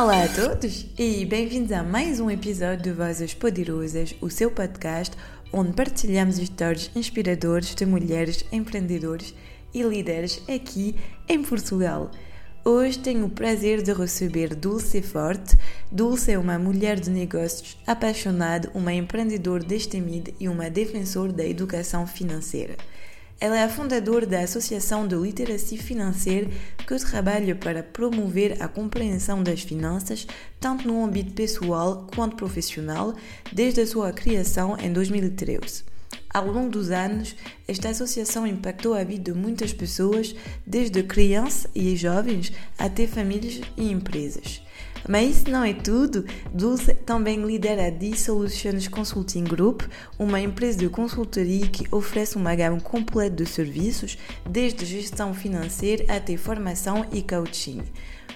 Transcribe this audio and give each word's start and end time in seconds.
Olá 0.00 0.22
a 0.22 0.28
todos 0.28 0.86
e 0.96 1.24
bem-vindos 1.24 1.72
a 1.72 1.82
mais 1.82 2.20
um 2.20 2.30
episódio 2.30 2.84
de 2.84 2.92
Vozes 2.92 3.34
Poderosas, 3.34 4.14
o 4.20 4.30
seu 4.30 4.48
podcast 4.48 5.16
onde 5.52 5.72
partilhamos 5.72 6.38
histórias 6.38 6.88
inspiradoras 6.94 7.74
de 7.74 7.84
mulheres 7.84 8.44
empreendedores 8.52 9.34
e 9.74 9.82
líderes 9.82 10.40
aqui 10.48 10.94
em 11.28 11.42
Portugal. 11.42 12.12
Hoje 12.64 12.96
tenho 13.00 13.26
o 13.26 13.30
prazer 13.30 13.82
de 13.82 13.92
receber 13.92 14.54
Dulce 14.54 15.02
Forte. 15.02 15.58
Dulce 15.90 16.30
é 16.30 16.38
uma 16.38 16.60
mulher 16.60 17.00
de 17.00 17.10
negócios 17.10 17.76
apaixonada, 17.84 18.70
uma 18.74 18.94
empreendedora 18.94 19.64
destemida 19.64 20.30
e 20.38 20.48
uma 20.48 20.70
defensora 20.70 21.32
da 21.32 21.44
educação 21.44 22.06
financeira. 22.06 22.76
Ela 23.40 23.60
é 23.60 23.62
a 23.62 23.68
fundadora 23.68 24.26
da 24.26 24.40
Associação 24.40 25.06
de 25.06 25.14
Literacia 25.14 25.80
Financeira 25.80 26.50
que 26.76 26.98
trabalha 26.98 27.54
para 27.54 27.84
promover 27.84 28.60
a 28.60 28.66
compreensão 28.66 29.44
das 29.44 29.62
finanças 29.62 30.26
tanto 30.58 30.88
no 30.88 31.04
âmbito 31.04 31.32
pessoal 31.34 32.08
quanto 32.12 32.34
profissional 32.34 33.14
desde 33.52 33.80
a 33.80 33.86
sua 33.86 34.12
criação 34.12 34.76
em 34.80 34.92
2013. 34.92 35.84
Ao 36.34 36.46
longo 36.50 36.70
dos 36.70 36.90
anos, 36.90 37.36
esta 37.68 37.90
associação 37.90 38.44
impactou 38.44 38.92
a 38.92 39.04
vida 39.04 39.32
de 39.32 39.38
muitas 39.38 39.72
pessoas, 39.72 40.34
desde 40.66 41.02
crianças 41.04 41.70
e 41.74 41.94
jovens 41.94 42.52
até 42.76 43.06
famílias 43.06 43.60
e 43.76 43.90
empresas. 43.92 44.60
Mas 45.08 45.38
isso 45.38 45.50
não 45.50 45.64
é 45.64 45.72
tudo. 45.72 46.26
Dulce 46.52 46.92
também 46.94 47.42
lidera 47.42 47.86
a 47.86 47.90
D-Solutions 47.90 48.88
Consulting 48.88 49.44
Group, 49.44 49.82
uma 50.18 50.38
empresa 50.38 50.78
de 50.78 50.88
consultoria 50.90 51.66
que 51.66 51.86
oferece 51.90 52.36
uma 52.36 52.54
gama 52.54 52.78
completa 52.78 53.36
de 53.36 53.46
serviços, 53.46 54.18
desde 54.48 54.84
gestão 54.84 55.32
financeira 55.32 56.04
até 56.14 56.36
formação 56.36 57.06
e 57.10 57.22
coaching. 57.22 57.82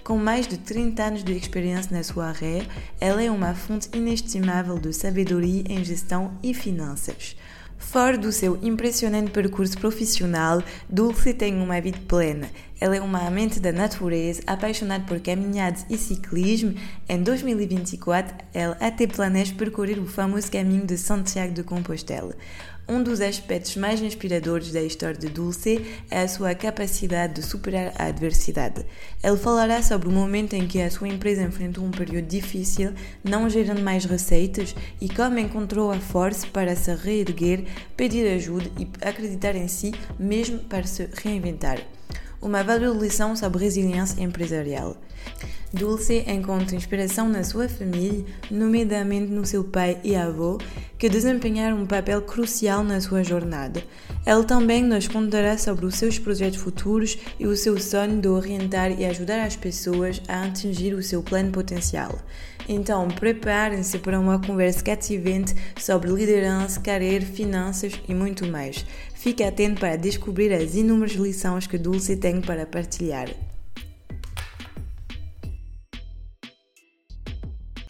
Com 0.02 0.16
mais 0.16 0.48
de 0.48 0.56
30 0.56 1.02
anos 1.02 1.22
de 1.22 1.32
experiência 1.32 1.94
na 1.94 2.02
sua 2.02 2.28
área, 2.28 2.66
ela 2.98 3.22
é 3.22 3.30
uma 3.30 3.54
fonte 3.54 3.88
inestimável 3.92 4.78
de 4.78 4.92
sabedoria 4.94 5.62
em 5.68 5.84
gestão 5.84 6.32
e 6.42 6.54
finanças. 6.54 7.36
Fora 7.82 8.16
do 8.16 8.32
seu 8.32 8.58
impressionante 8.62 9.32
percurso 9.32 9.76
profissional, 9.76 10.62
Dulce 10.88 11.34
tem 11.34 11.60
uma 11.60 11.78
vida 11.78 11.98
plena. 12.08 12.48
Ela 12.80 12.96
é 12.96 13.00
uma 13.02 13.26
amante 13.26 13.60
da 13.60 13.70
natureza, 13.70 14.40
apaixonada 14.46 15.04
por 15.04 15.20
caminhadas 15.20 15.84
e 15.90 15.98
ciclismo. 15.98 16.74
Em 17.06 17.22
2024, 17.22 18.34
ela 18.54 18.78
até 18.80 19.06
planeja 19.06 19.54
percorrer 19.54 19.98
o 19.98 20.06
famoso 20.06 20.50
caminho 20.50 20.86
de 20.86 20.96
Santiago 20.96 21.52
de 21.52 21.62
Compostela. 21.62 22.34
Um 22.88 23.00
dos 23.00 23.20
aspectos 23.20 23.76
mais 23.76 24.02
inspiradores 24.02 24.72
da 24.72 24.82
história 24.82 25.16
de 25.16 25.28
Dulce 25.28 25.86
é 26.10 26.22
a 26.22 26.28
sua 26.28 26.52
capacidade 26.52 27.34
de 27.34 27.42
superar 27.42 27.92
a 27.96 28.06
adversidade. 28.06 28.84
Ele 29.22 29.36
falará 29.36 29.80
sobre 29.80 30.08
o 30.08 30.12
momento 30.12 30.54
em 30.54 30.66
que 30.66 30.82
a 30.82 30.90
sua 30.90 31.08
empresa 31.08 31.42
enfrentou 31.42 31.84
um 31.84 31.92
período 31.92 32.26
difícil, 32.26 32.92
não 33.22 33.48
gerando 33.48 33.80
mais 33.80 34.04
receitas, 34.04 34.74
e 35.00 35.08
como 35.08 35.38
encontrou 35.38 35.92
a 35.92 36.00
força 36.00 36.46
para 36.48 36.74
se 36.74 36.92
reerguer, 36.92 37.64
pedir 37.96 38.26
ajuda 38.26 38.68
e 38.76 38.88
acreditar 39.00 39.54
em 39.54 39.68
si, 39.68 39.92
mesmo 40.18 40.58
para 40.58 40.84
se 40.84 41.08
reinventar. 41.22 41.78
Uma 42.40 42.64
valiosa 42.64 42.98
lição 42.98 43.36
sobre 43.36 43.62
resiliência 43.62 44.20
empresarial. 44.20 44.96
Dulce 45.72 46.22
encontra 46.28 46.76
inspiração 46.76 47.30
na 47.30 47.42
sua 47.42 47.66
família, 47.66 48.24
nomeadamente 48.50 49.32
no 49.32 49.46
seu 49.46 49.64
pai 49.64 49.98
e 50.04 50.14
avô, 50.14 50.58
que 50.98 51.08
desempenharam 51.08 51.78
um 51.78 51.86
papel 51.86 52.20
crucial 52.20 52.84
na 52.84 53.00
sua 53.00 53.24
jornada. 53.24 53.82
Ele 54.26 54.44
também 54.44 54.82
nos 54.82 55.08
contará 55.08 55.56
sobre 55.56 55.86
os 55.86 55.94
seus 55.94 56.18
projetos 56.18 56.58
futuros 56.58 57.18
e 57.40 57.46
o 57.46 57.56
seu 57.56 57.80
sonho 57.80 58.20
de 58.20 58.28
orientar 58.28 58.92
e 58.92 59.06
ajudar 59.06 59.46
as 59.46 59.56
pessoas 59.56 60.20
a 60.28 60.44
atingir 60.44 60.92
o 60.92 61.02
seu 61.02 61.22
pleno 61.22 61.50
potencial. 61.50 62.18
Então, 62.68 63.08
preparem-se 63.08 63.98
para 63.98 64.20
uma 64.20 64.38
conversa 64.38 64.84
cativante 64.84 65.54
sobre 65.78 66.10
liderança, 66.12 66.80
carreira, 66.80 67.24
finanças 67.24 67.94
e 68.06 68.14
muito 68.14 68.46
mais. 68.46 68.84
Fique 69.14 69.42
atento 69.42 69.80
para 69.80 69.96
descobrir 69.96 70.52
as 70.52 70.74
inúmeras 70.74 71.14
lições 71.14 71.66
que 71.66 71.78
Dulce 71.78 72.14
tem 72.16 72.42
para 72.42 72.66
partilhar. 72.66 73.28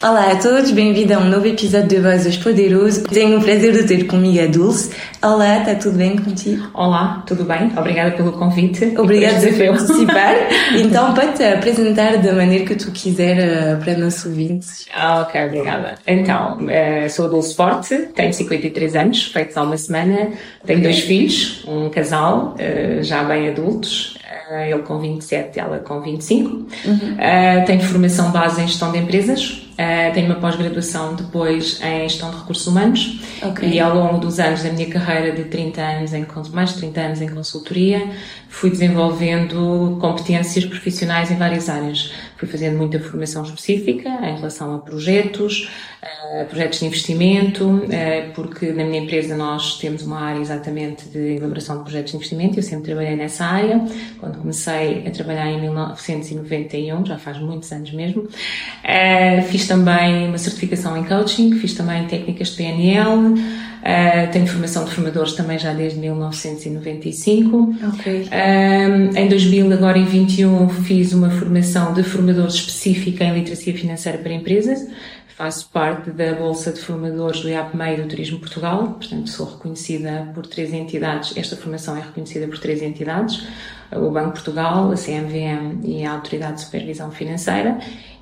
Olá 0.03 0.33
a 0.33 0.35
todos, 0.35 0.71
bem-vindo 0.71 1.13
a 1.13 1.17
um 1.17 1.29
novo 1.29 1.47
episódio 1.47 1.87
de 1.87 1.99
Vozes 2.01 2.35
Poderoso. 2.35 3.05
Tenho 3.05 3.39
o 3.39 3.41
prazer 3.41 3.71
de 3.71 3.87
ter 3.87 4.03
comigo 4.05 4.43
a 4.43 4.47
Dulce. 4.47 4.93
Olá, 5.21 5.59
está 5.59 5.75
tudo 5.75 5.97
bem 5.97 6.17
contigo? 6.17 6.69
Olá, 6.73 7.23
tudo 7.25 7.45
bem? 7.45 7.71
Obrigada 7.77 8.11
pelo 8.11 8.33
convite. 8.33 8.93
Obrigada 8.97 9.39
por 9.39 9.77
participar. 9.77 10.35
então, 10.75 11.13
pode 11.13 11.37
te 11.37 11.43
apresentar 11.45 12.17
da 12.17 12.33
maneira 12.33 12.65
que 12.65 12.75
tu 12.75 12.91
quiser 12.91 13.77
uh, 13.77 13.81
para 13.81 13.97
nossos 13.97 14.25
ouvintes. 14.25 14.87
Ah, 14.93 15.21
ok, 15.21 15.45
obrigada. 15.45 15.95
Então, 16.05 16.57
uh, 16.57 17.09
sou 17.09 17.27
a 17.27 17.29
Dulce 17.29 17.55
Forte, 17.55 17.95
tenho 18.13 18.33
53 18.33 18.97
anos, 18.97 19.23
feito 19.31 19.57
há 19.57 19.63
uma 19.63 19.77
semana, 19.77 20.31
tenho 20.65 20.79
okay. 20.79 20.91
dois 20.91 20.99
filhos, 20.99 21.63
um 21.65 21.89
casal, 21.89 22.57
uh, 22.59 23.01
já 23.01 23.23
bem 23.23 23.47
adultos, 23.47 24.17
ele 24.51 24.81
com 24.83 24.99
27, 24.99 25.59
ela 25.59 25.79
com 25.79 26.01
25. 26.01 26.49
Uhum. 26.49 26.65
Uh, 26.65 27.65
tenho 27.65 27.81
formação 27.81 28.31
base 28.31 28.61
em 28.61 28.67
gestão 28.67 28.91
de 28.91 28.97
empresas, 28.97 29.67
uh, 29.73 30.13
tenho 30.13 30.27
uma 30.27 30.35
pós-graduação 30.35 31.15
depois 31.15 31.79
em 31.81 32.07
gestão 32.07 32.31
de 32.31 32.37
recursos 32.37 32.67
humanos 32.67 33.21
okay. 33.41 33.69
e 33.69 33.79
ao 33.79 33.95
longo 33.95 34.17
dos 34.17 34.39
anos 34.39 34.63
da 34.63 34.69
minha 34.71 34.89
carreira 34.89 35.31
de 35.35 35.45
30 35.45 35.81
anos, 35.81 36.13
em, 36.13 36.25
mais 36.51 36.69
de 36.71 36.77
30 36.77 37.01
anos 37.01 37.21
em 37.21 37.29
consultoria, 37.29 38.09
fui 38.49 38.69
desenvolvendo 38.69 39.97
competências 39.99 40.65
profissionais 40.65 41.31
em 41.31 41.35
várias 41.35 41.69
áreas. 41.69 42.11
Fui 42.43 42.51
fazendo 42.51 42.77
muita 42.77 42.99
formação 42.99 43.41
específica 43.43 44.09
em 44.09 44.35
relação 44.35 44.75
a 44.75 44.79
projetos, 44.79 45.69
uh, 46.03 46.45
projetos 46.45 46.79
de 46.79 46.85
investimento, 46.87 47.65
uh, 47.65 48.33
porque 48.35 48.73
na 48.73 48.83
minha 48.83 49.01
empresa 49.01 49.37
nós 49.37 49.77
temos 49.79 50.03
uma 50.03 50.19
área 50.19 50.41
exatamente 50.41 51.07
de 51.07 51.37
elaboração 51.37 51.77
de 51.77 51.83
projetos 51.83 52.11
de 52.11 52.17
investimento, 52.17 52.59
eu 52.59 52.63
sempre 52.63 52.85
trabalhei 52.85 53.15
nessa 53.15 53.45
área. 53.45 53.79
Quando 54.19 54.39
comecei 54.39 55.07
a 55.07 55.11
trabalhar 55.11 55.49
em 55.49 55.61
1991, 55.61 57.05
já 57.05 57.17
faz 57.17 57.39
muitos 57.39 57.71
anos 57.71 57.93
mesmo, 57.93 58.23
uh, 58.23 59.41
fiz 59.47 59.65
também 59.65 60.27
uma 60.27 60.37
certificação 60.37 60.97
em 60.97 61.05
coaching, 61.05 61.53
fiz 61.59 61.73
também 61.73 62.05
técnicas 62.07 62.49
de 62.49 62.57
PNL, 62.57 63.35
Uh, 63.83 64.31
tenho 64.31 64.47
formação 64.47 64.85
de 64.85 64.91
formadores 64.91 65.33
também 65.33 65.59
já 65.59 65.73
desde 65.73 65.99
1995. 65.99 67.75
Ok. 67.93 68.21
Uh, 68.23 69.17
em 69.17 69.27
2000, 69.27 69.73
agora 69.73 69.97
em 69.97 70.05
21, 70.05 70.69
fiz 70.69 71.11
uma 71.11 71.29
formação 71.29 71.93
de 71.93 72.01
formadores 72.01 72.55
específica 72.55 73.25
em 73.25 73.33
literacia 73.33 73.73
financeira 73.73 74.17
para 74.19 74.31
empresas. 74.31 74.87
Faço 75.35 75.67
parte 75.69 76.11
da 76.11 76.33
Bolsa 76.33 76.71
de 76.71 76.79
Formadores 76.79 77.41
do 77.41 77.49
IAPMEI 77.49 77.97
do 77.97 78.07
Turismo 78.07 78.39
Portugal, 78.39 78.95
portanto 78.99 79.29
sou 79.29 79.47
reconhecida 79.47 80.29
por 80.33 80.45
três 80.45 80.71
entidades, 80.71 81.35
esta 81.35 81.57
formação 81.57 81.97
é 81.97 82.01
reconhecida 82.01 82.47
por 82.47 82.59
três 82.59 82.83
entidades, 82.83 83.43
o 83.91 84.11
Banco 84.11 84.33
Portugal, 84.33 84.91
a 84.91 84.95
CMVM 84.95 85.81
e 85.83 86.05
a 86.05 86.13
Autoridade 86.13 86.55
de 86.55 86.61
Supervisão 86.61 87.09
Financeira, 87.09 87.79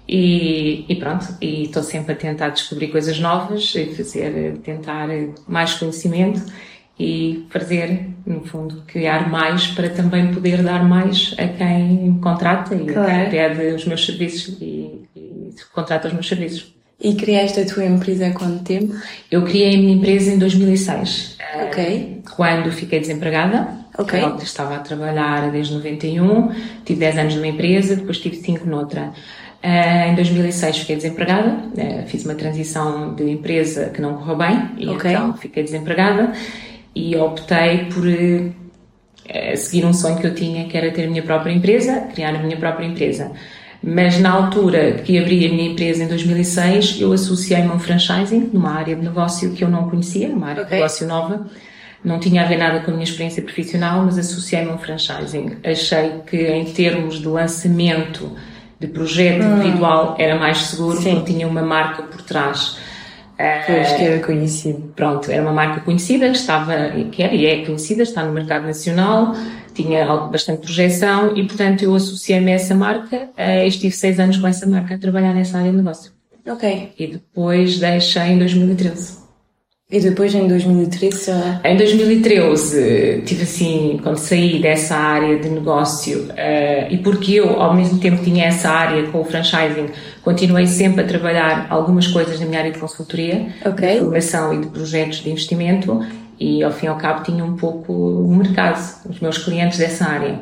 e, 0.07 0.85
e, 0.89 0.95
pronto, 0.95 1.27
e 1.39 1.63
estou 1.63 1.83
sempre 1.83 2.13
a 2.13 2.15
tentar 2.15 2.49
descobrir 2.49 2.87
coisas 2.87 3.19
novas, 3.19 3.73
e 3.75 3.85
fazer, 3.95 4.57
tentar 4.63 5.07
mais 5.47 5.73
conhecimento 5.73 6.41
e 6.99 7.47
fazer, 7.49 8.09
no 8.25 8.41
fundo, 8.41 8.83
criar 8.85 9.29
mais 9.29 9.67
para 9.67 9.89
também 9.89 10.33
poder 10.33 10.61
dar 10.61 10.83
mais 10.83 11.33
a 11.37 11.47
quem 11.47 11.83
me 11.83 12.19
contrata 12.19 12.75
e 12.75 12.85
claro. 12.85 13.09
a 13.09 13.15
quem 13.15 13.29
pede 13.29 13.75
os 13.75 13.85
meus 13.85 14.05
serviços 14.05 14.57
e, 14.61 15.07
e 15.15 15.53
contrata 15.73 16.07
os 16.07 16.13
meus 16.13 16.27
serviços. 16.27 16.75
E 17.03 17.15
criaste 17.15 17.59
a 17.59 17.65
tua 17.65 17.85
empresa 17.85 18.27
há 18.27 18.31
quanto 18.31 18.63
tempo? 18.63 18.93
Eu 19.31 19.43
criei 19.43 19.73
a 19.73 19.77
minha 19.77 19.95
empresa 19.95 20.31
em 20.31 20.37
2006. 20.37 21.37
Ok. 21.63 22.21
Quando 22.35 22.71
fiquei 22.71 22.99
desempregada. 22.99 23.81
Ok. 23.97 24.21
Eu 24.21 24.37
estava 24.37 24.75
a 24.75 24.79
trabalhar 24.79 25.51
desde 25.51 25.73
91, 25.73 26.51
tive 26.85 26.99
10 26.99 27.17
anos 27.17 27.35
numa 27.35 27.47
empresa, 27.47 27.95
depois 27.95 28.19
tive 28.19 28.35
5 28.35 28.69
noutra. 28.69 29.11
Uh, 29.63 30.09
em 30.09 30.15
2006 30.15 30.79
fiquei 30.79 30.95
desempregada, 30.95 31.49
uh, 31.51 32.07
fiz 32.07 32.25
uma 32.25 32.33
transição 32.33 33.13
de 33.13 33.29
empresa 33.29 33.91
que 33.93 34.01
não 34.01 34.15
correu 34.15 34.35
bem 34.35 34.69
e 34.75 34.89
okay. 34.89 35.11
então 35.11 35.33
fiquei 35.37 35.61
desempregada 35.61 36.33
e 36.95 37.15
optei 37.15 37.85
por 37.85 38.03
uh, 38.03 39.57
seguir 39.57 39.85
um 39.85 39.93
sonho 39.93 40.17
que 40.17 40.25
eu 40.25 40.33
tinha, 40.33 40.67
que 40.67 40.75
era 40.75 40.89
ter 40.89 41.05
a 41.05 41.07
minha 41.07 41.21
própria 41.21 41.53
empresa, 41.53 42.07
criar 42.11 42.33
a 42.33 42.39
minha 42.39 42.57
própria 42.57 42.87
empresa. 42.87 43.31
Mas 43.83 44.19
na 44.19 44.31
altura 44.31 44.93
que 44.93 45.17
abri 45.19 45.45
a 45.45 45.49
minha 45.49 45.71
empresa 45.71 46.03
em 46.03 46.07
2006, 46.07 46.99
eu 46.99 47.13
associei-me 47.13 47.69
a 47.69 47.73
um 47.73 47.79
franchising 47.79 48.49
numa 48.51 48.71
área 48.71 48.95
de 48.95 49.03
negócio 49.03 49.51
que 49.53 49.63
eu 49.63 49.69
não 49.69 49.89
conhecia, 49.89 50.27
numa 50.27 50.47
área 50.47 50.63
okay. 50.63 50.69
de 50.69 50.75
negócio 50.75 51.07
nova. 51.07 51.47
Não 52.03 52.19
tinha 52.19 52.43
a 52.43 52.45
ver 52.45 52.57
nada 52.57 52.79
com 52.79 52.89
a 52.89 52.93
minha 52.93 53.03
experiência 53.03 53.43
profissional, 53.43 54.03
mas 54.03 54.17
associei-me 54.17 54.71
a 54.71 54.73
um 54.73 54.77
franchising. 54.79 55.57
Achei 55.63 56.13
que 56.25 56.47
em 56.47 56.65
termos 56.65 57.19
de 57.19 57.27
lançamento 57.27 58.35
de 58.81 58.87
projeto 58.87 59.45
hum. 59.45 59.57
individual 59.57 60.15
era 60.17 60.37
mais 60.39 60.57
seguro 60.57 60.97
Sim. 60.97 61.17
porque 61.17 61.33
tinha 61.33 61.47
uma 61.47 61.61
marca 61.61 62.01
por 62.03 62.21
trás. 62.23 62.77
Pois, 63.65 63.93
que 63.93 64.03
era 64.03 64.23
conhecido. 64.23 64.93
Pronto, 64.95 65.31
era 65.31 65.41
uma 65.41 65.51
marca 65.51 65.81
conhecida, 65.81 66.29
que 66.29 66.37
estava, 66.37 66.73
que 67.11 67.23
era 67.23 67.33
e 67.33 67.47
é 67.47 67.65
conhecida, 67.65 68.03
está 68.03 68.23
no 68.23 68.31
mercado 68.31 68.67
nacional, 68.67 69.33
tinha 69.73 70.05
bastante 70.27 70.61
projeção 70.61 71.35
e, 71.35 71.47
portanto, 71.47 71.81
eu 71.81 71.95
associei-me 71.95 72.51
a 72.51 72.55
essa 72.55 72.75
marca 72.75 73.29
e 73.35 73.67
estive 73.67 73.95
seis 73.95 74.19
anos 74.19 74.37
com 74.37 74.45
essa 74.45 74.67
marca 74.67 74.93
a 74.93 74.97
trabalhar 74.99 75.33
nessa 75.33 75.57
área 75.57 75.71
de 75.71 75.77
negócio. 75.77 76.11
Ok. 76.47 76.91
E 76.99 77.07
depois 77.07 77.79
deixei 77.79 78.21
em 78.23 78.37
2013. 78.37 79.20
E 79.91 79.99
depois 79.99 80.33
em 80.33 80.47
2013? 80.47 81.31
Em 81.65 81.75
2013 81.75 83.23
tive 83.25 83.43
assim, 83.43 83.99
quando 84.01 84.15
saí 84.15 84.61
dessa 84.61 84.95
área 84.95 85.37
de 85.37 85.49
negócio 85.49 86.29
uh, 86.29 86.87
e 86.89 86.97
porque 86.99 87.33
eu 87.33 87.61
ao 87.61 87.75
mesmo 87.75 87.99
tempo 87.99 88.23
tinha 88.23 88.45
essa 88.45 88.69
área 88.69 89.03
com 89.09 89.19
o 89.19 89.25
franchising, 89.25 89.89
continuei 90.23 90.65
sempre 90.65 91.03
a 91.03 91.07
trabalhar 91.07 91.67
algumas 91.69 92.07
coisas 92.07 92.39
na 92.39 92.45
minha 92.45 92.59
área 92.59 92.71
de 92.71 92.79
consultoria, 92.79 93.47
okay. 93.65 93.95
de 93.95 93.99
formação 93.99 94.53
e 94.53 94.61
de 94.61 94.67
projetos 94.67 95.17
de 95.17 95.29
investimento 95.29 96.05
e 96.39 96.63
ao 96.63 96.71
fim 96.71 96.85
e 96.85 96.89
ao 96.89 96.95
cabo 96.95 97.23
tinha 97.23 97.43
um 97.43 97.57
pouco 97.57 97.91
o 97.91 98.33
mercado, 98.33 98.81
os 99.09 99.19
meus 99.19 99.39
clientes 99.39 99.77
dessa 99.77 100.05
área. 100.05 100.39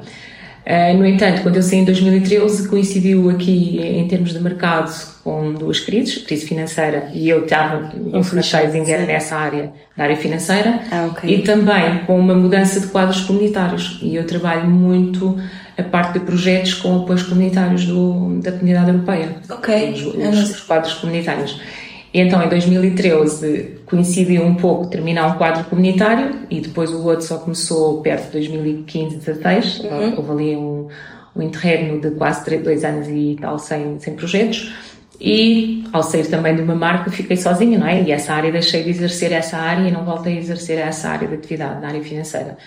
Uh, 0.69 0.95
no 0.95 1.03
entanto, 1.03 1.41
quando 1.41 1.55
eu 1.55 1.63
saí 1.63 1.79
em 1.79 1.85
2013, 1.85 2.67
coincidiu 2.67 3.27
aqui 3.31 3.79
em 3.81 4.07
termos 4.07 4.33
de 4.33 4.39
mercado 4.39 4.93
com 5.23 5.51
duas 5.51 5.79
crises, 5.79 6.19
crise 6.19 6.45
financeira, 6.45 7.09
e 7.11 7.27
eu 7.27 7.43
estava 7.43 7.91
em 8.13 8.21
franchising 8.21 8.83
nessa 8.83 9.35
área, 9.35 9.73
na 9.97 10.03
área 10.03 10.15
financeira, 10.15 10.79
ah, 10.91 11.07
okay. 11.07 11.37
e 11.37 11.41
também 11.41 12.03
com 12.05 12.19
uma 12.19 12.35
mudança 12.35 12.79
de 12.79 12.85
quadros 12.85 13.21
comunitários. 13.21 13.97
E 14.03 14.15
eu 14.15 14.27
trabalho 14.27 14.69
muito 14.69 15.39
a 15.75 15.81
parte 15.81 16.19
de 16.19 16.25
projetos 16.25 16.75
com 16.75 16.97
apoios 16.97 17.23
comunitários 17.23 17.85
do, 17.85 18.39
da 18.39 18.51
comunidade 18.51 18.91
europeia. 18.91 19.37
Ok. 19.49 19.91
Os, 19.93 20.01
os, 20.05 20.51
os 20.51 20.59
quadros 20.61 20.93
comunitários. 20.93 21.59
E 22.13 22.19
então, 22.19 22.43
em 22.43 22.49
2013, 22.49 23.81
coincidiu 23.85 24.43
um 24.43 24.55
pouco 24.55 24.87
terminar 24.87 25.27
um 25.27 25.37
quadro 25.37 25.63
comunitário 25.65 26.39
e 26.49 26.59
depois 26.59 26.91
o 26.91 27.05
outro 27.05 27.25
só 27.25 27.37
começou 27.37 28.01
perto 28.01 28.25
de 28.25 28.47
2015, 28.47 29.17
16. 29.17 29.79
Uhum. 29.79 30.15
Houve 30.17 30.31
ali 30.31 30.55
um, 30.55 30.87
um 31.35 31.41
interregno 31.41 32.01
de 32.01 32.11
quase 32.11 32.43
3, 32.45 32.63
2 32.63 32.83
anos 32.83 33.07
e 33.07 33.37
tal 33.39 33.59
sem, 33.59 33.99
sem 33.99 34.15
projetos. 34.15 34.73
E 35.21 35.83
ao 35.91 36.01
sair 36.01 36.25
também 36.27 36.55
de 36.55 36.61
uma 36.61 36.73
marca 36.73 37.11
fiquei 37.11 37.37
sozinha, 37.37 37.77
não 37.77 37.85
é? 37.85 38.01
E 38.01 38.11
essa 38.11 38.33
área 38.33 38.51
deixei 38.51 38.83
de 38.83 38.89
exercer 38.89 39.31
essa 39.31 39.57
área 39.57 39.87
e 39.87 39.91
não 39.91 40.03
voltei 40.03 40.37
a 40.37 40.39
exercer 40.39 40.79
essa 40.79 41.09
área 41.09 41.27
de 41.27 41.35
atividade, 41.35 41.81
na 41.81 41.89
área 41.89 42.01
financeira. 42.01 42.57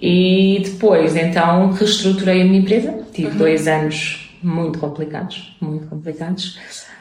E 0.00 0.60
depois, 0.62 1.16
então, 1.16 1.72
reestruturei 1.72 2.42
a 2.42 2.44
minha 2.44 2.60
empresa. 2.60 2.94
Tive 3.12 3.28
uhum. 3.28 3.36
dois 3.38 3.66
anos 3.66 4.30
muito 4.42 4.78
complicados, 4.78 5.56
muito 5.60 5.88
complicados 5.88 6.58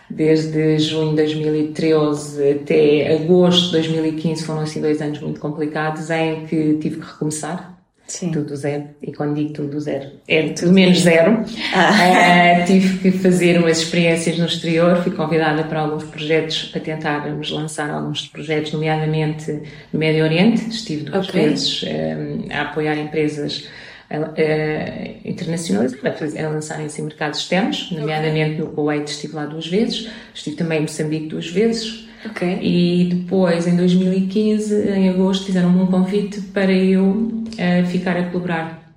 desde 0.09 0.77
junho 0.79 1.11
de 1.11 1.23
2013 1.23 2.51
até 2.51 3.15
agosto 3.15 3.67
de 3.67 3.71
2015 3.73 4.43
foram 4.43 4.61
assim 4.61 4.81
dois 4.81 5.01
anos 5.01 5.19
muito 5.19 5.39
complicados 5.39 6.09
em 6.09 6.45
que 6.45 6.75
tive 6.75 6.99
que 6.99 7.05
recomeçar. 7.05 7.75
Sim. 8.07 8.29
Tudo 8.31 8.55
zero. 8.55 8.83
E 9.01 9.11
quando 9.11 9.33
digo 9.33 9.53
tudo 9.53 9.79
zero, 9.79 10.11
é 10.27 10.49
tudo 10.49 10.71
menos 10.71 10.99
zero. 10.99 11.43
Ah. 11.73 12.61
Uh, 12.61 12.65
tive 12.65 12.99
que 12.99 13.11
fazer 13.17 13.57
umas 13.57 13.79
experiências 13.79 14.37
no 14.37 14.45
exterior, 14.45 15.01
fui 15.01 15.11
convidada 15.11 15.63
para 15.63 15.81
alguns 15.81 16.03
projetos, 16.03 16.65
para 16.65 16.81
tentarmos 16.81 17.49
lançar 17.49 17.89
alguns 17.89 18.27
projetos, 18.27 18.73
nomeadamente 18.73 19.51
no 19.91 19.99
Médio 19.99 20.23
Oriente. 20.23 20.69
Estive 20.69 21.05
duas 21.05 21.27
okay. 21.27 21.49
vezes 21.49 21.83
um, 21.83 22.53
a 22.53 22.61
apoiar 22.61 22.95
empresas 22.97 23.67
a, 24.09 24.15
a 24.15 25.29
internacionalizar, 25.29 25.99
a, 26.03 26.45
a 26.45 26.49
lançarem-se 26.49 27.01
em 27.01 27.05
mercados 27.05 27.39
externos, 27.39 27.91
nomeadamente 27.91 28.59
no 28.59 28.67
Kuwait 28.67 29.09
estive 29.09 29.35
lá 29.35 29.45
duas 29.45 29.67
vezes, 29.67 30.09
estive 30.33 30.55
também 30.55 30.79
em 30.79 30.81
Moçambique 30.81 31.27
duas 31.27 31.47
vezes. 31.47 32.05
Okay. 32.25 32.59
E 32.59 33.13
depois, 33.13 33.67
em 33.67 33.75
2015, 33.75 34.89
em 34.89 35.09
agosto, 35.09 35.45
fizeram-me 35.45 35.79
um 35.79 35.87
convite 35.87 36.41
para 36.41 36.71
eu 36.71 37.05
uh, 37.05 37.85
ficar 37.87 38.17
a 38.17 38.23
colaborar 38.23 38.93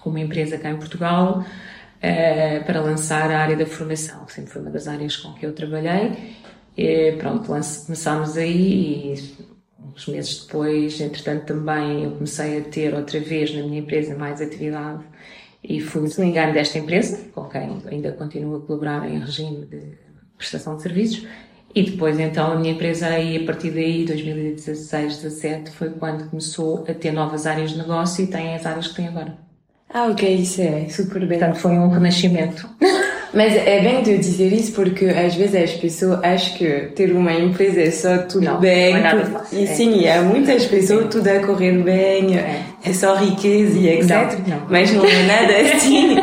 com 0.00 0.10
uma 0.10 0.20
empresa 0.20 0.58
cá 0.58 0.70
em 0.70 0.76
Portugal 0.76 1.42
uh, 1.42 2.64
para 2.64 2.80
lançar 2.82 3.30
a 3.30 3.38
área 3.38 3.56
da 3.56 3.64
formação, 3.64 4.24
que 4.26 4.34
sempre 4.34 4.50
foi 4.50 4.60
uma 4.60 4.70
das 4.70 4.86
áreas 4.86 5.16
com 5.16 5.32
que 5.32 5.46
eu 5.46 5.54
trabalhei. 5.54 6.12
E, 6.76 7.12
pronto, 7.12 7.50
lance, 7.50 7.86
começámos 7.86 8.36
aí 8.36 9.14
e 9.14 9.57
uns 9.98 10.06
meses 10.06 10.44
depois, 10.44 11.00
entretanto, 11.00 11.46
também 11.46 12.04
eu 12.04 12.12
comecei 12.12 12.58
a 12.58 12.60
ter 12.62 12.94
outra 12.94 13.18
vez 13.18 13.52
na 13.52 13.62
minha 13.62 13.80
empresa 13.80 14.16
mais 14.16 14.40
atividade 14.40 15.02
e 15.62 15.80
fui 15.80 16.02
desligando 16.02 16.52
desta 16.52 16.78
empresa, 16.78 17.18
com 17.34 17.44
quem 17.44 17.82
ainda 17.90 18.12
continuo 18.12 18.58
a 18.58 18.60
colaborar 18.60 19.10
em 19.10 19.18
regime 19.18 19.66
de 19.66 19.98
prestação 20.36 20.76
de 20.76 20.82
serviços. 20.82 21.26
E 21.74 21.82
depois, 21.82 22.18
então, 22.18 22.52
a 22.52 22.56
minha 22.56 22.72
empresa 22.72 23.08
aí, 23.08 23.42
a 23.42 23.44
partir 23.44 23.70
daí, 23.70 24.06
2016, 24.06 25.18
17, 25.18 25.70
foi 25.72 25.90
quando 25.90 26.30
começou 26.30 26.84
a 26.88 26.94
ter 26.94 27.12
novas 27.12 27.46
áreas 27.46 27.72
de 27.72 27.78
negócio 27.78 28.24
e 28.24 28.26
tem 28.28 28.54
as 28.54 28.64
áreas 28.64 28.88
que 28.88 28.94
tem 28.94 29.08
agora. 29.08 29.36
Ah, 29.90 30.06
ok, 30.06 30.34
isso 30.34 30.62
é 30.62 30.88
super 30.88 31.26
bem. 31.26 31.38
Portanto, 31.38 31.58
foi 31.58 31.72
um 31.72 31.88
renascimento. 31.88 32.68
Mas 33.32 33.54
é 33.54 33.80
bem 33.80 34.02
de 34.02 34.18
dizer 34.18 34.52
isso 34.52 34.72
porque 34.72 35.06
às 35.06 35.34
vezes 35.34 35.54
as 35.54 35.72
pessoas 35.72 36.20
acham 36.22 36.56
que 36.56 36.68
ter 36.94 37.12
uma 37.12 37.32
empresa 37.32 37.80
é 37.80 37.90
só 37.90 38.18
tudo 38.18 38.44
não, 38.44 38.60
bem. 38.60 38.92
Não 38.92 38.98
é 38.98 39.02
nada. 39.02 39.44
E 39.52 39.66
sim, 39.66 40.04
é. 40.04 40.16
há 40.16 40.22
muitas 40.22 40.64
pessoas 40.66 41.06
tudo 41.10 41.28
a 41.28 41.40
correr 41.40 41.82
bem, 41.82 42.36
é, 42.36 42.62
é 42.84 42.92
só 42.92 43.14
riqueza 43.16 43.78
e 43.78 43.88
etc. 43.88 44.38
Não, 44.46 44.56
não. 44.56 44.66
Mas 44.68 44.92
não 44.92 45.04
é 45.04 45.22
nada 45.24 45.56
assim. 45.74 46.16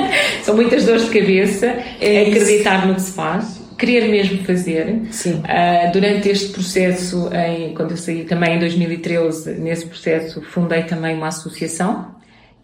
São 0.43 0.55
muitas 0.55 0.85
dores 0.85 1.05
de 1.05 1.19
cabeça, 1.19 1.67
é 2.01 2.21
acreditar 2.21 2.79
isso. 2.79 2.87
no 2.87 2.95
que 2.95 3.01
se 3.01 3.11
faz 3.11 3.65
querer 3.77 4.09
mesmo 4.09 4.43
fazer. 4.43 5.01
Sim. 5.11 5.41
Uh, 5.41 5.91
durante 5.91 6.29
este 6.29 6.53
processo, 6.53 7.29
em, 7.33 7.73
quando 7.73 7.91
eu 7.91 7.97
saí 7.97 8.23
também 8.23 8.55
em 8.55 8.59
2013, 8.59 9.55
nesse 9.55 9.85
processo 9.85 10.41
fundei 10.41 10.83
também 10.83 11.15
uma 11.15 11.27
associação, 11.27 12.14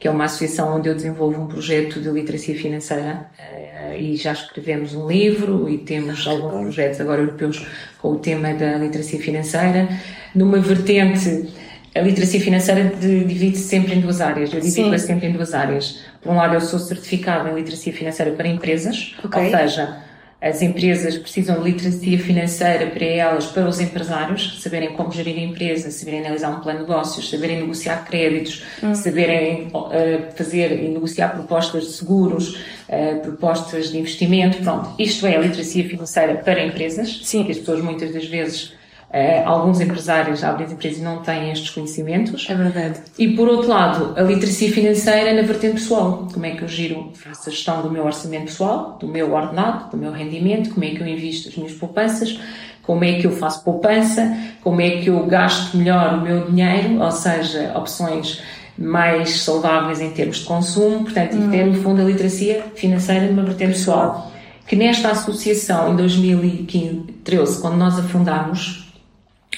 que 0.02 0.08
é 0.08 0.12
uma 0.12 0.26
associação 0.26 0.78
onde 0.78 0.90
eu 0.90 0.96
desenvolvo 0.96 1.40
um 1.40 1.46
projeto 1.46 2.02
de 2.02 2.10
literacia 2.10 2.56
financeira 2.56 3.28
uh, 3.38 3.94
e 3.96 4.16
já 4.16 4.32
escrevemos 4.32 4.96
um 4.96 5.08
livro 5.08 5.70
e 5.70 5.78
temos 5.78 6.26
alguns 6.26 6.64
projetos 6.64 7.00
agora 7.00 7.22
europeus 7.22 7.64
com 8.00 8.14
o 8.14 8.16
tema 8.18 8.52
da 8.52 8.80
literacia 8.80 9.20
financeira. 9.20 9.88
Numa 10.34 10.58
vertente, 10.58 11.54
a 11.94 12.00
literacia 12.02 12.42
financeira 12.42 12.92
divide-se 12.96 13.62
sempre 13.62 13.94
em 13.94 14.02
duas 14.02 14.22
áreas. 14.22 14.52
Eu 14.52 14.60
divido-a 14.60 14.98
sempre 14.98 15.28
em 15.28 15.34
duas 15.34 15.54
áreas. 15.54 16.00
Por 16.20 16.32
um 16.32 16.36
lado, 16.36 16.56
eu 16.56 16.62
sou 16.62 16.80
certificada 16.80 17.52
em 17.52 17.54
literacia 17.54 17.94
financeira 17.94 18.32
para 18.32 18.48
empresas, 18.48 19.16
okay. 19.24 19.44
ou 19.44 19.52
seja, 19.52 19.98
as 20.42 20.62
empresas 20.64 21.18
precisam 21.20 21.62
de 21.62 21.70
literacia 21.70 22.18
financeira 22.18 22.88
para 22.88 23.06
elas, 23.06 23.46
para 23.46 23.68
os 23.68 23.80
empresários, 23.80 24.60
saberem 24.60 24.94
como 24.94 25.12
gerir 25.12 25.38
a 25.38 25.42
empresa, 25.42 25.92
saberem 25.92 26.22
analisar 26.22 26.50
um 26.50 26.62
plano 26.62 26.80
de 26.80 26.86
negócios, 26.90 27.30
saberem 27.30 27.62
negociar 27.62 28.04
créditos, 28.06 28.64
hum. 28.82 28.96
saberem 28.96 29.68
uh, 29.68 30.36
fazer 30.36 30.72
e 30.84 30.88
negociar 30.90 31.30
propostas 31.30 31.84
de 31.84 31.92
seguros, 31.92 32.56
uh, 32.90 33.20
propostas 33.22 33.92
de 33.92 34.00
investimento. 34.00 34.58
Pronto, 34.64 34.90
isto 34.98 35.28
é 35.28 35.36
a 35.36 35.40
literacia 35.40 35.88
financeira 35.88 36.36
para 36.36 36.66
empresas, 36.66 37.22
Sim. 37.24 37.44
que 37.44 37.52
as 37.52 37.60
pessoas 37.60 37.82
muitas 37.82 38.12
das 38.12 38.26
vezes 38.26 38.74
Uh, 39.14 39.46
alguns 39.46 39.82
empresários 39.82 40.42
abrem 40.42 40.68
as 40.68 40.72
empresas 40.72 41.00
e 41.00 41.02
não 41.02 41.22
têm 41.22 41.52
estes 41.52 41.70
conhecimentos. 41.70 42.50
É 42.50 42.56
verdade. 42.56 43.02
E 43.20 43.36
por 43.36 43.50
outro 43.50 43.68
lado, 43.68 44.14
a 44.16 44.22
literacia 44.22 44.72
financeira 44.72 45.34
na 45.34 45.42
vertente 45.42 45.74
pessoal. 45.74 46.30
Como 46.34 46.46
é 46.46 46.52
que 46.52 46.62
eu 46.62 46.68
giro, 46.70 47.12
faço 47.14 47.50
a 47.50 47.52
gestão 47.52 47.82
do 47.82 47.92
meu 47.92 48.06
orçamento 48.06 48.46
pessoal, 48.46 48.98
do 49.02 49.10
meu 49.10 49.34
ordenado, 49.34 49.92
do 49.92 49.98
meu 49.98 50.14
rendimento, 50.14 50.70
como 50.70 50.86
é 50.86 50.92
que 50.92 51.02
eu 51.02 51.08
invisto 51.08 51.50
as 51.50 51.58
minhas 51.58 51.74
poupanças, 51.74 52.40
como 52.84 53.04
é 53.04 53.20
que 53.20 53.28
eu 53.28 53.32
faço 53.32 53.66
poupança, 53.66 54.34
como 54.64 54.80
é 54.80 55.02
que 55.02 55.08
eu 55.08 55.26
gasto 55.26 55.76
melhor 55.76 56.14
o 56.14 56.22
meu 56.22 56.50
dinheiro, 56.50 57.02
ou 57.02 57.12
seja, 57.12 57.74
opções 57.76 58.42
mais 58.78 59.42
saudáveis 59.42 60.00
em 60.00 60.12
termos 60.12 60.38
de 60.38 60.46
consumo. 60.46 61.04
Portanto, 61.04 61.36
uhum. 61.36 61.54
é 61.54 61.66
no 61.66 61.74
fundo 61.84 62.02
a 62.02 62.06
literacia 62.06 62.64
financeira 62.76 63.28
numa 63.28 63.44
vertente 63.44 63.74
pessoal. 63.74 64.32
Que 64.66 64.78
nesta 64.78 65.10
associação, 65.12 65.92
em 65.92 65.98
2013, 65.98 67.62
quando 67.62 67.76
nós 67.76 68.00
afundámos, 68.00 68.91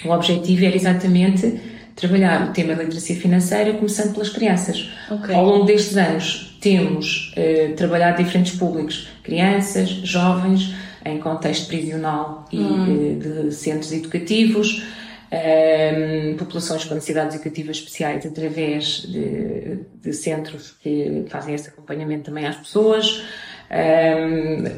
o 0.06 0.10
objetivo 0.10 0.66
era 0.66 0.76
exatamente 0.76 1.60
trabalhar 1.96 2.50
o 2.50 2.54
tema 2.54 2.76
da 2.76 2.84
literacia 2.84 3.16
financeira, 3.16 3.74
começando 3.74 4.14
pelas 4.14 4.30
crianças. 4.30 4.90
Okay. 5.10 5.36
Ao 5.36 5.46
longo 5.46 5.66
destes 5.66 5.96
anos, 5.96 6.58
temos 6.60 7.34
eh, 7.36 7.74
trabalhado 7.76 8.24
diferentes 8.24 8.56
públicos, 8.56 9.08
crianças, 9.24 9.90
jovens, 9.90 10.74
em 11.06 11.20
contexto 11.20 11.68
prisional 11.68 12.46
e 12.52 12.60
hum. 12.60 13.20
eh, 13.22 13.44
de 13.46 13.52
centros 13.54 13.92
educativos, 13.92 14.84
eh, 15.30 16.34
populações 16.38 16.86
com 16.86 16.96
necessidades 16.96 17.36
educativas 17.36 17.78
especiais 17.78 18.26
através 18.26 19.02
de, 19.02 19.80
de, 20.02 20.14
centros 20.14 20.76
que 20.82 21.26
fazem 21.28 21.54
esse 21.54 21.70
acompanhamento 21.70 22.26
também 22.26 22.46
às 22.46 22.56
pessoas, 22.56 23.24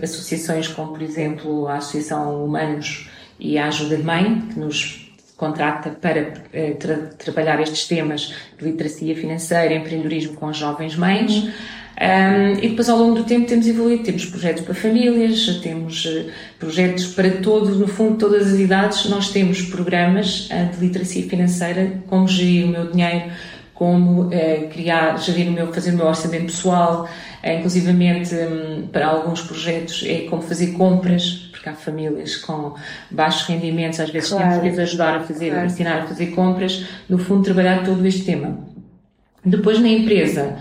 associações 0.01 0.69
como, 0.69 0.93
por 0.93 1.01
exemplo, 1.01 1.67
a 1.67 1.75
Associação 1.75 2.45
Humanos 2.45 3.09
e 3.37 3.57
a 3.57 3.67
Ajuda 3.67 3.97
de 3.97 4.03
Mãe, 4.03 4.41
que 4.53 4.57
nos 4.57 5.04
contrata 5.37 5.89
para 5.89 6.33
eh, 6.53 6.75
tra 6.79 6.95
trabalhar 7.17 7.61
estes 7.61 7.87
temas 7.87 8.33
de 8.57 8.65
literacia 8.65 9.15
financeira, 9.15 9.73
empreendedorismo 9.73 10.35
com 10.35 10.51
jovens 10.53 10.95
mães. 10.95 11.49
Um, 11.97 12.59
e 12.61 12.69
depois, 12.69 12.89
ao 12.89 12.97
longo 12.97 13.15
do 13.15 13.23
tempo, 13.23 13.47
temos 13.47 13.67
evoluído. 13.67 14.03
Temos 14.03 14.25
projetos 14.25 14.63
para 14.63 14.73
famílias, 14.73 15.45
temos 15.61 16.05
uh, 16.05 16.25
projetos 16.59 17.07
para 17.07 17.31
todos, 17.37 17.77
no 17.77 17.87
fundo, 17.87 18.17
todas 18.17 18.53
as 18.53 18.59
idades. 18.59 19.05
Nós 19.09 19.29
temos 19.29 19.61
programas 19.61 20.49
uh, 20.49 20.73
de 20.73 20.85
literacia 20.85 21.27
financeira, 21.27 22.01
como 22.07 22.27
gerir 22.27 22.65
o 22.65 22.67
meu 22.69 22.91
dinheiro, 22.91 23.31
como 23.73 24.29
criar, 24.71 25.17
gerir 25.17 25.49
o 25.49 25.51
meu, 25.51 25.73
fazer 25.73 25.91
o 25.91 25.97
meu 25.97 26.07
orçamento 26.07 26.45
pessoal, 26.45 27.09
inclusivamente 27.43 28.33
um, 28.33 28.87
para 28.87 29.05
alguns 29.05 29.41
projetos 29.41 30.01
é 30.07 30.21
como 30.29 30.41
fazer 30.41 30.67
compras, 30.67 31.44
porque 31.65 31.69
há 31.69 31.73
famílias 31.73 32.35
com 32.37 32.75
baixos 33.09 33.47
rendimentos, 33.47 33.99
às 33.99 34.09
vezes 34.09 34.29
claro. 34.29 34.61
temos 34.61 34.75
que 34.75 34.81
ajudar 34.81 35.17
a 35.17 35.19
fazer, 35.21 35.49
claro. 35.49 35.65
ensinar 35.65 36.03
a 36.03 36.07
fazer 36.07 36.27
compras, 36.27 36.85
no 37.09 37.17
fundo, 37.17 37.43
trabalhar 37.43 37.83
todo 37.83 38.05
este 38.05 38.23
tema. 38.23 38.59
Depois, 39.43 39.79
na 39.79 39.89
empresa, 39.89 40.57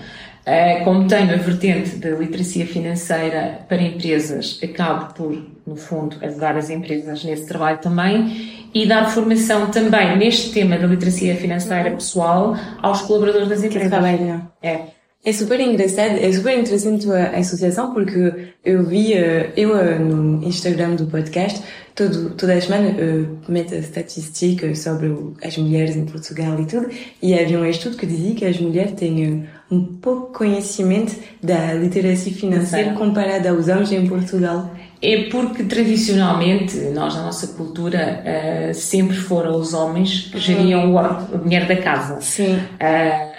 eh, 0.46 0.80
como 0.80 1.06
tenho 1.06 1.32
a 1.32 1.36
vertente 1.36 1.96
da 1.96 2.10
literacia 2.10 2.66
financeira 2.66 3.60
para 3.68 3.82
empresas, 3.82 4.58
acabo 4.62 5.12
por, 5.14 5.50
no 5.66 5.76
fundo, 5.76 6.16
ajudar 6.22 6.56
as 6.56 6.70
empresas 6.70 7.24
nesse 7.24 7.46
trabalho 7.46 7.78
também 7.78 8.68
e 8.72 8.86
dar 8.86 9.10
formação 9.10 9.70
também 9.70 10.16
neste 10.16 10.52
tema 10.52 10.76
da 10.76 10.86
literacia 10.86 11.36
financeira 11.36 11.90
pessoal 11.90 12.56
aos 12.82 13.02
colaboradores 13.02 13.48
das 13.48 13.62
empresas. 13.62 13.82
Que 13.82 13.88
trabalho. 13.88 14.50
É. 14.62 14.93
É 15.24 15.32
super 15.32 15.58
engraçado, 15.58 16.18
é 16.20 16.30
super 16.30 16.58
interessante 16.58 17.10
a 17.10 17.38
associação 17.38 17.94
porque 17.94 18.52
eu 18.62 18.84
vi, 18.84 19.14
eu 19.56 19.74
eh, 19.74 19.98
no 19.98 20.46
Instagram 20.46 20.96
do 20.96 21.06
podcast, 21.06 21.62
todo, 21.94 22.30
toda 22.30 22.52
a 22.52 22.60
semana 22.60 22.90
uh, 22.90 23.50
meto 23.50 23.74
estatísticas 23.74 24.80
sobre 24.80 25.16
as 25.42 25.56
mulheres 25.56 25.96
em 25.96 26.04
Portugal 26.04 26.60
e 26.60 26.66
tudo, 26.66 26.90
e 27.22 27.32
havia 27.32 27.58
um 27.58 27.64
estudo 27.64 27.96
que 27.96 28.04
dizia 28.04 28.34
que 28.34 28.44
as 28.44 28.58
mulheres 28.60 28.92
têm 28.92 29.48
um 29.70 29.82
pouco 29.82 30.32
conhecimento 30.32 31.16
da 31.42 31.72
literacia 31.72 32.32
financeira 32.32 32.92
comparada 32.92 33.48
aos 33.50 33.68
homens 33.68 33.92
em 33.92 34.06
Portugal. 34.06 34.74
É 35.00 35.24
porque 35.30 35.62
tradicionalmente 35.64 36.76
nós 36.94 37.14
na 37.14 37.22
nossa 37.22 37.46
cultura 37.48 38.22
uh, 38.22 38.74
sempre 38.74 39.16
foram 39.16 39.56
os 39.56 39.72
homens 39.72 40.28
que 40.30 40.38
geriam 40.38 40.94
o, 40.94 41.34
o 41.34 41.38
dinheiro 41.38 41.66
da 41.66 41.76
casa. 41.76 42.20
Sim. 42.20 42.56
Uh, 42.56 43.33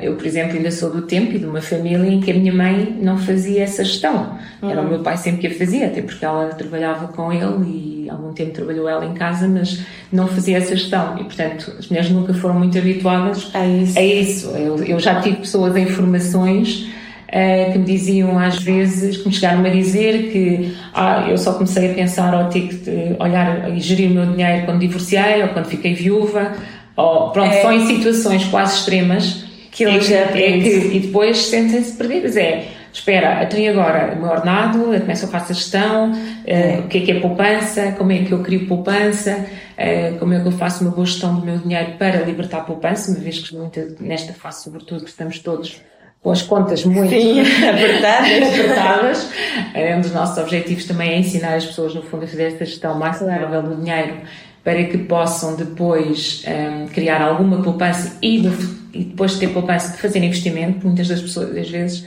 eu, 0.00 0.14
por 0.16 0.26
exemplo, 0.26 0.56
ainda 0.56 0.70
sou 0.70 0.90
do 0.90 1.02
tempo 1.02 1.32
e 1.32 1.38
de 1.38 1.44
uma 1.44 1.60
família 1.60 2.08
em 2.08 2.20
que 2.20 2.30
a 2.30 2.34
minha 2.34 2.52
mãe 2.52 2.96
não 3.00 3.18
fazia 3.18 3.64
essa 3.64 3.84
gestão. 3.84 4.38
Era 4.62 4.80
o 4.80 4.84
uhum. 4.84 4.90
meu 4.90 4.98
pai 5.00 5.16
sempre 5.16 5.40
que 5.40 5.46
a 5.46 5.58
fazia, 5.58 5.86
até 5.86 6.00
porque 6.00 6.24
ela 6.24 6.46
trabalhava 6.48 7.08
com 7.08 7.32
ele 7.32 8.04
e 8.06 8.10
algum 8.10 8.32
tempo 8.32 8.52
trabalhou 8.52 8.88
ela 8.88 9.04
em 9.04 9.12
casa, 9.12 9.46
mas 9.46 9.80
não 10.10 10.26
fazia 10.26 10.58
essa 10.58 10.74
gestão. 10.76 11.18
E, 11.18 11.24
portanto, 11.24 11.72
as 11.78 11.88
mulheres 11.88 12.10
nunca 12.10 12.32
foram 12.32 12.58
muito 12.58 12.78
habituadas 12.78 13.50
a 13.54 13.66
isso. 13.66 13.98
A 13.98 14.02
isso. 14.02 14.48
Eu, 14.50 14.82
eu 14.84 14.98
já 14.98 15.20
tive 15.20 15.36
pessoas 15.36 15.76
em 15.76 15.86
formações 15.86 16.88
Uh, 17.26 17.72
que 17.72 17.78
me 17.78 17.84
diziam 17.84 18.38
às 18.38 18.62
vezes, 18.62 19.16
que 19.16 19.28
me 19.28 19.34
chegaram 19.34 19.64
a 19.64 19.68
dizer 19.68 20.30
que 20.30 20.76
ah, 20.94 21.26
eu 21.28 21.36
só 21.36 21.54
comecei 21.54 21.90
a 21.90 21.92
pensar 21.92 22.32
ou 22.32 22.48
ter 22.48 22.68
que 22.68 23.16
olhar 23.18 23.68
e 23.76 23.80
gerir 23.80 24.12
o 24.12 24.14
meu 24.14 24.26
dinheiro 24.26 24.64
quando 24.64 24.78
divorciei 24.78 25.42
ou 25.42 25.48
quando 25.48 25.66
fiquei 25.66 25.92
viúva, 25.92 26.52
ou 26.94 27.30
pronto, 27.30 27.52
é. 27.52 27.62
só 27.62 27.72
em 27.72 27.84
situações 27.84 28.44
quase 28.44 28.76
extremas 28.76 29.45
que 29.76 29.84
ele 29.84 30.00
já 30.00 30.20
é 30.20 30.32
que, 30.32 30.96
E 30.96 31.00
depois 31.00 31.36
sentem-se 31.36 31.92
perdidos. 31.98 32.34
É, 32.34 32.66
espera, 32.90 33.44
tenho 33.44 33.78
agora 33.78 34.14
o 34.14 34.16
meu 34.18 34.30
ordenado, 34.30 34.94
eu 34.94 35.00
começo 35.00 35.26
a 35.26 35.28
fazer 35.28 35.52
a 35.52 35.54
gestão, 35.54 36.12
uh, 36.12 36.80
o 36.80 36.88
que 36.88 36.98
é 36.98 37.00
que 37.02 37.12
é 37.12 37.20
poupança, 37.20 37.92
como 37.98 38.10
é 38.10 38.24
que 38.24 38.32
eu 38.32 38.42
crio 38.42 38.66
poupança, 38.66 39.44
uh, 39.76 40.18
como 40.18 40.32
é 40.32 40.40
que 40.40 40.48
eu 40.48 40.52
faço 40.52 40.82
uma 40.82 40.92
boa 40.92 41.06
gestão 41.06 41.34
do 41.34 41.44
meu 41.44 41.58
dinheiro 41.58 41.92
para 41.98 42.22
libertar 42.22 42.62
poupança, 42.62 43.10
uma 43.10 43.20
vez 43.20 43.46
que 43.46 43.54
muito, 43.54 43.96
nesta 44.00 44.32
fase, 44.32 44.64
sobretudo, 44.64 45.04
que 45.04 45.10
estamos 45.10 45.40
todos 45.40 45.78
com 46.22 46.30
as 46.30 46.40
contas 46.40 46.82
muito 46.84 47.10
Sim, 47.10 47.40
apertadas. 47.68 48.48
apertadas. 48.48 49.30
Eh, 49.74 49.94
um 49.94 50.00
dos 50.00 50.12
nossos 50.12 50.38
objetivos 50.38 50.86
também 50.86 51.10
é 51.10 51.18
ensinar 51.18 51.54
as 51.54 51.66
pessoas, 51.66 51.94
no 51.94 52.02
fundo, 52.02 52.24
a 52.24 52.26
fazer 52.26 52.44
esta 52.44 52.64
gestão 52.64 52.98
mais 52.98 53.16
saudável 53.16 53.62
do 53.62 53.76
dinheiro 53.76 54.22
para 54.66 54.82
que 54.82 54.98
possam 54.98 55.54
depois 55.54 56.42
um, 56.44 56.88
criar 56.88 57.22
alguma 57.22 57.62
poupança 57.62 58.18
e, 58.20 58.44
e, 58.92 59.04
depois 59.04 59.34
de 59.34 59.38
ter 59.38 59.50
poupança 59.50 59.92
de 59.92 59.98
fazer 59.98 60.18
investimento, 60.24 60.84
muitas 60.84 61.06
das 61.06 61.22
pessoas, 61.22 61.56
às 61.56 61.70
vezes, 61.70 62.04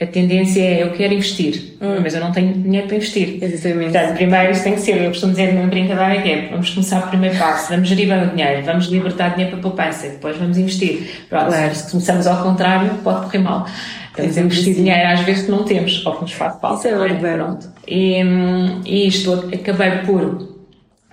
a 0.00 0.06
tendência 0.06 0.62
é 0.62 0.82
eu 0.84 0.92
quero 0.92 1.12
investir, 1.12 1.76
hum. 1.82 2.00
mas 2.02 2.14
eu 2.14 2.20
não 2.20 2.32
tenho 2.32 2.54
dinheiro 2.54 2.86
para 2.86 2.96
investir. 2.96 3.44
Exatamente. 3.44 3.92
Portanto, 3.92 4.16
primeiro 4.16 4.52
isso 4.52 4.64
tem 4.64 4.72
que 4.72 4.80
ser, 4.80 5.02
eu 5.02 5.08
costumo 5.08 5.32
dizer 5.32 5.52
numa 5.52 5.66
brincadeira 5.66 6.22
que 6.22 6.30
é, 6.30 6.48
vamos 6.48 6.70
começar 6.70 7.04
o 7.04 7.08
primeiro 7.08 7.36
passo, 7.36 7.68
vamos 7.68 7.86
gerir 7.86 8.08
bem 8.08 8.24
o 8.24 8.30
dinheiro, 8.30 8.64
vamos 8.64 8.86
libertar 8.86 9.28
dinheiro 9.34 9.50
para 9.50 9.60
poupança, 9.60 10.08
depois 10.08 10.34
vamos 10.38 10.56
investir. 10.56 11.26
Pronto, 11.28 11.48
claro. 11.48 11.74
se 11.74 11.90
começamos 11.90 12.26
ao 12.26 12.42
contrário, 12.42 12.90
pode 13.04 13.26
correr 13.26 13.40
mal. 13.40 13.66
Estamos 14.08 14.38
a 14.38 14.40
investir 14.40 14.74
dinheiro 14.76 15.08
às 15.08 15.20
vezes 15.20 15.44
que 15.44 15.50
não 15.50 15.62
temos, 15.62 16.06
ou 16.06 16.14
que 16.14 16.22
nos 16.22 16.32
faz 16.32 16.58
falta. 16.58 16.88
Isso 16.88 16.88
é 16.88 16.98
verdade. 16.98 17.36
Pronto. 17.36 17.68
E, 17.86 18.24
hum, 18.24 18.80
e 18.86 19.06
isto 19.06 19.50
acabei 19.52 19.90
por 20.06 20.47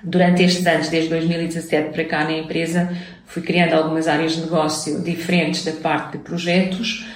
Durante 0.05 0.43
estes 0.43 0.65
anos, 0.67 0.87
desde 0.89 1.09
2017 1.09 1.89
para 1.89 2.05
cá 2.05 2.23
na 2.25 2.33
empresa, 2.33 2.95
fui 3.25 3.41
criando 3.41 3.73
algumas 3.73 4.07
áreas 4.07 4.33
de 4.33 4.41
negócio 4.41 5.01
diferentes 5.01 5.65
da 5.65 5.71
parte 5.71 6.17
de 6.17 6.23
projetos 6.23 7.07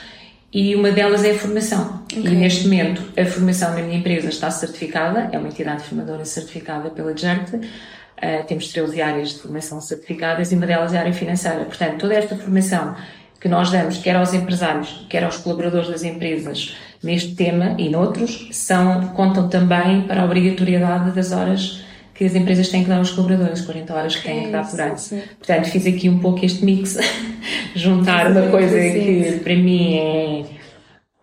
e 0.52 0.76
uma 0.76 0.92
delas 0.92 1.24
é 1.24 1.32
a 1.32 1.36
formação. 1.36 2.04
Okay. 2.12 2.26
E 2.26 2.36
neste 2.36 2.64
momento 2.64 3.04
a 3.16 3.26
formação 3.26 3.76
na 3.76 3.84
minha 3.84 4.00
empresa 4.00 4.30
está 4.30 4.50
certificada, 4.50 5.30
é 5.32 5.38
uma 5.38 5.50
entidade 5.50 5.84
formadora 5.84 6.26
certificada 6.26 6.90
pela 6.90 7.16
GERT. 7.16 7.54
Uh, 7.54 8.44
temos 8.48 8.68
13 8.70 9.02
áreas 9.02 9.30
de 9.30 9.40
formação 9.40 9.80
certificadas 9.80 10.52
e 10.52 10.56
uma 10.56 10.66
delas 10.66 10.92
é 10.92 10.98
a 10.98 11.02
área 11.02 11.14
financeira. 11.14 11.66
Portanto, 11.66 12.00
toda 12.00 12.16
esta 12.16 12.36
formação 12.36 12.96
que 13.40 13.48
nós 13.48 13.72
damos, 13.72 14.00
quer 14.00 14.16
aos 14.16 14.34
empresários, 14.34 15.06
quer 15.08 15.24
aos 15.24 15.38
colaboradores 15.38 15.88
das 15.88 16.04
empresas, 16.04 16.76
neste 17.02 17.36
tema 17.36 17.76
e 17.78 17.88
noutros, 17.88 18.50
são, 18.52 19.10
contam 19.10 19.48
também 19.48 20.02
para 20.02 20.24
a 20.24 20.26
obrigatoriedade 20.26 21.12
das 21.12 21.32
horas 21.32 21.86
que 22.20 22.26
as 22.26 22.36
empresas 22.36 22.68
têm 22.68 22.84
que 22.84 22.90
dar 22.90 22.98
aos 22.98 23.12
colaboradores, 23.12 23.62
40 23.62 23.94
horas 23.94 24.16
que 24.18 24.24
têm 24.24 24.44
que 24.44 24.52
dar 24.52 24.70
por 24.70 24.82
ano. 24.82 24.96
Portanto, 25.38 25.70
fiz 25.70 25.88
aqui 25.88 26.10
um 26.10 26.20
pouco 26.20 26.46
este 26.46 26.66
mix, 26.66 26.98
juntar 27.74 28.30
uma 28.30 28.50
coisa 28.50 28.78
que 28.78 29.40
para 29.42 29.56
mim 29.56 29.96
é, 29.96 30.44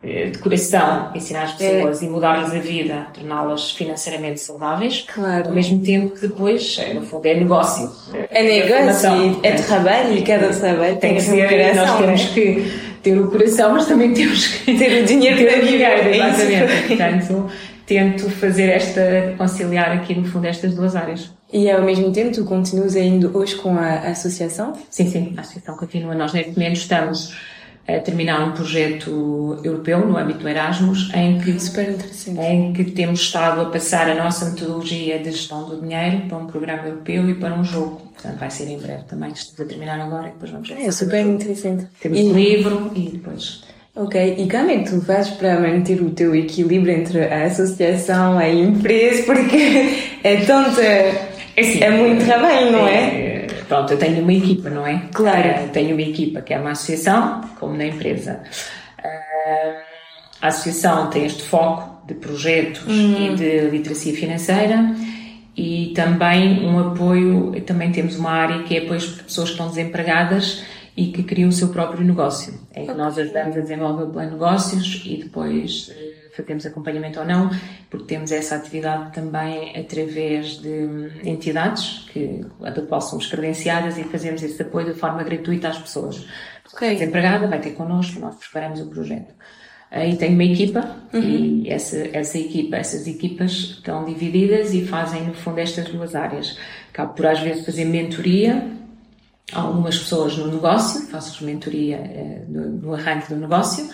é 0.02 0.30
decoração, 0.30 1.12
ensinar 1.14 1.42
as 1.42 1.60
é. 1.60 1.68
pessoas 1.68 2.00
é. 2.00 2.06
e 2.06 2.08
mudar-lhes 2.08 2.50
a 2.50 2.58
vida, 2.60 3.08
torná-las 3.12 3.72
financeiramente 3.72 4.40
saudáveis, 4.40 5.04
claro. 5.06 5.48
ao 5.48 5.54
mesmo 5.54 5.84
tempo 5.84 6.14
que 6.14 6.28
depois, 6.28 6.78
é, 6.80 6.94
no 6.94 7.02
fundo, 7.02 7.26
é 7.26 7.34
negócio. 7.34 7.92
É, 8.30 8.42
negócio, 8.42 9.40
é, 9.42 9.48
é 9.48 9.52
trabalho 9.52 10.16
e 10.16 10.22
cada 10.22 10.48
trabalho 10.48 10.96
tem, 10.96 11.10
tem 11.10 11.14
que 11.16 11.20
ser. 11.20 11.74
Nós 11.74 11.98
temos 11.98 12.24
que 12.30 12.72
ter 13.02 13.20
o 13.20 13.30
coração, 13.30 13.72
mas 13.72 13.84
também 13.84 14.14
temos 14.14 14.46
que 14.46 14.78
ter 14.78 15.02
o 15.02 15.04
dinheiro 15.04 15.44
para 15.44 15.60
viver. 15.60 16.14
Exatamente. 16.14 16.86
Portanto, 16.88 17.50
tento 17.86 18.28
fazer 18.28 18.68
esta, 18.68 19.34
conciliar 19.38 19.92
aqui 19.92 20.14
no 20.14 20.24
fundo 20.24 20.46
estas 20.46 20.74
duas 20.74 20.96
áreas. 20.96 21.30
E 21.52 21.70
ao 21.70 21.82
mesmo 21.82 22.12
tempo 22.12 22.32
tu 22.32 22.44
continuas 22.44 22.96
ainda 22.96 23.28
hoje 23.28 23.54
com 23.54 23.78
a 23.78 23.98
associação? 24.10 24.72
Sim, 24.90 25.08
sim, 25.08 25.34
a 25.36 25.40
associação 25.40 25.76
continua. 25.76 26.14
Nós 26.14 26.32
neste 26.32 26.52
momento 26.52 26.76
estamos 26.76 27.34
a 27.88 28.00
terminar 28.00 28.48
um 28.48 28.52
projeto 28.52 29.60
europeu 29.62 30.04
no 30.04 30.16
âmbito 30.16 30.40
do 30.40 30.48
Erasmus 30.48 31.08
em 31.14 31.38
que, 31.38 31.58
Super 31.60 31.90
interessante. 31.90 32.40
em 32.40 32.72
que 32.72 32.84
temos 32.86 33.20
estado 33.20 33.60
a 33.60 33.66
passar 33.66 34.10
a 34.10 34.14
nossa 34.16 34.50
metodologia 34.50 35.20
de 35.20 35.30
gestão 35.30 35.68
do 35.68 35.80
dinheiro 35.80 36.22
para 36.26 36.36
um 36.36 36.46
programa 36.48 36.88
europeu 36.88 37.30
e 37.30 37.34
para 37.34 37.54
um 37.54 37.62
jogo. 37.62 38.02
Portanto, 38.12 38.38
vai 38.38 38.50
ser 38.50 38.68
em 38.68 38.78
breve 38.78 39.04
também. 39.04 39.30
Estamos 39.30 39.60
a 39.60 39.64
terminar 39.64 40.00
agora 40.00 40.28
e 40.28 40.32
depois 40.32 40.50
vamos. 40.50 40.68
É 40.68 40.90
super 40.90 41.24
interessante. 41.24 41.86
Temos 42.00 42.18
e... 42.18 42.22
um 42.24 42.32
livro 42.32 42.90
e 42.96 43.10
depois 43.10 43.65
Ok, 43.98 44.34
e 44.36 44.46
como 44.46 44.70
é 44.70 44.76
que 44.76 44.90
tu 44.90 45.00
fazes 45.00 45.32
para 45.36 45.58
manter 45.58 46.02
o 46.02 46.10
teu 46.10 46.36
equilíbrio 46.36 46.92
entre 46.92 47.32
a 47.32 47.44
associação, 47.44 48.36
a 48.36 48.46
empresa, 48.46 49.22
porque 49.22 50.02
é 50.22 50.36
tanto, 50.44 50.78
é, 50.82 51.30
assim, 51.58 51.82
é 51.82 51.90
muito 51.90 52.26
trabalho, 52.26 52.72
não 52.72 52.86
é? 52.86 52.94
é? 52.94 53.46
Pronto, 53.66 53.94
eu 53.94 53.98
tenho 53.98 54.20
uma 54.20 54.34
equipa, 54.34 54.68
não 54.68 54.86
é? 54.86 55.00
Claro. 55.14 55.48
Uh, 55.48 55.68
tenho 55.70 55.92
uma 55.92 56.02
equipa 56.02 56.42
que 56.42 56.52
é 56.52 56.58
uma 56.58 56.72
associação, 56.72 57.40
como 57.58 57.74
na 57.74 57.86
empresa. 57.86 58.42
Uh, 58.98 59.78
a 60.42 60.48
associação 60.48 61.08
tem 61.08 61.24
este 61.24 61.42
foco 61.44 62.06
de 62.06 62.12
projetos 62.16 62.86
uhum. 62.86 63.32
e 63.32 63.34
de 63.34 63.60
literacia 63.70 64.14
financeira 64.14 64.94
e 65.56 65.94
também 65.96 66.66
um 66.66 66.78
apoio, 66.78 67.58
também 67.62 67.90
temos 67.92 68.18
uma 68.18 68.30
área 68.30 68.62
que 68.62 68.76
é 68.76 68.84
apoio 68.84 69.00
para 69.00 69.24
pessoas 69.24 69.48
que 69.48 69.54
estão 69.54 69.68
desempregadas 69.70 70.62
e 70.96 71.08
que 71.08 71.22
criam 71.22 71.50
o 71.50 71.52
seu 71.52 71.68
próprio 71.68 72.02
negócio. 72.04 72.54
É 72.72 72.86
que 72.86 72.92
nós 72.94 73.18
ajudamos 73.18 73.56
a 73.56 73.60
desenvolver 73.60 74.04
o 74.04 74.10
plano 74.10 74.28
de 74.28 74.34
negócios 74.34 75.02
e 75.04 75.18
depois 75.18 75.88
uh, 75.88 76.34
fazemos 76.34 76.64
acompanhamento 76.64 77.20
ou 77.20 77.26
não, 77.26 77.50
porque 77.90 78.06
temos 78.06 78.32
essa 78.32 78.56
atividade 78.56 79.12
também 79.12 79.76
através 79.78 80.58
de 80.60 81.10
entidades 81.22 82.06
que, 82.12 82.44
da 82.60 82.82
qual 82.82 83.00
somos 83.02 83.26
credenciadas 83.26 83.98
e 83.98 84.04
fazemos 84.04 84.42
esse 84.42 84.60
apoio 84.62 84.86
de 84.86 84.98
forma 84.98 85.22
gratuita 85.22 85.68
às 85.68 85.78
pessoas. 85.78 86.26
Okay. 86.72 86.94
Desempregada 86.94 87.46
vai 87.46 87.60
ter 87.60 87.72
connosco, 87.72 88.18
nós 88.18 88.34
preparamos 88.36 88.80
o 88.80 88.86
projeto. 88.86 89.34
Aí 89.90 90.16
tenho 90.16 90.32
uma 90.32 90.44
equipa 90.44 90.96
uhum. 91.12 91.20
e 91.22 91.70
essa, 91.70 91.96
essa 92.12 92.38
equipa, 92.38 92.76
essas 92.76 93.06
equipas 93.06 93.52
estão 93.52 94.04
divididas 94.04 94.74
e 94.74 94.84
fazem 94.84 95.24
no 95.24 95.34
fundo 95.34 95.58
estas 95.58 95.88
duas 95.88 96.14
áreas. 96.14 96.58
Acabo 96.92 97.14
por 97.14 97.26
às 97.26 97.40
vezes 97.40 97.64
fazer 97.64 97.84
mentoria 97.84 98.75
algumas 99.52 99.98
pessoas 99.98 100.36
no 100.36 100.48
negócio, 100.48 101.06
faço 101.06 101.44
mentoria 101.44 101.96
eh, 101.96 102.42
no, 102.48 102.94
arranque 102.94 103.32
do 103.32 103.40
negócio, 103.40 103.88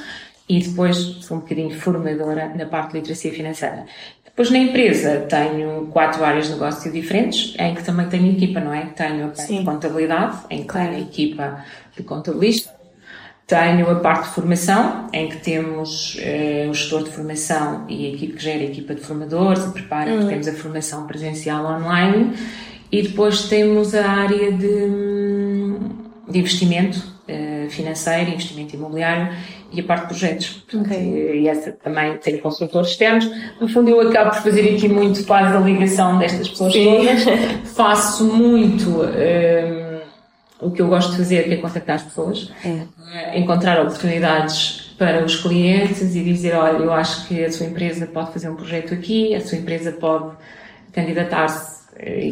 e 0.49 0.61
depois 0.61 0.97
sou 0.97 1.37
um 1.37 1.41
bocadinho 1.41 1.71
formadora 1.79 2.53
na 2.55 2.67
parte 2.67 2.93
de 2.93 2.99
literacia 2.99 3.33
financeira. 3.33 3.87
Depois 4.25 4.51
na 4.51 4.59
empresa 4.59 5.27
tenho 5.29 5.89
quatro 5.89 6.25
áreas 6.25 6.47
de 6.47 6.53
negócio 6.53 6.91
diferentes, 6.91 7.55
em 7.59 7.75
que 7.75 7.85
também 7.85 8.09
tenho 8.09 8.33
equipa, 8.33 8.61
não 8.61 8.73
é? 8.73 8.87
Tenho 8.87 9.27
a 9.27 9.29
parte 9.29 9.59
de 9.59 9.65
contabilidade, 9.65 10.39
em 10.49 10.65
que 10.65 10.73
tenho 10.73 10.91
a 10.91 10.99
equipa 10.99 11.65
de 11.95 12.03
contabilista, 12.03 12.73
tenho 13.47 13.91
a 13.91 13.97
parte 13.97 14.29
de 14.29 14.35
formação, 14.35 15.09
em 15.13 15.29
que 15.29 15.37
temos 15.37 16.15
uh, 16.15 16.71
o 16.71 16.75
gestor 16.75 17.05
de 17.05 17.11
formação 17.11 17.85
e 17.89 18.07
a 18.07 18.09
equipe 18.15 18.33
que 18.33 18.43
gera 18.43 18.61
a 18.61 18.65
equipa 18.65 18.95
de 18.95 19.03
formadores 19.03 19.67
e 19.67 19.71
prepara, 19.71 20.11
uhum. 20.11 20.29
temos 20.29 20.49
a 20.49 20.53
formação 20.55 21.07
presencial 21.07 21.67
online, 21.67 22.33
e 22.91 23.03
depois 23.03 23.49
temos 23.49 23.95
a 23.95 24.07
área 24.07 24.53
de, 24.53 24.67
de 26.29 26.39
investimento 26.39 26.99
uh, 26.99 27.71
financeiro, 27.71 28.31
investimento 28.31 28.77
imobiliário 28.77 29.35
e 29.73 29.81
a 29.81 29.85
parte 29.85 30.03
de 30.03 30.09
projetos. 30.09 30.65
Okay. 30.73 31.41
E 31.43 31.49
essa 31.49 31.73
também 31.73 32.17
tem 32.19 32.39
consultores 32.39 32.91
externos. 32.91 33.29
No 33.61 33.69
fundo, 33.69 33.91
eu 33.91 34.01
acabo 34.09 34.31
por 34.31 34.43
fazer 34.43 34.75
aqui 34.75 34.89
muito 34.89 35.25
quase 35.25 35.57
a 35.57 35.61
ligação 35.61 36.19
destas 36.19 36.49
pessoas 36.49 36.73
Sim. 36.73 36.97
todas. 36.97 37.25
Faço 37.75 38.25
muito 38.25 38.91
um, 38.91 40.67
o 40.67 40.71
que 40.71 40.81
eu 40.81 40.89
gosto 40.89 41.13
de 41.13 41.19
fazer, 41.19 41.45
que 41.45 41.55
é 41.55 41.57
contactar 41.57 41.97
as 41.97 42.03
pessoas, 42.03 42.53
é. 42.65 43.39
encontrar 43.39 43.81
oportunidades 43.81 44.95
para 44.97 45.25
os 45.25 45.37
clientes 45.37 46.15
e 46.15 46.23
dizer, 46.23 46.55
olha, 46.55 46.77
eu 46.77 46.93
acho 46.93 47.27
que 47.27 47.45
a 47.45 47.51
sua 47.51 47.67
empresa 47.67 48.07
pode 48.07 48.33
fazer 48.33 48.49
um 48.49 48.55
projeto 48.55 48.95
aqui, 48.95 49.35
a 49.35 49.41
sua 49.41 49.59
empresa 49.59 49.91
pode 49.91 50.37
candidatar-se 50.93 51.82
e 52.01 52.31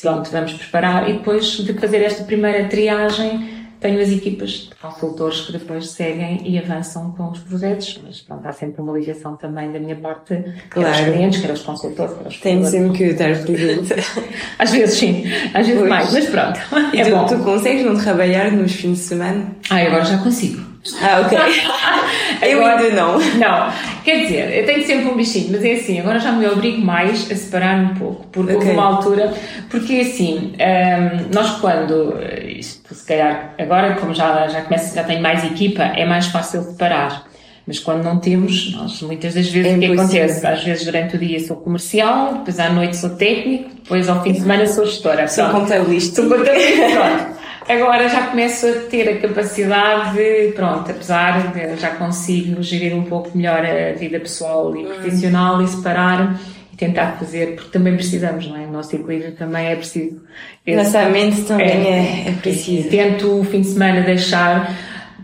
pronto, 0.00 0.30
vamos 0.30 0.52
preparar 0.54 1.08
e 1.08 1.14
depois 1.14 1.44
de 1.44 1.72
fazer 1.74 2.02
esta 2.02 2.24
primeira 2.24 2.68
triagem 2.68 3.62
tenho 3.82 4.00
as 4.00 4.08
equipas 4.10 4.50
de 4.50 4.74
consultores 4.80 5.40
que 5.40 5.52
depois 5.52 5.90
seguem 5.90 6.48
e 6.48 6.56
avançam 6.56 7.10
com 7.10 7.30
os 7.30 7.40
projetos, 7.40 8.00
mas 8.04 8.20
pronto, 8.20 8.46
há 8.46 8.52
sempre 8.52 8.80
uma 8.80 8.96
ligação 8.96 9.36
também 9.36 9.72
da 9.72 9.80
minha 9.80 9.96
parte, 9.96 10.36
claro. 10.70 10.88
quer 10.88 10.90
os 10.90 11.00
clientes, 11.00 11.40
quer 11.40 11.50
os 11.50 11.62
consultores, 11.62 12.14
quer 12.14 12.28
os 12.28 12.40
Tem 12.40 12.64
sempre 12.64 12.96
que 12.96 13.12
dar 13.12 13.36
presente. 13.44 13.94
às 14.56 14.70
vezes 14.70 14.94
sim, 14.94 15.24
às 15.52 15.66
vezes 15.66 15.80
pois. 15.80 15.90
mais, 15.90 16.12
mas 16.12 16.26
pronto. 16.26 16.60
E 16.94 17.00
é 17.00 17.04
tu, 17.04 17.10
bom. 17.10 17.26
tu 17.26 17.38
consegues 17.38 17.84
não 17.84 17.96
trabalhar 17.96 18.52
nos 18.52 18.72
fins 18.72 18.98
de 18.98 19.04
semana? 19.04 19.48
Ah, 19.68 19.78
agora 19.78 20.04
já 20.04 20.18
consigo. 20.18 20.71
Ah, 21.00 21.20
ok. 21.20 21.38
eu 22.48 22.64
ainda 22.64 22.90
não. 22.90 23.18
Não, 23.18 23.72
quer 24.04 24.22
dizer, 24.22 24.58
eu 24.58 24.66
tenho 24.66 24.84
sempre 24.84 25.10
um 25.10 25.16
bichinho, 25.16 25.52
mas 25.52 25.64
é 25.64 25.72
assim, 25.74 26.00
agora 26.00 26.18
já 26.18 26.32
me 26.32 26.46
obrigo 26.46 26.80
mais 26.84 27.30
a 27.30 27.36
separar 27.36 27.78
um 27.78 27.94
pouco, 27.94 28.26
porque 28.32 28.52
okay. 28.52 28.68
houve 28.68 28.70
uma 28.70 28.96
altura, 28.96 29.32
porque 29.70 29.94
é 29.94 30.00
assim, 30.00 30.52
um, 30.58 31.34
nós 31.34 31.60
quando, 31.60 32.18
isto 32.46 32.94
se 32.94 33.06
calhar, 33.06 33.54
agora 33.58 33.94
como 33.94 34.12
já, 34.12 34.48
já 34.48 34.62
começo, 34.62 34.94
já 34.94 35.04
tenho 35.04 35.22
mais 35.22 35.44
equipa, 35.44 35.82
é 35.82 36.04
mais 36.04 36.26
fácil 36.26 36.62
separar. 36.62 37.30
Mas 37.64 37.78
quando 37.78 38.02
não 38.02 38.18
temos, 38.18 38.72
nós 38.72 39.00
muitas 39.02 39.34
das 39.34 39.48
vezes 39.48 39.72
é 39.72 39.76
o 39.76 39.78
que 39.78 39.86
acontece? 39.86 40.44
Às 40.44 40.64
vezes 40.64 40.84
durante 40.84 41.14
o 41.14 41.18
dia 41.18 41.38
sou 41.38 41.56
comercial, 41.58 42.38
depois 42.38 42.58
à 42.58 42.68
noite 42.70 42.96
sou 42.96 43.10
técnico, 43.10 43.70
depois 43.76 44.08
ao 44.08 44.20
fim 44.20 44.32
de 44.32 44.40
semana 44.40 44.66
sou 44.66 44.84
gestora. 44.84 45.28
Sou 45.28 45.48
contabilista. 45.48 46.22
Sou 46.22 46.28
contabilista. 46.28 47.41
Agora 47.68 48.08
já 48.08 48.26
começo 48.26 48.66
a 48.66 48.72
ter 48.90 49.08
a 49.08 49.18
capacidade 49.18 50.14
de, 50.16 50.52
pronto, 50.52 50.90
apesar 50.90 51.52
de 51.52 51.76
já 51.80 51.90
consigo 51.90 52.62
gerir 52.62 52.94
um 52.94 53.04
pouco 53.04 53.36
melhor 53.36 53.64
a 53.64 53.92
vida 53.92 54.18
pessoal 54.18 54.76
e 54.76 54.84
profissional 54.84 55.62
e 55.62 55.68
separar 55.68 56.40
e 56.72 56.76
tentar 56.76 57.12
fazer, 57.18 57.54
porque 57.54 57.70
também 57.70 57.94
precisamos, 57.94 58.46
não 58.46 58.56
é? 58.56 58.66
O 58.66 58.72
nosso 58.72 58.94
equilíbrio 58.94 59.32
também 59.32 59.66
é 59.66 59.76
preciso. 59.76 60.20
Nossa 60.66 61.08
mente 61.08 61.42
também 61.42 61.66
é, 61.66 62.24
é, 62.26 62.28
é 62.28 62.32
preciso. 62.32 62.88
Tento 62.88 63.40
o 63.40 63.44
fim 63.44 63.60
de 63.60 63.68
semana 63.68 64.00
deixar, 64.00 64.74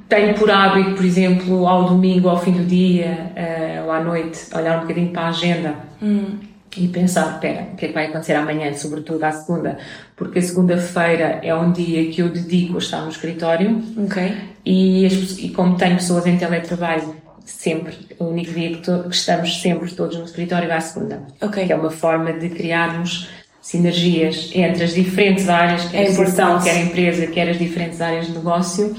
tenho 0.08 0.34
por 0.34 0.50
hábito, 0.50 0.94
por 0.94 1.04
exemplo, 1.04 1.66
ao 1.66 1.84
domingo, 1.84 2.28
ao 2.28 2.40
fim 2.40 2.52
do 2.52 2.64
dia, 2.64 3.32
uh, 3.36 3.86
ou 3.86 3.92
à 3.92 4.00
noite, 4.00 4.46
olhar 4.54 4.78
um 4.78 4.80
bocadinho 4.82 5.10
para 5.10 5.22
a 5.22 5.28
agenda. 5.28 5.74
Hum 6.00 6.47
e 6.76 6.88
pensar, 6.88 7.34
espera, 7.34 7.68
o 7.72 7.76
que 7.76 7.86
é 7.86 7.88
que 7.88 7.94
vai 7.94 8.06
acontecer 8.06 8.34
amanhã, 8.34 8.72
sobretudo 8.74 9.22
à 9.24 9.32
segunda, 9.32 9.78
porque 10.16 10.38
a 10.38 10.42
segunda-feira 10.42 11.40
é 11.42 11.54
um 11.54 11.72
dia 11.72 12.10
que 12.10 12.20
eu 12.20 12.28
dedico 12.28 12.74
a 12.74 12.78
estar 12.78 13.00
no 13.00 13.08
escritório. 13.08 13.82
Ok. 14.04 14.36
E, 14.64 15.06
e 15.06 15.50
como 15.50 15.76
tenho 15.76 15.96
pessoas 15.96 16.26
em 16.26 16.36
teletrabalho, 16.36 17.16
sempre, 17.44 17.94
o 18.18 18.26
único 18.26 18.52
dia 18.52 18.70
que, 18.70 18.82
to, 18.82 19.04
que, 19.08 19.14
estamos 19.14 19.60
sempre 19.60 19.90
todos 19.92 20.18
no 20.18 20.24
escritório 20.24 20.70
é 20.70 20.74
à 20.74 20.80
segunda. 20.80 21.22
Ok. 21.40 21.66
Que 21.66 21.72
é 21.72 21.76
uma 21.76 21.90
forma 21.90 22.32
de 22.32 22.50
criarmos 22.50 23.28
sinergias 23.62 24.50
entre 24.54 24.84
as 24.84 24.94
diferentes 24.94 25.48
áreas, 25.48 25.84
quer 25.86 25.96
é 25.96 26.00
a 26.00 26.10
instituição, 26.10 26.60
quer 26.60 26.76
a 26.76 26.80
empresa, 26.80 27.26
quer 27.26 27.48
as 27.48 27.58
diferentes 27.58 28.00
áreas 28.00 28.26
de 28.26 28.32
negócio. 28.32 28.94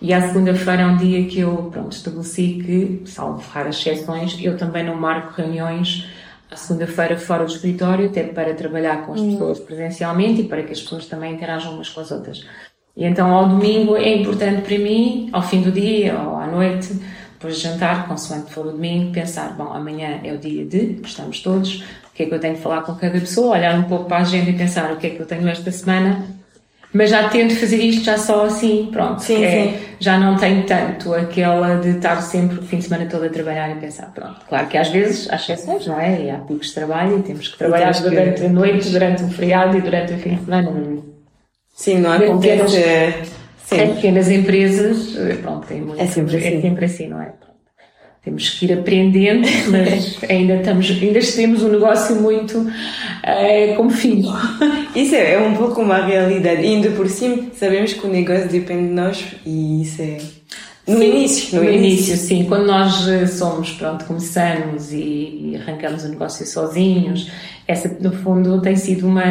E 0.00 0.12
à 0.12 0.20
segunda-feira 0.28 0.82
é 0.82 0.86
um 0.86 0.96
dia 0.98 1.24
que 1.26 1.40
eu, 1.40 1.70
pronto, 1.72 1.92
estabeleci 1.92 2.60
que, 2.64 3.02
salvo 3.10 3.42
raras 3.50 3.76
exceções, 3.76 4.36
eu 4.40 4.56
também 4.56 4.84
não 4.84 4.96
marco 4.96 5.32
reuniões 5.40 6.06
à 6.54 6.56
segunda-feira 6.56 7.18
fora 7.18 7.44
do 7.44 7.52
escritório, 7.52 8.06
até 8.06 8.22
para 8.22 8.54
trabalhar 8.54 9.04
com 9.04 9.12
as 9.12 9.20
hum. 9.20 9.32
pessoas 9.32 9.60
presencialmente 9.60 10.42
e 10.42 10.44
para 10.44 10.62
que 10.62 10.72
as 10.72 10.80
pessoas 10.80 11.06
também 11.06 11.34
interajam 11.34 11.74
umas 11.74 11.88
com 11.90 12.00
as 12.00 12.10
outras. 12.10 12.46
E 12.96 13.04
então 13.04 13.34
ao 13.34 13.48
domingo 13.48 13.96
é 13.96 14.16
importante 14.16 14.62
para 14.62 14.78
mim, 14.78 15.28
ao 15.32 15.42
fim 15.42 15.60
do 15.60 15.72
dia 15.72 16.16
ou 16.16 16.36
à 16.36 16.46
noite, 16.46 16.94
depois 17.32 17.56
de 17.56 17.62
jantar, 17.62 18.06
consoante 18.06 18.52
for 18.52 18.66
o 18.66 18.70
domingo, 18.70 19.12
pensar, 19.12 19.54
bom, 19.56 19.72
amanhã 19.72 20.20
é 20.22 20.32
o 20.32 20.38
dia 20.38 20.64
de, 20.64 21.00
estamos 21.04 21.40
todos, 21.40 21.80
o 21.80 22.14
que 22.14 22.22
é 22.22 22.26
que 22.26 22.34
eu 22.34 22.40
tenho 22.40 22.54
que 22.54 22.62
falar 22.62 22.82
com 22.82 22.94
cada 22.94 23.18
pessoa, 23.18 23.56
olhar 23.56 23.78
um 23.78 23.82
pouco 23.84 24.04
para 24.04 24.18
a 24.18 24.20
agenda 24.20 24.48
e 24.48 24.56
pensar 24.56 24.92
o 24.92 24.96
que 24.96 25.08
é 25.08 25.10
que 25.10 25.20
eu 25.20 25.26
tenho 25.26 25.48
esta 25.48 25.70
semana 25.72 26.24
mas 26.94 27.10
já 27.10 27.28
tento 27.28 27.56
fazer 27.56 27.78
isto 27.78 28.04
já 28.04 28.16
só 28.16 28.46
assim, 28.46 28.88
pronto. 28.92 29.20
Sim, 29.20 29.44
é, 29.44 29.50
sim. 29.50 29.74
Já 29.98 30.16
não 30.16 30.36
tenho 30.36 30.64
tanto 30.64 31.12
aquela 31.12 31.74
de 31.74 31.90
estar 31.90 32.20
sempre 32.22 32.60
o 32.60 32.62
fim 32.62 32.78
de 32.78 32.84
semana 32.84 33.06
todo 33.06 33.24
a 33.24 33.28
trabalhar 33.28 33.68
e 33.70 33.80
pensar, 33.80 34.12
pronto. 34.14 34.40
Claro 34.48 34.68
que 34.68 34.78
às 34.78 34.88
vezes 34.90 35.28
há 35.28 35.34
exceções, 35.34 35.86
não 35.88 36.00
é? 36.00 36.22
E 36.22 36.30
há 36.30 36.38
picos 36.38 36.68
de 36.68 36.74
trabalho 36.74 37.18
e 37.18 37.22
temos 37.22 37.48
que 37.48 37.58
trabalhar 37.58 37.92
temos 37.92 38.10
durante 38.10 38.40
que... 38.40 38.46
a 38.46 38.48
noite, 38.48 38.88
durante 38.90 39.24
o 39.24 39.28
feriado 39.28 39.76
e 39.76 39.80
durante 39.80 40.12
o 40.12 40.18
fim 40.18 40.36
de 40.36 40.44
semana. 40.44 40.72
Sim, 41.74 41.98
não 41.98 42.12
acontece. 42.12 42.80
Sim. 43.64 43.80
Em 43.80 43.94
pequenas 43.94 44.30
empresas, 44.30 45.16
pronto, 45.42 45.66
tem 45.66 45.80
muito, 45.80 46.00
é 46.00 46.06
sempre 46.06 46.36
assim. 46.36 46.58
É 46.58 46.60
sempre 46.60 46.84
assim, 46.84 47.08
não 47.08 47.20
é? 47.20 47.32
Temos 48.24 48.48
que 48.48 48.64
ir 48.64 48.72
aprendendo, 48.72 49.46
mas 49.70 50.18
ainda 50.28 50.54
estamos, 50.54 50.90
ainda 50.90 51.20
temos 51.20 51.62
um 51.62 51.68
negócio 51.68 52.16
muito 52.16 52.66
é, 53.22 53.74
como 53.74 53.90
filho. 53.90 54.32
Isso 54.96 55.14
é, 55.14 55.34
é 55.34 55.38
um 55.38 55.54
pouco 55.54 55.82
uma 55.82 55.98
realidade. 55.98 56.62
E 56.62 56.66
ainda 56.66 56.90
por 56.90 57.08
cima, 57.08 57.50
sabemos 57.52 57.92
que 57.92 58.06
o 58.06 58.10
negócio 58.10 58.48
depende 58.48 58.88
de 58.88 58.94
nós 58.94 59.24
e 59.44 59.82
isso 59.82 60.00
é. 60.00 60.18
No 60.86 60.98
sim, 60.98 61.10
início, 61.10 61.58
no, 61.58 61.64
no 61.64 61.70
início. 61.70 62.12
início. 62.12 62.16
sim. 62.16 62.44
Quando 62.44 62.66
nós 62.66 63.08
eh, 63.08 63.26
somos, 63.26 63.70
pronto, 63.72 64.04
começamos 64.04 64.92
e, 64.92 64.96
e, 64.96 65.56
arrancamos 65.58 66.04
o 66.04 66.08
negócio 66.08 66.46
sozinhos, 66.46 67.30
essa, 67.66 67.88
no 68.00 68.12
fundo, 68.12 68.60
tem 68.60 68.76
sido 68.76 69.06
uma, 69.06 69.22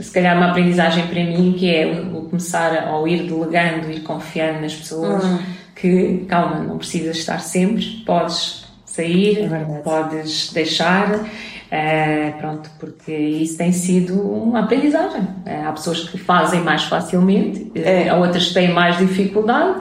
se 0.00 0.10
calhar, 0.10 0.34
uma 0.34 0.50
aprendizagem 0.52 1.08
para 1.08 1.22
mim, 1.22 1.54
que 1.58 1.68
é 1.74 1.86
o, 1.86 2.22
começar 2.22 2.88
ao 2.88 3.06
ir 3.06 3.24
delegando, 3.24 3.90
ir 3.90 4.00
confiando 4.00 4.62
nas 4.62 4.74
pessoas. 4.74 5.22
Hum 5.24 5.55
que, 5.76 6.24
calma, 6.26 6.60
não 6.60 6.78
precisas 6.78 7.18
estar 7.18 7.38
sempre, 7.38 8.02
podes 8.04 8.64
sair, 8.84 9.44
é 9.52 9.80
podes 9.84 10.50
deixar, 10.52 11.14
uh, 11.16 12.38
pronto, 12.38 12.70
porque 12.80 13.12
isso 13.12 13.58
tem 13.58 13.70
sido 13.72 14.18
uma 14.20 14.60
aprendizagem. 14.60 15.20
Uh, 15.20 15.68
há 15.68 15.72
pessoas 15.72 16.08
que 16.08 16.16
fazem 16.16 16.62
mais 16.62 16.84
facilmente, 16.84 17.70
é. 17.74 18.08
há 18.08 18.16
outras 18.16 18.48
que 18.48 18.54
têm 18.54 18.72
mais 18.72 18.96
dificuldade. 18.96 19.80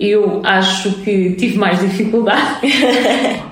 Eu 0.00 0.40
acho 0.44 0.92
que 1.02 1.34
tive 1.34 1.58
mais 1.58 1.78
dificuldade. 1.80 2.60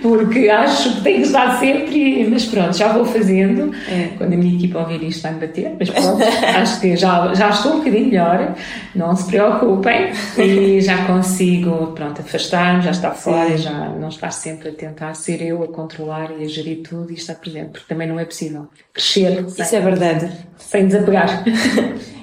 porque 0.00 0.48
acho 0.48 0.96
que 0.96 1.00
tenho 1.02 1.16
que 1.18 1.26
estar 1.26 1.58
sempre, 1.58 2.26
mas 2.28 2.44
pronto, 2.44 2.76
já 2.76 2.92
vou 2.92 3.04
fazendo. 3.04 3.74
É. 3.88 4.10
Quando 4.16 4.34
a 4.34 4.36
minha 4.36 4.56
equipa 4.56 4.80
ouvir 4.80 5.02
isto 5.02 5.22
vai 5.22 5.32
me 5.34 5.40
bater, 5.40 5.74
mas 5.78 5.90
pronto, 5.90 6.22
acho 6.56 6.80
que 6.80 6.96
já, 6.96 7.34
já 7.34 7.50
estou 7.50 7.74
um 7.74 7.78
bocadinho 7.78 8.06
melhor, 8.06 8.54
não 8.94 9.14
se 9.16 9.26
preocupem, 9.26 10.12
e 10.38 10.80
já 10.80 11.04
consigo, 11.06 11.88
pronto, 11.88 12.20
afastar-me, 12.20 12.82
já 12.82 12.90
está 12.90 13.10
fora, 13.10 13.50
Sim. 13.50 13.58
já 13.58 13.88
não 13.88 14.08
estar 14.08 14.30
sempre 14.30 14.70
a 14.70 14.72
tentar 14.72 15.14
ser 15.14 15.42
eu 15.42 15.62
a 15.62 15.68
controlar 15.68 16.30
e 16.38 16.44
a 16.44 16.48
gerir 16.48 16.82
tudo 16.82 17.10
e 17.10 17.14
estar 17.14 17.34
presente, 17.34 17.70
porque 17.70 17.86
também 17.88 18.08
não 18.08 18.18
é 18.18 18.24
possível 18.24 18.68
crescer. 18.92 19.44
Sem, 19.48 19.64
Isso 19.64 19.76
é 19.76 19.80
verdade. 19.80 20.32
Sem 20.58 20.86
desapegar. 20.86 21.44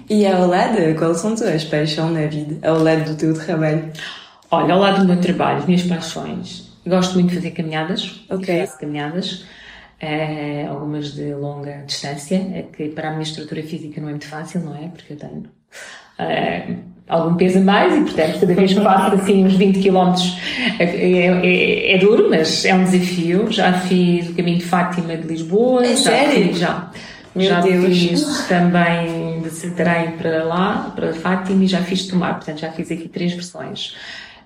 E 0.09 0.25
ao 0.25 0.47
lado, 0.47 0.95
quais 0.97 1.17
são 1.17 1.33
as 1.33 1.39
tuas 1.39 1.63
paixões 1.65 2.11
na 2.11 2.25
vida? 2.25 2.67
Ao 2.67 2.81
lado 2.81 3.11
do 3.11 3.15
teu 3.15 3.31
trabalho? 3.35 3.91
Olha, 4.49 4.73
ao 4.73 4.79
lado 4.79 5.01
do 5.01 5.07
meu 5.07 5.21
trabalho, 5.21 5.59
as 5.59 5.65
minhas 5.67 5.83
paixões. 5.83 6.68
Gosto 6.85 7.13
muito 7.15 7.29
de 7.29 7.35
fazer 7.35 7.51
caminhadas. 7.51 8.25
Ok. 8.29 8.59
Faço 8.59 8.79
caminhadas. 8.79 9.45
É, 10.01 10.65
algumas 10.65 11.13
de 11.13 11.33
longa 11.33 11.83
distância, 11.85 12.35
é 12.35 12.63
que 12.71 12.87
para 12.89 13.09
a 13.09 13.11
minha 13.11 13.23
estrutura 13.23 13.61
física 13.61 13.99
não 13.99 14.07
é 14.07 14.11
muito 14.11 14.27
fácil, 14.27 14.61
não 14.61 14.73
é? 14.73 14.87
Porque 14.87 15.11
eu 15.11 15.17
tenho 15.17 15.43
é, 16.17 16.75
algum 17.07 17.35
peso 17.35 17.57
a 17.57 17.61
mais 17.61 17.93
e, 17.95 18.01
portanto, 18.01 18.39
cada 18.39 18.53
vez 18.53 18.73
que 18.73 18.81
faço 18.81 19.15
assim 19.15 19.45
uns 19.45 19.55
20 19.55 19.81
km 19.81 20.13
é, 20.79 20.83
é, 20.83 21.95
é, 21.95 21.97
duro, 21.97 22.29
mas 22.29 22.63
é 22.63 22.73
um 22.73 22.83
desafio. 22.83 23.51
Já 23.51 23.73
fiz 23.73 24.29
o 24.29 24.33
caminho 24.35 24.59
de 24.59 24.65
Fátima 24.65 25.17
de 25.17 25.27
Lisboa. 25.27 25.85
É 25.85 25.95
já 25.95 26.11
sério? 26.11 26.47
Fiz, 26.47 26.57
já. 26.59 26.91
Meu 27.35 27.47
já 27.47 27.61
Deus. 27.61 27.85
fiz 27.85 28.47
também 28.47 29.41
de 29.41 29.49
Santarém 29.49 30.11
para 30.11 30.43
lá, 30.43 30.91
para 30.95 31.13
Fátima, 31.13 31.63
e 31.63 31.67
já 31.67 31.81
fiz 31.81 32.07
Tomar, 32.07 32.35
portanto 32.35 32.59
já 32.59 32.71
fiz 32.71 32.91
aqui 32.91 33.07
três 33.07 33.33
versões. 33.33 33.95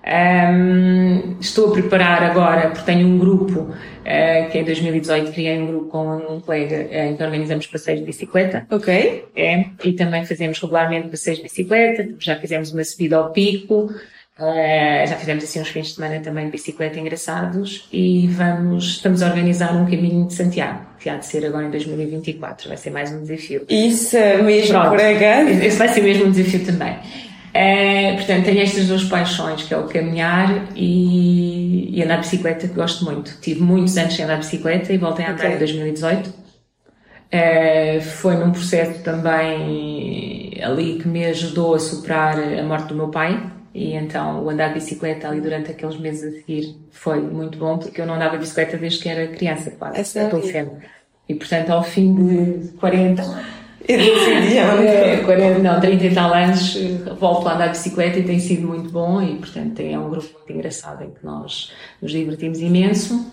Um, 0.06 1.36
estou 1.40 1.70
a 1.70 1.72
preparar 1.72 2.22
agora, 2.22 2.68
porque 2.68 2.84
tenho 2.84 3.08
um 3.08 3.18
grupo, 3.18 3.60
uh, 3.60 4.50
que 4.50 4.58
em 4.58 4.64
2018 4.64 5.32
criei 5.32 5.58
um 5.58 5.66
grupo 5.66 5.88
com 5.88 6.16
um 6.16 6.40
colega 6.40 6.88
uh, 6.90 7.10
em 7.10 7.16
que 7.16 7.22
organizamos 7.22 7.66
passeios 7.66 8.00
de 8.00 8.06
bicicleta. 8.06 8.66
Ok. 8.70 9.24
É, 9.34 9.64
e 9.82 9.92
também 9.94 10.26
fazemos 10.26 10.60
regularmente 10.60 11.08
passeios 11.08 11.38
de 11.38 11.44
bicicleta, 11.44 12.06
já 12.18 12.36
fizemos 12.36 12.70
uma 12.70 12.84
subida 12.84 13.16
ao 13.16 13.30
pico, 13.30 13.84
uh, 13.84 15.06
já 15.08 15.16
fizemos 15.16 15.42
assim 15.42 15.62
uns 15.62 15.68
fins 15.68 15.86
de 15.86 15.94
semana 15.94 16.20
também 16.20 16.44
de 16.46 16.52
bicicleta 16.52 17.00
engraçados 17.00 17.88
e 17.90 18.26
vamos, 18.28 18.96
estamos 18.96 19.22
a 19.22 19.28
organizar 19.28 19.74
um 19.74 19.86
caminho 19.86 20.26
de 20.26 20.34
Santiago, 20.34 20.84
que 21.00 21.08
há 21.08 21.16
de 21.16 21.24
ser 21.24 21.46
agora 21.46 21.64
em 21.64 21.70
2024, 21.70 22.68
vai 22.68 22.76
ser 22.76 22.90
mais 22.90 23.10
um 23.10 23.22
desafio. 23.22 23.64
Isso 23.70 24.18
mesmo, 24.44 24.68
Pronto. 24.74 24.90
por 24.90 25.00
acaso. 25.00 25.48
Esse 25.48 25.78
vai 25.78 25.88
ser 25.88 26.02
mesmo 26.02 26.26
um 26.26 26.30
desafio 26.30 26.66
também. 26.66 26.98
É, 27.56 28.14
portanto, 28.16 28.44
tenho 28.46 28.60
estas 28.60 28.88
duas 28.88 29.04
paixões, 29.04 29.62
que 29.62 29.72
é 29.72 29.78
o 29.78 29.86
caminhar 29.86 30.68
e, 30.74 31.96
e 31.96 32.02
andar 32.02 32.16
de 32.16 32.22
bicicleta, 32.22 32.66
que 32.66 32.74
gosto 32.74 33.04
muito. 33.04 33.38
Tive 33.40 33.62
muitos 33.62 33.96
anos 33.96 34.14
sem 34.14 34.24
andar 34.24 34.36
de 34.40 34.46
bicicleta 34.46 34.92
e 34.92 34.98
voltei 34.98 35.24
a 35.24 35.30
andar 35.32 35.44
Ok. 35.44 35.54
em 35.54 35.58
2018. 35.58 36.34
É, 37.30 38.00
foi 38.00 38.36
num 38.36 38.52
processo 38.52 39.02
também 39.02 40.60
ali 40.62 40.98
que 40.98 41.08
me 41.08 41.24
ajudou 41.26 41.74
a 41.74 41.78
superar 41.78 42.38
a 42.38 42.62
morte 42.64 42.88
do 42.88 42.94
meu 42.96 43.08
pai. 43.08 43.50
E 43.72 43.92
então 43.94 44.44
o 44.44 44.50
andar 44.50 44.68
de 44.68 44.74
bicicleta 44.74 45.28
ali 45.28 45.40
durante 45.40 45.70
aqueles 45.70 45.96
meses 45.98 46.32
a 46.32 46.36
seguir 46.36 46.76
foi 46.90 47.20
muito 47.20 47.58
bom, 47.58 47.78
porque 47.78 48.00
eu 48.00 48.06
não 48.06 48.14
andava 48.14 48.32
de 48.32 48.38
bicicleta 48.38 48.76
desde 48.76 49.00
que 49.02 49.08
era 49.08 49.28
criança, 49.28 49.70
quase, 49.72 50.00
É 50.00 50.04
sério? 50.04 50.78
E 51.28 51.34
portanto, 51.34 51.70
ao 51.70 51.82
fim 51.82 52.14
de 52.14 52.68
40, 52.78 53.22
Eu 53.86 53.98
decidi 53.98 54.56
é. 54.58 55.16
40, 55.24 55.58
não, 55.58 55.80
30 55.80 56.04
e 56.06 56.14
tal 56.14 56.32
anos, 56.32 56.76
volto 57.20 57.46
a 57.48 57.54
andar 57.54 57.66
de 57.66 57.72
bicicleta 57.72 58.18
e 58.18 58.22
tem 58.22 58.38
sido 58.38 58.66
muito 58.66 58.90
bom 58.90 59.20
e, 59.20 59.36
portanto, 59.36 59.80
é 59.80 59.98
um 59.98 60.08
grupo 60.08 60.28
muito 60.38 60.52
engraçado 60.52 61.04
em 61.04 61.10
que 61.10 61.24
nós 61.24 61.70
nos 62.00 62.10
divertimos 62.12 62.60
imenso. 62.60 63.26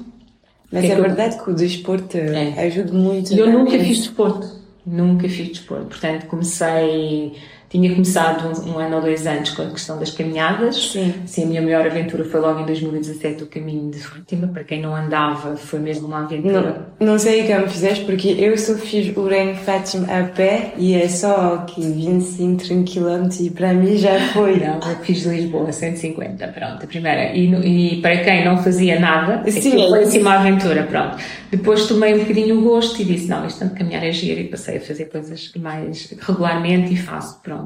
Mas 0.71 0.83
é 0.85 0.87
é 0.87 0.97
eu- 0.97 1.01
verdade 1.01 1.41
que 1.41 1.49
o 1.49 1.53
desporto 1.53 2.17
É. 2.17 2.65
ajuda 2.65 2.91
muito. 2.93 3.33
Eu 3.33 3.47
é? 3.47 3.51
nunca 3.51 3.71
fiz 3.79 3.97
desporto, 3.99 4.47
nunca 4.85 5.27
fiz 5.29 5.47
desporto. 5.49 5.85
Portanto, 5.85 6.25
comecei, 6.27 7.33
tinha 7.71 7.89
começado 7.91 8.47
um, 8.67 8.73
um 8.73 8.79
ano 8.79 8.97
ou 8.97 9.01
dois 9.01 9.25
anos 9.25 9.51
com 9.51 9.61
a 9.61 9.69
questão 9.69 9.97
das 9.97 10.11
caminhadas. 10.11 10.91
Sim. 10.91 11.13
Sim, 11.25 11.43
a 11.43 11.45
minha 11.47 11.61
maior 11.61 11.85
aventura 11.85 12.25
foi 12.25 12.39
logo 12.41 12.59
em 12.59 12.65
2017 12.65 13.43
o 13.43 13.47
caminho 13.47 13.89
de 13.89 13.99
Fátima. 13.99 14.47
Para 14.49 14.63
quem 14.65 14.81
não 14.81 14.93
andava, 14.93 15.55
foi 15.55 15.79
mesmo 15.79 16.07
uma 16.07 16.23
aventura. 16.25 16.87
Não, 16.99 17.07
não 17.13 17.17
sei 17.19 17.47
como 17.47 17.67
fizeste, 17.69 18.03
porque 18.03 18.27
eu 18.37 18.57
só 18.57 18.75
fiz 18.75 19.15
o 19.15 19.25
Reino 19.25 19.55
Fátima 19.55 20.05
a 20.07 20.23
pé 20.23 20.73
e 20.77 20.93
é 20.93 21.07
só 21.07 21.55
aqui 21.55 21.81
25, 21.81 22.61
30 22.63 22.91
km 22.91 23.29
e 23.39 23.49
para 23.49 23.73
mim 23.73 23.95
já 23.97 24.19
foi. 24.33 24.51
Não, 24.61 24.75
eu 24.89 24.97
fiz 24.97 25.23
Lisboa 25.25 25.71
150, 25.71 26.47
pronto, 26.49 26.83
a 26.83 26.87
primeira. 26.87 27.33
E, 27.33 27.47
no- 27.47 27.63
e 27.63 28.01
para 28.01 28.17
quem 28.23 28.43
não 28.43 28.57
fazia 28.61 28.99
nada, 28.99 29.49
Sim, 29.49 29.81
é 29.85 29.87
foi 29.89 30.03
assim 30.03 30.19
uma 30.19 30.35
aventura, 30.39 30.83
pronto. 30.83 31.17
Depois 31.49 31.87
tomei 31.87 32.13
um 32.15 32.19
bocadinho 32.19 32.59
o 32.59 32.63
gosto 32.63 33.01
e 33.01 33.05
disse, 33.05 33.27
não, 33.27 33.45
isto 33.47 33.59
tanto 33.59 33.75
caminhar 33.75 34.03
é 34.03 34.11
giro 34.11 34.39
e 34.41 34.45
passei 34.45 34.77
a 34.77 34.81
fazer 34.81 35.05
coisas 35.05 35.51
mais 35.57 36.13
regularmente 36.19 36.93
e 36.93 36.97
faço, 36.97 37.39
pronto. 37.41 37.60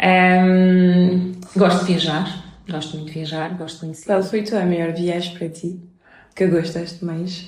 Ahm, 0.00 1.32
gosto 1.56 1.80
de 1.84 1.92
viajar, 1.92 2.44
gosto 2.70 2.96
muito 2.96 3.08
de 3.08 3.14
viajar, 3.14 3.50
gosto 3.56 3.74
de 3.76 3.80
conhecer. 3.80 4.06
Qual 4.06 4.22
foi 4.22 4.40
a 4.40 4.44
tua 4.44 4.64
maior 4.64 4.92
viagem 4.92 5.36
para 5.36 5.48
ti? 5.48 5.80
Que 6.34 6.46
gostaste 6.46 7.04
mais? 7.04 7.46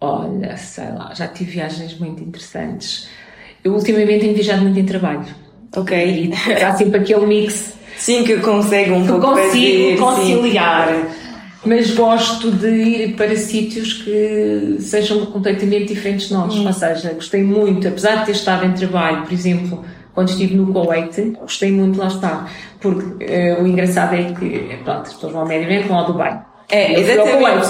Olha, 0.00 0.56
sei 0.56 0.90
lá, 0.92 1.12
já 1.14 1.26
tive 1.28 1.52
viagens 1.52 1.98
muito 1.98 2.22
interessantes. 2.22 3.08
Eu 3.62 3.72
ultimamente 3.74 4.20
tenho 4.20 4.34
viajado 4.34 4.62
muito 4.62 4.78
em 4.78 4.84
trabalho. 4.84 5.24
Ok. 5.74 6.30
E 6.50 6.62
há 6.62 6.74
sempre 6.76 7.00
aquele 7.00 7.26
mix 7.26 7.72
Sim, 7.96 8.24
que 8.24 8.32
eu 8.32 8.40
consigo 8.42 8.94
um 8.94 9.02
que 9.02 9.08
pouco 9.08 9.26
consigo 9.28 9.52
fazer. 9.52 9.96
sim. 9.96 9.96
conciliar. 9.96 10.88
Mas 11.64 11.92
gosto 11.92 12.50
de 12.52 12.68
ir 12.68 13.16
para 13.16 13.34
sítios 13.36 13.94
que 13.94 14.76
sejam 14.80 15.24
completamente 15.26 15.94
diferentes 15.94 16.28
de 16.28 16.34
nós. 16.34 16.54
Ou 16.54 16.72
seja, 16.74 17.14
gostei 17.14 17.42
muito, 17.42 17.88
apesar 17.88 18.16
de 18.16 18.26
ter 18.26 18.32
estado 18.32 18.66
em 18.66 18.72
trabalho, 18.72 19.22
por 19.22 19.32
exemplo, 19.32 19.82
quando 20.14 20.28
estive 20.28 20.54
no 20.54 20.72
Kuwait, 20.72 21.32
gostei 21.40 21.72
muito 21.72 21.98
lá 21.98 22.06
estar. 22.06 22.50
Porque 22.80 23.24
eh, 23.24 23.56
o 23.60 23.66
engraçado 23.66 24.14
é 24.14 24.32
que, 24.32 24.78
pronto, 24.84 25.02
as 25.02 25.14
pessoas 25.14 25.32
vão 25.32 25.42
ao 25.42 25.48
Médio 25.48 25.66
Oriente, 25.66 25.88
vão 25.88 25.98
ao 25.98 26.06
Dubai. 26.06 26.40
É, 26.70 26.98
exatamente. 26.98 27.68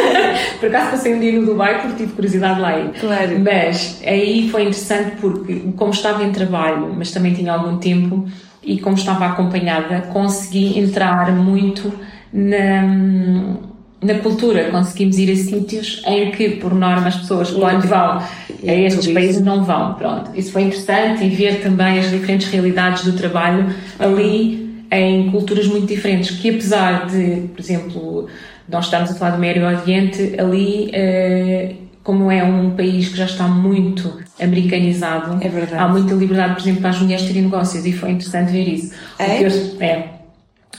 Por 0.60 0.68
acaso 0.68 0.90
passei 0.92 1.14
um 1.14 1.20
dia 1.20 1.32
no 1.32 1.46
Dubai 1.46 1.80
porque 1.82 1.96
tive 1.96 2.12
curiosidade 2.12 2.56
de 2.56 2.60
lá 2.60 2.78
ir. 2.78 2.90
Claro. 3.00 3.38
Mas 3.40 4.00
aí 4.06 4.48
foi 4.50 4.62
interessante 4.62 5.16
porque, 5.20 5.72
como 5.76 5.90
estava 5.90 6.22
em 6.22 6.30
trabalho, 6.30 6.94
mas 6.96 7.10
também 7.10 7.34
tinha 7.34 7.52
algum 7.52 7.78
tempo, 7.78 8.26
e 8.62 8.78
como 8.80 8.96
estava 8.96 9.26
acompanhada, 9.26 10.02
consegui 10.12 10.78
entrar 10.78 11.32
muito 11.32 11.92
na, 12.32 13.56
na 14.02 14.14
cultura. 14.14 14.70
Conseguimos 14.70 15.18
ir 15.18 15.30
a 15.32 15.36
sítios 15.36 16.02
em 16.06 16.30
que, 16.30 16.50
por 16.50 16.74
norma, 16.74 17.08
as 17.08 17.16
pessoas, 17.16 17.50
quando 17.50 17.86
vão 17.86 18.18
a 18.18 18.72
estes 18.72 19.08
países, 19.12 19.42
não 19.42 19.64
vão. 19.64 19.94
Pronto. 19.94 20.30
Isso 20.34 20.52
foi 20.52 20.62
interessante 20.62 21.24
e 21.24 21.28
ver 21.28 21.60
também 21.62 21.98
as 21.98 22.10
diferentes 22.10 22.48
realidades 22.48 23.04
do 23.04 23.12
trabalho 23.12 23.66
ali 23.98 24.68
em 24.90 25.30
culturas 25.30 25.66
muito 25.66 25.86
diferentes, 25.86 26.30
que 26.38 26.48
apesar 26.50 27.06
de, 27.06 27.42
por 27.48 27.60
exemplo, 27.60 28.26
nós 28.68 28.86
estamos 28.86 29.10
a 29.10 29.14
falar 29.14 29.32
do 29.32 29.38
Médio 29.38 29.66
Oriente, 29.66 30.34
ali, 30.38 30.90
eh, 30.94 31.74
como 32.02 32.30
é 32.30 32.42
um 32.42 32.70
país 32.70 33.08
que 33.08 33.16
já 33.18 33.26
está 33.26 33.46
muito 33.46 34.10
americanizado, 34.40 35.36
É 35.44 35.48
verdade. 35.48 35.82
há 35.82 35.88
muita 35.88 36.14
liberdade, 36.14 36.54
por 36.54 36.62
exemplo, 36.62 36.80
para 36.80 36.90
as 36.90 37.00
mulheres 37.00 37.26
terem 37.26 37.42
negócios 37.42 37.84
e 37.84 37.92
foi 37.92 38.10
interessante 38.12 38.50
ver 38.50 38.66
isso. 38.66 38.94
É? 39.18 39.24
O 39.24 39.38
que 39.38 39.44
eu, 39.44 39.76
é. 39.80 40.04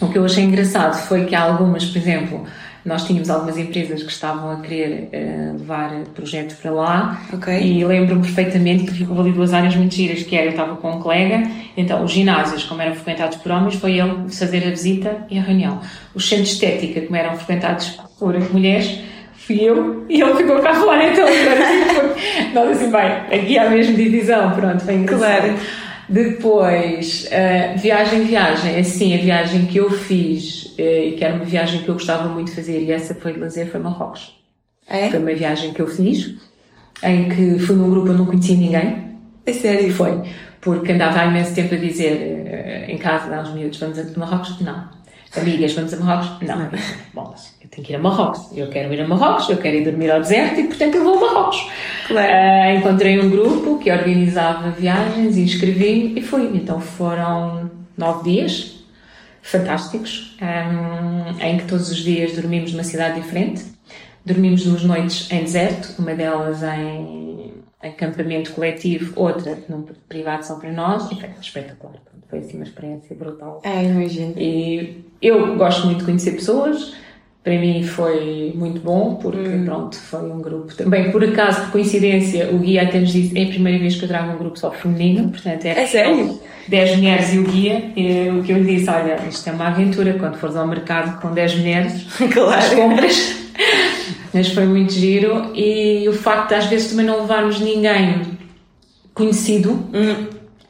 O 0.01 0.07
que 0.07 0.17
eu 0.17 0.25
achei 0.25 0.43
engraçado 0.43 0.95
foi 1.07 1.25
que 1.25 1.35
há 1.35 1.41
algumas, 1.41 1.85
por 1.85 1.97
exemplo, 1.97 2.45
nós 2.85 3.05
tínhamos 3.05 3.29
algumas 3.29 3.57
empresas 3.57 4.01
que 4.01 4.11
estavam 4.11 4.51
a 4.51 4.61
querer 4.61 5.09
eh, 5.11 5.51
levar 5.53 5.91
projetos 6.15 6.55
para 6.55 6.71
lá 6.71 7.21
Ok. 7.33 7.53
e 7.61 7.83
lembro-me 7.83 8.21
perfeitamente 8.21 8.85
que 8.85 8.93
ficou 8.93 9.19
ali 9.19 9.31
duas 9.31 9.53
áreas 9.53 9.75
muito 9.75 9.93
giras, 9.93 10.23
que 10.23 10.35
era, 10.35 10.45
eu 10.45 10.51
estava 10.51 10.75
com 10.77 10.91
um 10.91 10.99
colega, 11.01 11.43
então 11.75 12.03
os 12.03 12.11
ginásios, 12.11 12.63
como 12.63 12.81
eram 12.81 12.95
frequentados 12.95 13.37
por 13.37 13.51
homens, 13.51 13.75
foi 13.75 13.99
ele 13.99 14.29
fazer 14.29 14.65
a 14.65 14.69
visita 14.69 15.25
e 15.29 15.37
a 15.37 15.41
reunião. 15.41 15.79
Os 16.15 16.27
centros 16.27 16.49
de 16.49 16.53
estética, 16.55 17.01
como 17.01 17.15
eram 17.15 17.35
frequentados 17.35 17.99
por 18.17 18.37
mulheres, 18.51 18.99
fui 19.35 19.61
eu 19.61 20.05
e 20.09 20.21
ele 20.21 20.35
ficou 20.35 20.59
cá 20.59 20.73
fora, 20.75 21.11
então 21.11 21.25
tipo, 21.27 22.53
nós 22.53 22.77
assim, 22.77 22.91
bem, 22.91 23.39
aqui 23.39 23.57
há 23.57 23.67
a 23.67 23.69
mesma 23.69 23.95
divisão, 23.95 24.51
pronto, 24.51 24.83
foi 24.83 24.95
engraçado. 24.95 25.41
Claro. 25.41 25.59
Depois, 26.09 27.27
eh, 27.29 27.75
viagem, 27.77 28.23
viagem, 28.23 28.79
assim, 28.79 29.13
a 29.13 29.17
viagem 29.17 29.67
que 29.67 29.77
eu 29.77 29.91
fiz, 29.91 30.73
eh, 30.77 31.09
e 31.09 31.11
que 31.13 31.23
era 31.23 31.35
uma 31.35 31.45
viagem 31.45 31.83
que 31.83 31.89
eu 31.89 31.93
gostava 31.93 32.27
muito 32.29 32.49
de 32.49 32.55
fazer, 32.55 32.81
e 32.81 32.91
essa 32.91 33.13
foi 33.13 33.33
de 33.33 33.39
lazer, 33.39 33.69
foi 33.69 33.79
Marrocos. 33.79 34.35
É? 34.87 35.09
Foi 35.11 35.19
uma 35.19 35.33
viagem 35.33 35.71
que 35.71 35.79
eu 35.79 35.87
fiz, 35.87 36.35
em 37.03 37.29
que 37.29 37.59
fui 37.59 37.75
num 37.75 37.91
grupo, 37.91 38.07
eu 38.07 38.15
não 38.15 38.25
conhecia 38.25 38.57
ninguém, 38.57 39.09
É 39.45 39.53
sério? 39.53 39.93
foi, 39.93 40.19
porque 40.59 40.91
andava 40.91 41.19
há 41.19 41.25
imenso 41.27 41.53
tempo 41.53 41.75
a 41.75 41.77
dizer 41.77 42.45
eh, 42.47 42.85
em 42.89 42.97
casa, 42.97 43.35
aos 43.35 43.53
miúdos, 43.53 43.79
vamos 43.79 43.99
a 43.99 44.03
Marrocos? 44.19 44.59
Não. 44.61 44.89
Amigas, 45.37 45.73
vamos 45.73 45.93
a 45.93 45.97
Marrocos? 45.97 46.47
Não. 46.47 46.69
Bom, 47.13 47.29
mas 47.31 47.55
eu 47.61 47.69
tenho 47.69 47.85
que 47.85 47.93
ir 47.93 47.95
a 47.95 47.99
Marrocos. 47.99 48.57
Eu 48.57 48.69
quero 48.69 48.91
ir 48.93 49.01
a 49.01 49.07
Marrocos, 49.07 49.49
eu 49.49 49.57
quero 49.57 49.77
ir 49.77 49.83
dormir 49.83 50.09
ao 50.09 50.19
deserto 50.19 50.59
e, 50.59 50.63
portanto, 50.63 50.95
eu 50.95 51.03
vou 51.03 51.17
a 51.17 51.21
Marrocos. 51.21 51.69
Claro. 52.07 52.31
Ah, 52.31 52.73
encontrei 52.73 53.19
um 53.19 53.29
grupo 53.29 53.77
que 53.77 53.91
organizava 53.91 54.71
viagens 54.71 55.37
e 55.37 55.41
inscrevi 55.41 56.17
e 56.17 56.21
fui. 56.21 56.49
Então 56.55 56.81
foram 56.81 57.69
nove 57.95 58.31
dias 58.31 58.79
fantásticos, 59.41 60.35
ahm, 60.41 61.39
em 61.41 61.57
que 61.57 61.65
todos 61.65 61.89
os 61.91 61.97
dias 61.97 62.33
dormimos 62.33 62.71
numa 62.71 62.83
cidade 62.83 63.21
diferente. 63.21 63.63
Dormimos 64.25 64.63
duas 64.63 64.83
noites 64.83 65.31
em 65.31 65.43
deserto, 65.43 65.95
uma 65.99 66.13
delas 66.13 66.61
em 66.63 67.53
acampamento 67.81 68.51
coletivo, 68.51 69.13
outra 69.15 69.57
num 69.69 69.83
privado 70.07 70.45
só 70.45 70.55
para 70.55 70.71
nós, 70.71 71.09
e 71.11 71.15
foi 71.15 71.29
espetacular. 71.41 72.08
Foi 72.29 72.39
assim 72.39 72.57
uma 72.57 72.63
experiência 72.63 73.15
brutal. 73.15 73.61
Ah, 73.65 73.83
imagino. 73.83 74.33
E 74.37 75.03
eu 75.21 75.55
gosto 75.57 75.85
muito 75.87 75.99
de 75.99 76.05
conhecer 76.05 76.31
pessoas. 76.31 76.93
Para 77.43 77.57
mim 77.57 77.81
foi 77.83 78.51
muito 78.53 78.81
bom, 78.81 79.15
porque 79.15 79.39
Hum. 79.39 79.65
pronto, 79.65 79.95
foi 79.97 80.29
um 80.31 80.41
grupo. 80.41 80.75
Também, 80.75 81.09
por 81.09 81.23
acaso, 81.23 81.61
por 81.63 81.71
coincidência, 81.71 82.49
o 82.51 82.59
guia 82.59 82.83
até 82.83 82.99
nos 82.99 83.11
disse: 83.13 83.37
é 83.39 83.43
a 83.45 83.47
primeira 83.47 83.79
vez 83.79 83.95
que 83.95 84.03
eu 84.03 84.09
trago 84.09 84.33
um 84.33 84.37
grupo 84.37 84.59
só 84.59 84.69
feminino, 84.71 85.29
portanto 85.29 85.65
era 85.65 85.79
É 85.81 85.85
sério? 85.87 86.37
10 86.67 86.97
mulheres 86.97 87.33
e 87.33 87.39
o 87.39 87.43
guia. 87.45 87.91
E 87.95 88.29
o 88.29 88.43
que 88.43 88.51
eu 88.51 88.57
lhe 88.61 88.75
disse: 88.75 88.89
olha, 88.89 89.17
isto 89.27 89.49
é 89.49 89.53
uma 89.53 89.67
aventura 89.67 90.13
quando 90.19 90.35
fores 90.37 90.55
ao 90.55 90.67
mercado 90.67 91.19
com 91.21 91.31
10 91.33 91.55
mulheres, 91.55 92.05
as 92.21 92.33
Claro. 92.33 92.75
compras. 92.75 93.35
Mas 94.33 94.49
foi 94.49 94.65
muito 94.65 94.91
giro. 94.93 95.51
E 95.55 96.07
o 96.07 96.13
facto 96.13 96.49
de 96.49 96.55
às 96.55 96.65
vezes 96.65 96.91
também 96.91 97.05
não 97.05 97.21
levarmos 97.21 97.59
ninguém 97.61 98.21
conhecido 99.13 99.71
Hum. 99.93 100.27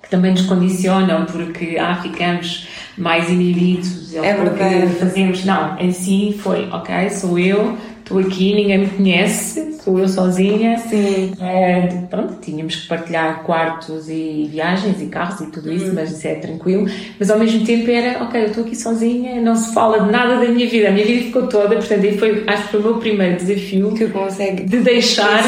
Que 0.10 0.16
também 0.16 0.32
nos 0.32 0.42
condicionam 0.42 1.26
porque 1.26 1.78
ah, 1.80 2.00
ficamos 2.02 2.68
mais 2.98 3.30
inibidos 3.30 4.16
É 4.16 4.34
porque 4.34 4.64
verdade. 4.64 4.96
fazemos 4.96 5.46
não, 5.46 5.78
em 5.80 5.92
si 5.92 6.36
foi 6.42 6.68
ok, 6.70 7.10
sou 7.12 7.38
eu 7.38 7.78
estou 8.10 8.18
aqui, 8.18 8.56
ninguém 8.56 8.80
me 8.80 8.88
conhece, 8.88 9.78
sou 9.84 10.00
eu 10.00 10.10
sozinha. 10.10 10.80
Sim. 10.80 11.34
Uh, 11.34 12.08
pronto, 12.08 12.40
tínhamos 12.42 12.76
que 12.76 12.88
partilhar 12.88 13.44
quartos 13.44 14.10
e 14.10 14.50
viagens 14.52 15.00
e 15.00 15.06
carros 15.06 15.40
e 15.42 15.46
tudo 15.52 15.72
isso, 15.72 15.90
uhum. 15.90 15.94
mas 15.94 16.12
isso 16.12 16.28
é 16.28 16.36
tranquilo. 16.36 16.88
Mas 17.20 17.30
ao 17.30 17.38
mesmo 17.38 17.64
tempo 17.64 17.90
era, 17.90 18.24
ok, 18.24 18.42
eu 18.42 18.48
estou 18.48 18.66
aqui 18.66 18.76
sozinha, 18.76 19.40
não 19.40 19.56
se 19.56 19.72
fala 19.74 20.02
de 20.02 20.12
nada 20.12 20.38
da 20.38 20.52
minha 20.52 20.68
vida, 20.68 20.90
a 20.90 20.92
minha 20.92 21.06
vida 21.06 21.26
ficou 21.26 21.48
toda, 21.48 21.76
portanto, 21.76 22.04
aí 22.04 22.18
foi, 22.18 22.44
acho 22.48 22.64
que 22.64 22.70
foi 22.70 22.80
o 22.80 22.84
meu 22.84 22.98
primeiro 22.98 23.38
desafio 23.38 23.94
que 23.94 24.08
consegue 24.08 24.64
de 24.64 24.80
deixar 24.80 25.44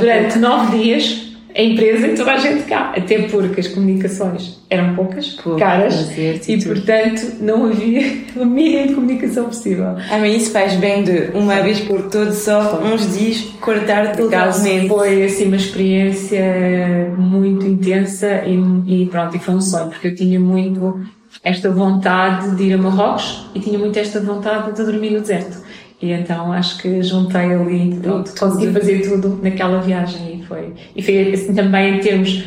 durante 0.00 0.38
nove 0.38 0.78
dias 0.78 1.33
a 1.56 1.62
empresa 1.62 2.08
e 2.08 2.14
toda 2.14 2.32
a 2.32 2.36
gente 2.36 2.64
cá. 2.64 2.92
Até 2.96 3.22
porque 3.22 3.60
as 3.60 3.68
comunicações 3.68 4.58
eram 4.68 4.94
poucas, 4.96 5.28
Pouco, 5.34 5.58
caras, 5.58 6.10
e 6.18 6.64
portanto 6.64 7.36
não 7.40 7.66
havia 7.66 8.02
a 8.40 8.44
mínima 8.44 8.88
de 8.88 8.94
comunicação 8.94 9.44
possível. 9.44 9.86
Ah, 10.10 10.18
mas 10.18 10.42
isso 10.42 10.50
faz 10.50 10.74
bem 10.74 11.04
de 11.04 11.30
uma 11.32 11.62
vez 11.62 11.80
por 11.80 12.10
todos, 12.10 12.38
só 12.38 12.80
uns 12.82 13.16
dias, 13.16 13.40
cortar 13.60 14.16
totalmente. 14.16 14.88
Foi 14.88 15.24
assim 15.24 15.46
uma 15.46 15.56
experiência 15.56 17.14
muito 17.16 17.64
intensa 17.66 18.42
e, 18.44 19.02
e 19.02 19.06
pronto, 19.06 19.36
e 19.36 19.38
foi 19.38 19.54
um 19.54 19.60
sonho, 19.60 19.90
porque 19.90 20.08
eu 20.08 20.14
tinha 20.14 20.40
muito 20.40 21.00
esta 21.42 21.70
vontade 21.70 22.56
de 22.56 22.64
ir 22.64 22.72
a 22.74 22.78
Marrocos 22.78 23.46
e 23.54 23.60
tinha 23.60 23.78
muito 23.78 23.98
esta 23.98 24.20
vontade 24.20 24.72
de 24.72 24.82
dormir 24.82 25.10
no 25.10 25.20
deserto. 25.20 25.62
E 26.02 26.10
então 26.10 26.52
acho 26.52 26.82
que 26.82 27.02
juntei 27.02 27.52
ali, 27.52 27.98
pronto, 28.02 28.34
consegui 28.38 28.72
fazer 28.72 29.08
tudo 29.08 29.40
naquela 29.42 29.80
viagem 29.80 30.33
foi. 30.46 30.72
E 30.94 31.02
foi 31.02 31.32
assim 31.32 31.54
também 31.54 31.96
em 31.96 32.00
termos 32.00 32.44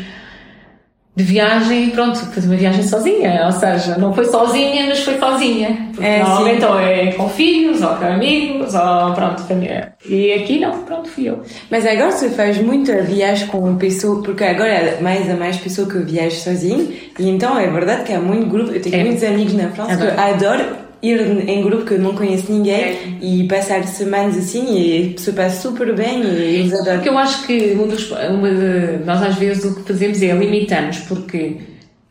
de 1.17 1.23
viagem, 1.23 1.89
pronto, 1.89 2.19
fazer 2.19 2.47
uma 2.47 2.55
viagem 2.55 2.83
sozinha, 2.83 3.41
ou 3.47 3.51
seja, 3.51 3.97
não 3.97 4.13
foi 4.13 4.25
sozinha, 4.25 4.85
mas 4.85 4.99
foi 4.99 5.17
sozinha. 5.17 5.89
Porque 5.91 6.05
é, 6.05 6.19
normalmente 6.19 6.63
ou 6.63 6.79
é 6.79 7.11
com 7.13 7.27
filhos, 7.27 7.81
ou 7.81 7.95
com 7.95 8.05
amigos, 8.05 8.75
ou 8.75 9.13
pronto, 9.15 9.41
família. 9.41 9.93
E 10.07 10.31
aqui 10.33 10.59
não, 10.59 10.83
pronto, 10.83 11.09
fui 11.09 11.27
eu. 11.27 11.41
Mas 11.71 11.87
agora 11.87 12.11
você 12.11 12.29
faz 12.29 12.59
muita 12.59 13.01
viagem 13.01 13.47
com 13.47 13.75
pessoa, 13.77 14.21
porque 14.21 14.43
agora 14.43 14.69
é 14.69 15.01
mais 15.01 15.27
a 15.27 15.35
mais 15.35 15.57
pessoa 15.57 15.89
que 15.89 15.97
viaja 15.97 16.35
sozinho, 16.35 16.93
e 17.17 17.27
então 17.27 17.57
é 17.57 17.67
verdade 17.67 18.03
que 18.03 18.13
há 18.13 18.19
muito 18.19 18.47
grupo, 18.47 18.71
eu 18.71 18.79
tenho 18.79 18.97
é. 18.97 19.03
muitos 19.03 19.23
amigos 19.23 19.53
na 19.55 19.69
França 19.71 19.93
é 19.93 20.11
que 20.11 20.19
adoro 20.19 20.86
ir 21.01 21.47
em 21.47 21.61
grupo 21.61 21.85
que 21.85 21.93
eu 21.93 21.99
não 21.99 22.15
conheço 22.15 22.51
ninguém 22.51 22.75
é. 22.75 22.97
e 23.21 23.47
passar 23.47 23.83
semanas 23.85 24.37
assim 24.37 24.77
e 24.77 25.15
se 25.17 25.31
passa 25.31 25.61
super 25.61 25.95
bem 25.95 26.21
e 26.23 26.59
eles 26.59 26.73
adoram. 26.73 26.95
Porque 26.95 27.09
eu 27.09 27.17
acho 27.17 27.45
que 27.45 27.73
um 27.73 27.87
dos, 27.87 28.11
uma 28.11 28.49
de, 28.49 29.05
nós 29.05 29.21
às 29.21 29.35
vezes 29.35 29.63
o 29.65 29.75
que 29.75 29.83
fazemos 29.83 30.21
é 30.21 30.33
limitamos 30.33 30.99
porque 30.99 31.57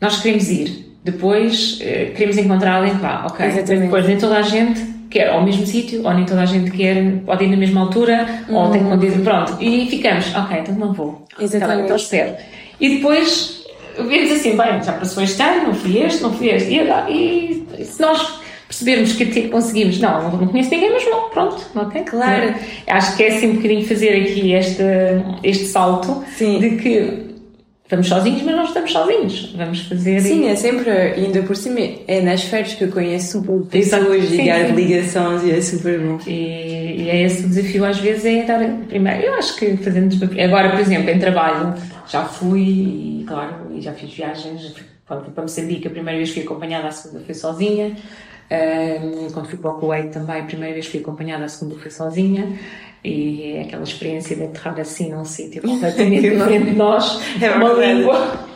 nós 0.01 0.21
queremos 0.21 0.49
ir, 0.51 0.95
depois 1.03 1.79
eh, 1.81 2.13
queremos 2.15 2.37
encontrar 2.37 2.77
alguém 2.77 2.95
que 2.95 3.01
vá, 3.01 3.27
ok? 3.27 3.47
Exatamente. 3.47 3.85
Depois 3.85 4.07
nem 4.07 4.19
toda 4.19 4.37
a 4.37 4.43
gente 4.43 4.97
quer 5.09 5.31
ao 5.31 5.43
mesmo 5.45 5.67
sítio, 5.67 6.05
ou 6.05 6.13
nem 6.13 6.25
toda 6.25 6.43
a 6.43 6.47
gente 6.47 6.71
quer, 6.71 7.21
pode 7.25 7.45
ir 7.45 7.49
na 7.49 7.57
mesma 7.57 7.83
altura, 7.83 8.45
uhum. 8.49 8.57
ou 8.57 8.71
tem 8.71 8.85
que 8.85 8.97
dizer, 8.99 9.23
pronto, 9.23 9.57
e 9.61 9.87
ficamos, 9.89 10.35
ok, 10.35 10.59
então 10.59 10.75
não 10.75 10.93
vou. 10.93 11.25
Tá 11.35 11.43
Exatamente. 11.43 11.85
Então 11.85 11.97
espero. 11.97 12.35
E 12.81 12.97
depois 12.97 13.65
vemos 13.97 14.31
assim, 14.33 14.57
bem, 14.57 14.83
já 14.83 14.93
passou 14.93 15.23
este 15.23 15.43
ano, 15.43 15.69
não 15.69 15.75
fui 15.75 15.99
este, 15.99 16.23
não 16.23 16.33
fui 16.33 16.49
este, 16.49 16.75
e, 16.75 17.67
e 17.79 17.85
se 17.85 18.03
nós 18.03 18.41
percebermos 18.69 19.13
que 19.13 19.25
até 19.25 19.43
conseguimos, 19.43 19.99
não, 19.99 20.31
não 20.37 20.49
conheço 20.49 20.71
ninguém, 20.71 20.93
mas 20.93 21.05
não, 21.05 21.31
pronto, 21.31 21.65
ok? 21.75 22.03
Claro. 22.03 22.55
Acho 22.87 23.17
que 23.17 23.23
é 23.23 23.29
assim 23.29 23.51
um 23.51 23.57
bocadinho 23.57 23.87
fazer 23.87 24.23
aqui 24.23 24.53
este, 24.53 24.83
este 25.43 25.67
salto 25.67 26.25
Sim. 26.37 26.59
de 26.59 26.71
que 26.77 27.27
vamos 27.89 28.09
sozinhos, 28.09 28.43
mas 28.43 28.57
não 28.57 28.65
estamos 28.65 28.93
sozinhos. 28.93 29.55
Vamos 29.57 29.81
fazer. 29.83 30.21
Sim, 30.21 30.45
e... 30.45 30.49
é 30.49 30.57
sempre, 30.57 30.91
ainda 30.91 31.43
por 31.43 31.57
cima, 31.57 31.81
é 32.07 32.21
nas 32.21 32.43
férias 32.43 32.75
que 32.75 32.85
eu 32.85 32.91
conheço 32.91 33.43
pessoas 33.71 34.25
e 34.25 34.37
ligar 34.37 34.75
ligações 34.75 35.45
e 35.45 35.53
é 35.53 35.61
super 35.61 36.01
bom. 36.01 36.19
E, 36.27 37.03
e, 37.03 37.11
é 37.11 37.23
esse 37.23 37.45
o 37.45 37.49
desafio, 37.49 37.85
às 37.85 37.99
vezes, 37.99 38.25
é 38.25 38.43
dar 38.43 38.61
primeiro. 38.89 39.23
Eu 39.23 39.35
acho 39.35 39.57
que 39.57 39.77
fazendo. 39.77 40.17
Agora, 40.43 40.71
por 40.71 40.81
exemplo, 40.81 41.11
em 41.11 41.19
trabalho, 41.19 41.75
já 42.09 42.25
fui 42.25 42.63
e, 43.21 43.25
claro, 43.27 43.55
e 43.75 43.81
já 43.81 43.93
fiz 43.93 44.13
viagens. 44.13 44.75
Quando 45.07 45.23
fui 45.23 45.33
para 45.33 45.43
Moçambique, 45.43 45.87
a 45.87 45.91
primeira 45.91 46.19
vez 46.19 46.31
fui 46.31 46.43
acompanhada, 46.43 46.89
a 46.89 46.91
segunda 46.91 47.25
fui 47.25 47.35
sozinha. 47.35 47.95
Um, 48.51 49.31
quando 49.33 49.49
fui 49.49 49.59
para 49.59 49.71
o 49.71 49.75
Kuwait 49.75 50.11
também, 50.11 50.41
a 50.41 50.45
primeira 50.45 50.73
vez 50.73 50.87
fui 50.87 51.01
acompanhada, 51.01 51.45
a 51.45 51.49
segunda 51.49 51.77
fui 51.81 51.91
sozinha. 51.91 52.49
E 53.05 53.55
é 53.57 53.63
aquela 53.63 53.85
experiência 53.85 54.35
de 54.35 54.45
aterrar 54.45 54.79
assim 54.81 55.13
num 55.13 55.25
sítio 55.25 55.63
completamente 55.63 56.23
diferente 56.31 56.71
de 56.71 56.77
nós, 56.77 57.21
é 57.41 57.51
uma 57.51 57.73
língua. 57.73 58.47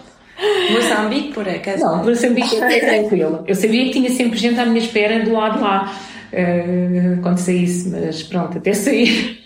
Moçambique, 0.72 1.34
por 1.34 1.48
acaso? 1.48 1.84
Não, 1.84 2.04
Moçambique 2.04 2.56
é 2.62 2.80
tranquilo. 2.80 3.44
Eu 3.46 3.54
sabia 3.54 3.84
que 3.84 3.90
tinha 3.90 4.10
sempre 4.10 4.38
gente 4.38 4.58
à 4.58 4.64
minha 4.64 4.78
espera 4.78 5.22
do 5.24 5.32
lado 5.32 5.60
lá, 5.60 5.92
uh, 6.32 7.22
quando 7.22 7.38
saísse, 7.38 7.88
mas 7.88 8.22
pronto, 8.22 8.58
até 8.58 8.72
sair. 8.72 9.39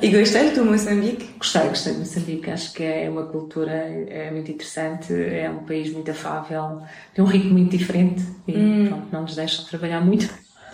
E 0.00 0.08
gostaste 0.08 0.54
do 0.54 0.64
Moçambique? 0.64 1.30
Gostei, 1.38 1.68
gostei 1.68 1.92
de 1.92 1.98
Moçambique. 1.98 2.50
Acho 2.50 2.72
que 2.72 2.82
é 2.82 3.08
uma 3.10 3.24
cultura 3.24 3.72
é 3.72 4.30
muito 4.30 4.50
interessante, 4.50 5.12
é 5.12 5.50
um 5.50 5.64
país 5.64 5.92
muito 5.92 6.10
afável, 6.10 6.80
tem 7.14 7.24
um 7.24 7.28
ritmo 7.28 7.52
muito 7.52 7.76
diferente 7.76 8.22
e 8.46 8.56
hum. 8.56 8.86
pronto, 8.88 9.06
não 9.12 9.22
nos 9.22 9.36
deixam 9.36 9.64
trabalhar 9.64 10.00
muito. 10.00 10.28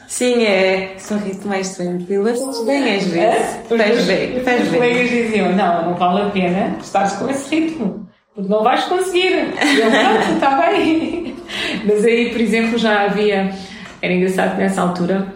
Sim, 0.06 0.44
é. 0.44 0.94
São 0.98 1.18
ritmo 1.18 1.48
mais 1.48 1.76
tranquilo. 1.76 2.24
Bem 2.64 2.96
às 2.96 3.04
vezes. 3.04 3.16
É? 3.16 3.62
Bem, 3.68 3.78
faz 3.78 4.06
bem. 4.06 4.62
Os 4.62 4.68
colegas 4.68 5.10
diziam: 5.10 5.52
não, 5.56 5.86
não 5.86 5.94
vale 5.94 6.22
a 6.22 6.30
pena 6.30 6.76
estares 6.80 7.12
com 7.14 7.28
esse 7.28 7.54
ritmo. 7.54 8.08
Porque 8.34 8.48
não 8.48 8.62
vais 8.62 8.84
conseguir. 8.84 9.32
E 9.32 9.80
eu, 9.80 9.90
pronto, 9.90 10.34
está 10.34 10.60
bem. 10.60 11.34
Mas 11.84 12.04
aí, 12.04 12.30
por 12.30 12.40
exemplo, 12.40 12.78
já 12.78 13.04
havia. 13.06 13.52
Era 14.00 14.12
engraçado 14.12 14.56
nessa 14.58 14.82
altura 14.82 15.26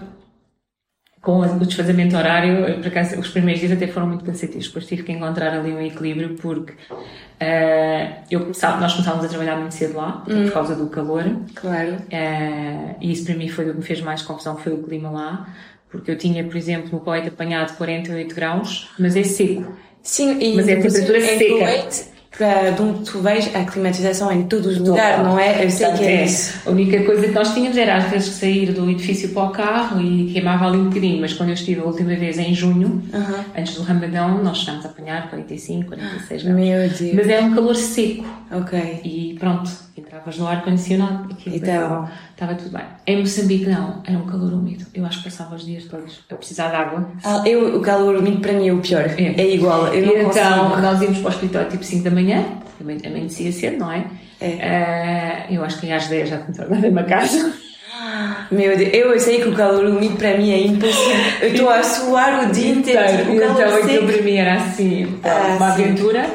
com 1.23 1.41
o 1.41 1.59
desfazamento 1.67 2.17
horário, 2.17 2.79
por 2.79 2.87
acaso, 2.87 3.19
os 3.21 3.29
primeiros 3.29 3.61
dias 3.61 3.73
até 3.73 3.87
foram 3.87 4.07
muito 4.07 4.25
cansativos, 4.25 4.69
depois 4.69 4.87
tive 4.87 5.03
que 5.03 5.13
encontrar 5.13 5.53
ali 5.53 5.71
um 5.71 5.81
equilíbrio 5.81 6.35
porque 6.37 6.73
uh, 6.73 8.25
eu 8.31 8.41
começava, 8.41 8.81
nós 8.81 8.93
começámos 8.95 9.25
a 9.27 9.29
trabalhar 9.29 9.57
muito 9.57 9.75
cedo 9.75 9.97
lá, 9.97 10.25
hum. 10.27 10.45
por 10.45 10.53
causa 10.53 10.75
do 10.75 10.89
calor. 10.89 11.25
Claro. 11.55 11.97
Uh, 11.97 12.97
e 13.01 13.13
isso 13.13 13.27
para 13.27 13.35
mim 13.35 13.49
foi 13.49 13.69
o 13.69 13.73
que 13.73 13.79
me 13.79 13.85
fez 13.85 14.01
mais 14.01 14.23
confusão, 14.23 14.57
foi 14.57 14.73
o 14.73 14.83
clima 14.83 15.11
lá, 15.11 15.55
porque 15.91 16.11
eu 16.11 16.17
tinha, 16.17 16.43
por 16.43 16.57
exemplo, 16.57 16.89
no 16.91 17.01
Kuwait 17.01 17.29
apanhado 17.29 17.77
48 17.77 18.35
graus, 18.35 18.89
mas 18.99 19.15
é 19.15 19.23
seco. 19.23 19.77
Sim, 20.03 20.39
e 20.41 20.57
mas 20.57 20.69
é 20.69 20.73
a 20.73 20.81
temperatura 20.81 21.21
seca. 21.21 21.55
Kuwait 21.55 22.11
para 22.41 22.71
de 22.71 22.81
onde 22.81 23.05
tu 23.05 23.19
vês 23.21 23.55
a 23.55 23.65
climatização 23.65 24.33
em 24.33 24.45
todos 24.45 24.67
os 24.67 24.79
lugares, 24.79 25.23
não 25.23 25.39
é? 25.39 25.63
Eu 25.63 25.71
sei 25.71 25.93
que 25.93 26.05
é, 26.05 26.25
é. 26.25 26.29
A 26.65 26.71
única 26.71 27.05
coisa 27.05 27.29
que 27.29 27.33
nós 27.33 27.53
tínhamos 27.53 27.77
era 27.77 27.97
às 27.97 28.05
vezes 28.05 28.31
sair 28.31 28.73
do 28.73 28.91
edifício 28.91 29.29
para 29.29 29.45
o 29.45 29.51
carro 29.51 30.01
e 30.01 30.33
queimava 30.33 30.67
ali 30.67 30.79
um 30.79 30.87
bocadinho, 30.87 31.21
mas 31.21 31.35
quando 31.35 31.51
eu 31.51 31.55
estive 31.55 31.83
a 31.83 31.85
última 31.85 32.15
vez 32.17 32.39
em 32.39 32.55
junho, 32.55 33.03
uh 33.13 33.19
-huh. 33.19 33.45
antes 33.59 33.75
do 33.75 33.83
Ramadão, 33.83 34.43
nós 34.43 34.59
chegámos 34.59 34.87
a 34.87 34.89
apanhar 34.89 35.29
45, 35.29 35.89
46 35.89 36.43
graus. 36.43 36.59
Meu 36.59 36.89
Deus. 36.89 37.15
Mas 37.15 37.29
era 37.29 37.45
um 37.45 37.55
calor 37.55 37.77
seco. 37.77 38.25
Ok. 38.51 39.01
E 39.05 39.37
pronto, 39.39 39.71
entravas 40.01 40.39
no 40.39 40.47
ar-condicionado 40.47 41.37
e 41.47 41.57
então... 41.57 42.09
estava 42.31 42.55
tudo 42.55 42.71
bem. 42.71 42.85
Em 43.07 43.21
Moçambique 43.21 43.67
não, 43.67 44.03
era 44.07 44.19
um 44.19 44.27
calor 44.27 44.53
úmido. 44.53 44.87
Eu 44.95 45.07
acho 45.07 45.19
que 45.19 45.25
passava 45.25 45.55
os 45.55 45.65
dias 45.65 45.85
todos 45.85 46.21
a 46.31 46.35
precisar 46.35 46.69
de 46.71 46.77
água. 46.77 47.11
Ah, 47.25 47.43
eu, 47.47 47.77
o 47.77 47.81
calor 47.81 48.17
úmido 48.17 48.41
para 48.41 48.53
mim 48.53 48.69
é 48.69 48.73
o 48.73 48.79
pior. 48.79 49.05
É, 49.17 49.41
é 49.41 49.55
igual. 49.55 49.89
Eu 49.89 50.05
então, 50.05 50.69
consigo. 50.69 50.81
nós 50.81 51.03
íamos 51.03 51.19
para 51.19 51.29
o 51.29 51.33
escritório 51.33 51.71
tipo 51.71 51.85
5 51.85 52.05
da 52.05 52.11
manhã, 52.11 52.45
também 52.79 52.99
amanhecia 53.05 53.53
cedo, 53.53 53.79
não 53.79 53.93
é? 53.93 54.07
é. 54.41 55.47
Uh, 55.49 55.55
eu 55.55 55.65
acho 55.65 55.81
que 55.81 55.91
às 55.93 56.09
10 56.09 56.29
já 56.29 56.39
tinha 56.39 56.67
na 56.67 56.77
minha 56.77 57.05
casa. 57.05 57.53
Meu 58.51 58.77
Deus, 58.77 58.91
eu 58.93 59.19
sei 59.21 59.41
que 59.41 59.49
o 59.49 59.55
calor 59.55 59.85
úmido 59.85 60.17
para 60.17 60.37
mim 60.37 60.51
é 60.51 60.61
impossível. 60.61 61.17
Eu 61.43 61.49
estou 61.53 61.69
a 61.69 61.83
suar 61.83 62.49
o 62.49 62.53
dia 62.53 62.73
inteiro. 62.73 63.33
Então, 63.33 63.35
o 63.35 63.57
calor 63.57 63.79
então 63.79 63.85
aquilo 63.85 64.13
para 64.13 64.23
mim 64.23 64.37
era 64.37 64.55
assim, 64.55 65.21
ah, 65.23 65.57
uma 65.57 65.75
sim. 65.75 65.83
aventura. 65.83 66.31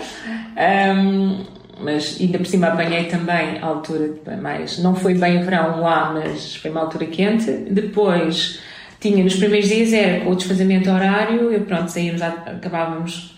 Um, 0.55 1.54
mas 1.79 2.17
ainda 2.19 2.37
por 2.37 2.47
cima 2.47 2.67
apanhei 2.67 3.05
também 3.05 3.59
a 3.61 3.65
altura 3.65 4.13
mais. 4.41 4.79
Não 4.79 4.95
foi 4.95 5.13
bem 5.13 5.41
verão 5.43 5.81
lá, 5.81 6.11
mas 6.13 6.55
foi 6.55 6.71
uma 6.71 6.81
altura 6.81 7.05
quente. 7.05 7.51
Depois 7.51 8.59
tinha 8.99 9.23
nos 9.23 9.35
primeiros 9.35 9.67
dias 9.67 9.93
era 9.93 10.21
com 10.21 10.31
o 10.31 10.35
desfazamento 10.35 10.89
horário, 10.89 11.51
eu 11.51 11.61
pronto, 11.61 11.89
saímos, 11.89 12.21
acabávamos 12.21 13.35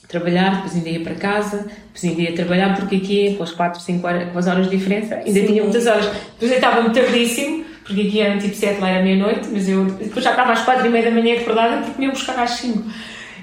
de 0.00 0.08
trabalhar, 0.08 0.56
depois 0.56 0.74
ainda 0.74 0.88
ia 0.88 1.00
para 1.00 1.14
casa, 1.14 1.58
depois 1.58 2.04
ainda 2.04 2.22
ia 2.22 2.32
trabalhar, 2.32 2.76
porque 2.76 2.96
aqui 2.96 3.34
com 3.36 3.42
as 3.42 3.50
4, 3.50 3.80
5 3.80 4.06
horas, 4.06 4.32
com 4.32 4.38
as 4.38 4.46
horas 4.46 4.68
de 4.68 4.76
diferença, 4.76 5.16
ainda 5.16 5.40
Sim. 5.40 5.46
tinha 5.46 5.62
muitas 5.62 5.86
horas. 5.86 6.06
Depois 6.06 6.50
eu 6.50 6.56
estava 6.56 6.82
muito 6.82 6.94
tardíssimo, 6.94 7.64
porque 7.84 8.02
aqui 8.02 8.20
era 8.20 8.38
tipo 8.38 8.54
7, 8.54 8.80
lá 8.80 8.88
era 8.88 9.02
meia-noite, 9.02 9.48
mas 9.50 9.68
eu 9.68 9.84
depois 9.84 10.24
já 10.24 10.30
estava 10.30 10.52
às 10.52 10.62
4 10.62 10.86
e 10.86 10.90
meia 10.90 11.04
da 11.06 11.10
manhã 11.10 11.40
acordada 11.40 11.82
porque 11.82 11.98
me 11.98 12.06
iam 12.06 12.12
buscar 12.12 12.38
às 12.38 12.50
5. 12.50 12.84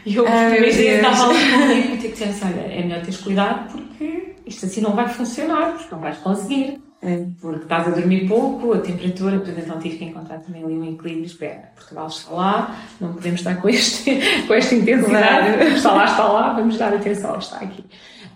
E 0.07 0.15
eu, 0.15 0.25
ah, 0.25 0.49
primeiros 0.49 0.77
dias, 0.77 0.95
estava 0.95 1.29
ali 1.29 1.51
comigo 1.51 1.93
e 1.93 1.97
que 1.97 2.07
dizer 2.07 2.45
olha, 2.45 2.61
é 2.61 2.81
melhor 2.81 3.01
teres 3.01 3.17
cuidado 3.17 3.71
porque 3.73 4.35
isto 4.45 4.65
assim 4.65 4.79
não 4.79 4.91
vai 4.91 5.09
funcionar, 5.09 5.73
porque 5.73 5.93
não 5.93 6.01
vais 6.01 6.17
conseguir. 6.19 6.81
É. 7.01 7.25
Porque 7.41 7.63
estás 7.63 7.87
a 7.87 7.91
dormir 7.91 8.25
pouco, 8.25 8.73
a 8.73 8.79
temperatura, 8.79 9.37
portanto, 9.37 9.59
então 9.59 9.79
tive 9.79 9.97
que 9.97 10.05
encontrar 10.05 10.39
também 10.39 10.63
ali 10.63 10.75
um 10.75 10.93
equilíbrio. 10.93 11.25
Espera, 11.25 11.71
Portugal 11.75 12.07
está 12.07 12.31
lá, 12.31 12.79
não 13.01 13.13
podemos 13.13 13.41
estar 13.41 13.61
com, 13.61 13.67
este, 13.67 14.17
com 14.47 14.53
esta 14.53 14.75
intensidade. 14.75 15.63
Está 15.75 15.91
lá, 15.91 16.05
está 16.05 16.23
lá, 16.23 16.53
vamos 16.53 16.77
dar 16.77 16.93
atenção 16.93 17.31
ao 17.31 17.39
está 17.39 17.57
aqui. 17.57 17.83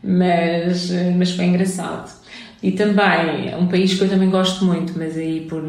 Mas, 0.03 0.91
mas 1.17 1.31
foi 1.31 1.45
engraçado. 1.45 2.11
E 2.61 2.73
também, 2.73 3.55
um 3.55 3.67
país 3.67 3.93
que 3.93 4.03
eu 4.03 4.09
também 4.09 4.29
gosto 4.29 4.65
muito, 4.65 4.93
mas 4.95 5.17
aí 5.17 5.47
por, 5.49 5.63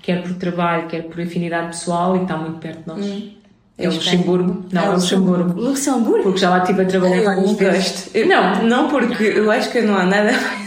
quer 0.00 0.22
por 0.22 0.34
trabalho, 0.34 0.88
quer 0.88 1.02
por 1.02 1.20
afinidade 1.20 1.66
pessoal, 1.68 2.16
e 2.16 2.22
está 2.22 2.36
muito 2.36 2.58
perto 2.58 2.80
de 2.80 2.88
nós. 2.88 3.06
Hum 3.06 3.43
É 3.76 3.88
o 3.88 3.92
Luxemburgo. 3.92 4.64
Não, 4.70 4.84
é 4.84 4.88
o 4.90 4.92
Luxemburgo. 4.92 5.60
Luxemburgo? 5.60 6.22
Porque 6.22 6.38
já 6.38 6.50
lá 6.50 6.58
estive 6.58 6.82
a 6.82 6.84
trabalhar 6.84 7.22
várias 7.22 7.52
vezes. 7.52 8.10
Não, 8.26 8.62
não 8.62 8.88
porque 8.88 9.24
eu 9.24 9.50
acho 9.50 9.70
que 9.70 9.80
não 9.80 9.96
há 9.96 10.04
nada 10.04 10.30
mais. 10.40 10.64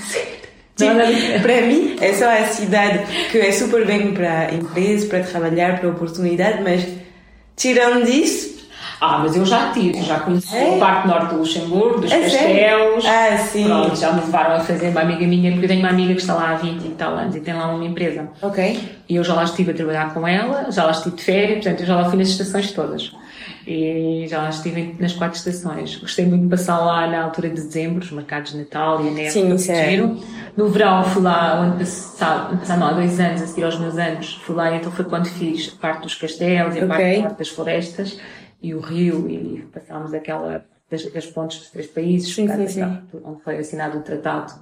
Tipo, 0.76 1.42
para 1.42 1.62
mim 1.64 1.96
é 2.00 2.14
só 2.14 2.30
a 2.30 2.46
cidade 2.46 3.00
que 3.32 3.40
é 3.40 3.52
super 3.52 3.86
bem 3.86 4.14
para 4.14 4.54
empresas, 4.54 5.08
para 5.10 5.24
trabalhar, 5.24 5.80
para 5.80 5.90
oportunidade, 5.90 6.62
mas 6.62 6.86
tirando 7.56 8.06
disso. 8.06 8.57
Ah, 9.00 9.20
mas 9.20 9.36
eu 9.36 9.46
já 9.46 9.72
tive, 9.72 10.02
já 10.02 10.20
conheci 10.20 10.56
é? 10.56 10.76
a 10.76 10.80
parte 10.80 11.08
norte 11.08 11.34
do 11.34 11.40
Luxemburgo, 11.40 12.02
dos 12.02 12.12
é 12.12 12.22
castelos. 12.22 13.06
Ah, 13.06 13.38
sim. 13.38 13.66
Pronto, 13.66 13.96
já 13.96 14.12
me 14.12 14.22
levaram 14.22 14.56
a 14.56 14.60
fazer 14.60 14.90
uma 14.90 15.02
amiga 15.02 15.28
minha, 15.28 15.52
porque 15.52 15.66
eu 15.66 15.70
tenho 15.70 15.82
uma 15.82 15.90
amiga 15.90 16.14
que 16.14 16.22
está 16.22 16.34
lá 16.34 16.52
há 16.52 16.56
20 16.56 16.84
e 16.84 16.90
tal 16.90 17.16
anos 17.16 17.36
e 17.36 17.40
tem 17.40 17.54
lá 17.54 17.68
uma 17.74 17.86
empresa. 17.86 18.30
Ok. 18.42 18.80
E 19.08 19.16
eu 19.16 19.24
já 19.24 19.34
lá 19.34 19.44
estive 19.44 19.72
a 19.72 19.74
trabalhar 19.74 20.14
com 20.14 20.28
ela, 20.28 20.72
já 20.72 20.84
lá 20.84 20.92
estive 20.92 21.16
de 21.16 21.24
férias, 21.24 21.64
portanto 21.64 21.82
eu 21.82 21.86
já 21.86 21.96
lá 21.96 22.10
fui 22.10 22.18
nas 22.18 22.30
estações 22.30 22.72
todas 22.72 23.12
e 23.68 24.26
já 24.30 24.42
lá 24.42 24.50
estive 24.50 24.96
nas 24.98 25.12
quatro 25.12 25.38
estações. 25.38 25.98
Gostei 25.98 26.26
muito 26.26 26.44
de 26.44 26.50
passar 26.50 26.80
lá 26.80 27.06
na 27.06 27.24
altura 27.24 27.50
de 27.50 27.56
dezembro, 27.56 28.02
os 28.02 28.12
mercados 28.12 28.54
de 28.54 28.60
Natal 28.60 29.04
e 29.04 29.10
a 29.10 29.12
neve. 29.12 29.32
Sim, 29.32 29.54
isso 29.54 29.72
é. 29.72 29.98
No 30.56 30.70
verão 30.70 31.04
fui 31.04 31.22
lá, 31.22 31.60
o 31.60 31.64
ano 31.64 31.78
passado, 31.78 32.50
ano 32.52 32.60
passado 32.60 32.80
não, 32.80 32.88
há 32.88 32.94
dois 32.94 33.20
anos, 33.20 33.42
a 33.42 33.48
seguir 33.48 33.66
aos 33.66 33.78
meus 33.78 33.98
anos, 33.98 34.40
fui 34.44 34.56
lá 34.56 34.72
e 34.72 34.78
então 34.78 34.92
foi 34.92 35.06
quando 35.06 35.28
fiz 35.28 35.76
a 35.78 35.82
parte 35.82 36.04
dos 36.04 36.16
castelos 36.16 36.76
e 36.76 36.80
a 36.80 36.86
okay. 36.86 37.22
parte 37.22 37.38
das 37.40 37.50
florestas 37.50 38.18
e 38.62 38.74
o 38.74 38.80
rio 38.80 39.30
e 39.30 39.62
passámos 39.74 40.14
aquela 40.14 40.66
das, 40.90 41.06
das 41.12 41.26
pontes 41.28 41.60
dos 41.60 41.70
três 41.70 41.88
países, 41.88 42.34
sim, 42.34 42.48
sim, 42.48 42.68
sim. 42.68 42.84
onde 43.24 43.42
foi 43.44 43.58
assinado 43.58 43.98
o 43.98 44.02
tratado. 44.02 44.54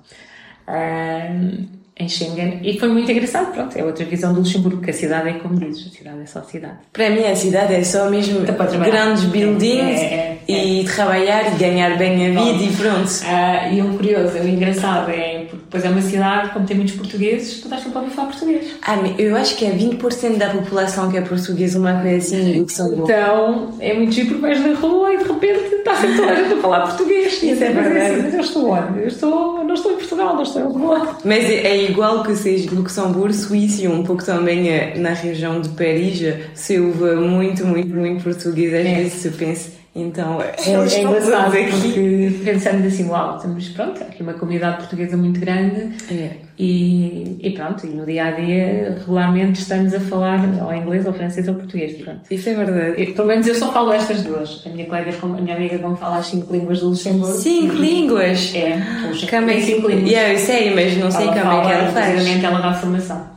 Um, 0.67 1.85
em 1.97 2.09
Schengen 2.09 2.59
e 2.61 2.77
foi 2.77 2.89
muito 2.89 3.09
engraçado, 3.09 3.53
pronto, 3.53 3.77
é 3.77 3.83
outra 3.83 4.03
visão 4.03 4.33
do 4.33 4.39
Luxemburgo, 4.39 4.81
que 4.81 4.89
a 4.89 4.93
cidade 4.93 5.29
é 5.29 5.33
como 5.33 5.57
dizes, 5.57 5.87
a 5.87 5.97
cidade 5.97 6.21
é 6.21 6.25
só 6.25 6.41
cidade. 6.43 6.79
Para 6.91 7.09
mim 7.09 7.23
a 7.23 7.35
cidade 7.35 7.73
é 7.73 7.83
só 7.85 8.09
mesmo 8.09 8.41
grandes 8.41 9.23
buildings 9.23 10.01
é, 10.01 10.05
é, 10.05 10.41
é, 10.45 10.65
e 10.65 10.83
trabalhar 10.83 11.53
e 11.53 11.57
ganhar 11.57 11.97
bem 11.97 12.27
a 12.27 12.43
vida 12.43 12.63
e 12.63 12.75
pronto. 12.75 13.09
Uh, 13.09 13.73
e 13.73 13.81
o 13.81 13.95
curioso, 13.95 14.37
o 14.37 14.47
engraçado 14.47 15.09
é, 15.09 15.44
depois 15.75 15.85
é 15.85 15.89
uma 15.89 16.01
cidade, 16.01 16.49
como 16.51 16.65
tem 16.65 16.77
muitos 16.77 16.95
portugueses, 16.95 17.59
tu 17.59 17.65
estás 17.65 17.83
sempre 17.83 17.97
a 17.97 18.01
ouvir 18.01 18.13
falar 18.13 18.29
português. 18.29 18.75
Ah, 18.81 18.95
eu 19.17 19.35
acho 19.35 19.55
que 19.57 19.65
é 19.65 19.71
20% 19.71 20.37
da 20.37 20.49
população 20.49 21.11
que 21.11 21.17
é 21.17 21.21
portuguesa, 21.21 21.77
uma 21.77 22.01
coisa 22.01 22.17
assim, 22.17 22.59
Luxemburgo. 22.59 23.03
Então, 23.03 23.73
é 23.79 23.93
muito 23.93 24.13
giro 24.13 24.27
porque 24.29 24.41
vais 24.41 24.65
na 24.65 24.73
rua 24.73 25.13
e 25.13 25.17
de 25.17 25.23
repente 25.23 25.75
está 25.75 25.95
sempre 25.95 26.15
toda 26.17 26.31
a 26.31 26.35
gente 26.35 26.53
a 26.53 26.57
falar 26.57 26.81
português. 26.81 27.43
Isso 27.43 27.63
é 27.63 27.71
verdade. 27.71 28.21
Mas 28.23 28.33
eu 28.33 28.39
estou 28.39 28.69
onde? 28.69 28.99
Eu 28.99 29.07
estou, 29.07 29.63
não 29.63 29.73
estou 29.73 29.91
em 29.91 29.95
Portugal, 29.95 30.35
não 30.35 30.43
estou 30.43 30.61
em 30.61 30.65
Lisboa. 30.67 31.17
Mas 31.25 31.45
é 31.45 31.83
igual 31.83 32.23
que 32.23 32.35
seja 32.35 32.69
Luxemburgo, 32.73 33.33
Suíça 33.33 33.81
e 33.81 33.87
um 33.87 34.03
pouco 34.03 34.23
também 34.23 34.69
eh, 34.69 34.93
na 34.97 35.09
região 35.09 35.59
de 35.59 35.69
Paris, 35.69 36.21
se 36.53 36.79
ouve 36.79 37.15
muito, 37.15 37.65
muito, 37.65 37.93
muito 37.93 38.23
português, 38.23 38.73
às 38.73 38.85
é. 38.85 38.95
vezes 38.95 39.13
se 39.13 39.29
pensa. 39.31 39.74
Então, 39.95 40.41
é, 40.41 40.53
é 40.57 41.01
engraçado 41.01 41.51
porque 41.51 42.41
pensamos 42.43 42.85
assim, 42.85 43.07
uau, 43.07 43.39
temos, 43.39 43.69
pronto, 43.69 44.03
aqui 44.03 44.21
uma 44.21 44.33
comunidade 44.33 44.79
portuguesa 44.79 45.15
muito 45.15 45.39
grande 45.39 45.95
é. 46.11 46.31
e, 46.59 47.37
e 47.39 47.51
pronto, 47.51 47.87
e 47.87 47.91
no 47.91 48.05
dia 48.05 48.25
a 48.25 48.31
dia 48.31 48.97
regularmente 48.99 49.61
estamos 49.61 49.93
a 49.93 49.99
falar 50.01 50.41
ou 50.61 50.73
inglês, 50.73 51.05
ou 51.05 51.13
francês, 51.13 51.47
ou 51.47 51.55
português, 51.55 51.93
pronto. 52.03 52.19
Isso 52.29 52.49
é 52.49 52.53
verdade. 52.55 53.01
E, 53.01 53.13
pelo 53.13 53.25
menos 53.25 53.47
eu 53.47 53.55
só 53.55 53.71
falo 53.71 53.93
estas 53.93 54.21
duas. 54.21 54.63
A 54.65 54.69
minha 54.69 54.85
colega, 54.85 55.13
a 55.21 55.27
minha 55.27 55.55
amiga, 55.55 55.79
como 55.79 55.95
fala 55.95 56.17
as 56.17 56.27
cinco 56.27 56.51
línguas 56.51 56.81
do 56.81 56.89
Luxemburgo. 56.89 57.37
Cinco 57.37 57.75
línguas? 57.75 58.53
É, 58.53 58.81
como 59.29 59.49
é 59.49 59.61
cinco 59.61 59.87
línguas? 59.87 60.11
Yeah, 60.11 60.33
eu 60.33 60.39
sei, 60.39 60.75
mas 60.75 60.97
não 60.97 61.09
sei 61.09 61.27
como 61.27 61.39
é 61.39 61.61
que 61.61 61.71
ela 61.71 61.91
faz. 61.93 62.43
ela 62.43 62.59
dá 62.59 62.73
formação. 62.73 63.34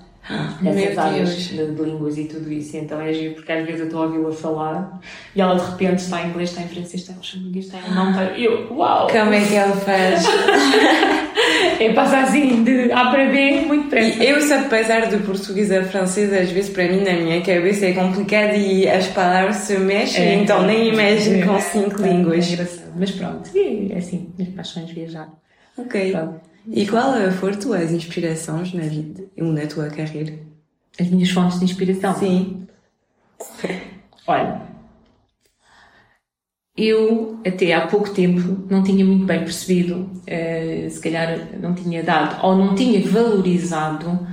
Nessas 0.61 0.99
áreas 0.99 1.37
de, 1.37 1.67
de, 1.73 1.83
línguas 1.83 2.19
e 2.19 2.25
tudo 2.25 2.53
isso. 2.53 2.77
Então 2.77 3.01
é 3.01 3.12
giro, 3.12 3.35
porque 3.35 3.51
às 3.51 3.64
vezes 3.64 3.81
eu 3.81 3.87
estou 3.87 4.03
a 4.03 4.07
ouvi-la 4.07 4.33
falar 4.33 5.01
e 5.35 5.41
ela 5.41 5.55
de 5.55 5.71
repente 5.71 6.01
está 6.01 6.23
em 6.23 6.29
inglês, 6.29 6.51
está 6.51 6.62
em 6.62 6.69
francês, 6.69 7.03
está 7.03 7.12
em 7.12 7.17
luxemburguês, 7.17 7.64
está 7.64 7.79
em 7.79 7.95
não, 7.95 8.11
está... 8.11 8.25
eu, 8.38 8.73
uau! 8.75 9.07
Como 9.09 9.33
é 9.33 9.45
que 9.45 9.55
ela 9.55 9.77
faz? 9.77 10.25
é 11.81 11.93
passar 11.93 12.25
assim 12.25 12.62
de 12.62 12.93
A 12.93 13.11
para 13.11 13.31
B 13.31 13.62
muito 13.67 13.85
depressa. 13.85 14.23
Eu, 14.23 14.41
se 14.41 14.53
apesar 14.53 15.07
do 15.07 15.19
português 15.25 15.73
a 15.73 15.83
francês, 15.85 16.33
às 16.33 16.51
vezes 16.51 16.71
para 16.71 16.88
mim 16.88 17.03
na 17.03 17.12
minha 17.12 17.41
cabeça 17.41 17.87
é 17.87 17.93
complicado 17.93 18.55
e 18.55 18.88
as 18.88 19.07
palavras 19.09 19.57
se 19.57 19.79
mexem, 19.79 20.25
é, 20.25 20.35
então 20.35 20.62
nem 20.64 20.88
imagino 20.93 21.43
é, 21.43 21.47
com 21.47 21.61
cinco 21.61 22.03
é, 22.03 22.09
línguas. 22.09 22.51
É 22.51 22.53
engraçado, 22.53 22.93
mas 22.97 23.11
pronto, 23.12 23.51
é 23.57 23.97
assim, 23.97 24.31
minhas 24.37 24.55
paixões 24.55 24.91
viajar. 24.91 25.29
Ok. 25.77 26.12
Pronto. 26.12 26.48
E 26.71 26.87
qual 26.87 27.15
foram 27.33 27.59
tuas 27.59 27.93
inspirações 27.93 28.75
na 28.75 28.83
vida 28.83 29.25
ou 29.39 29.53
na 29.53 29.67
tua 29.67 29.89
carreira? 29.89 30.39
As 31.01 31.09
minhas 31.09 31.31
fontes 31.31 31.59
de 31.59 31.65
inspiração? 31.65 32.15
Sim. 32.15 32.67
Olha, 34.27 34.61
eu 36.77 37.41
até 37.47 37.73
há 37.73 37.87
pouco 37.87 38.11
tempo 38.11 38.67
não 38.71 38.83
tinha 38.83 39.05
muito 39.05 39.25
bem 39.25 39.41
percebido, 39.41 40.03
uh, 40.03 40.91
se 40.91 41.01
calhar 41.01 41.59
não 41.59 41.75
tinha 41.75 42.03
dado 42.03 42.45
ou 42.45 42.55
não 42.55 42.75
tinha 42.75 43.01
valorizado 43.09 44.11
uh, 44.11 44.29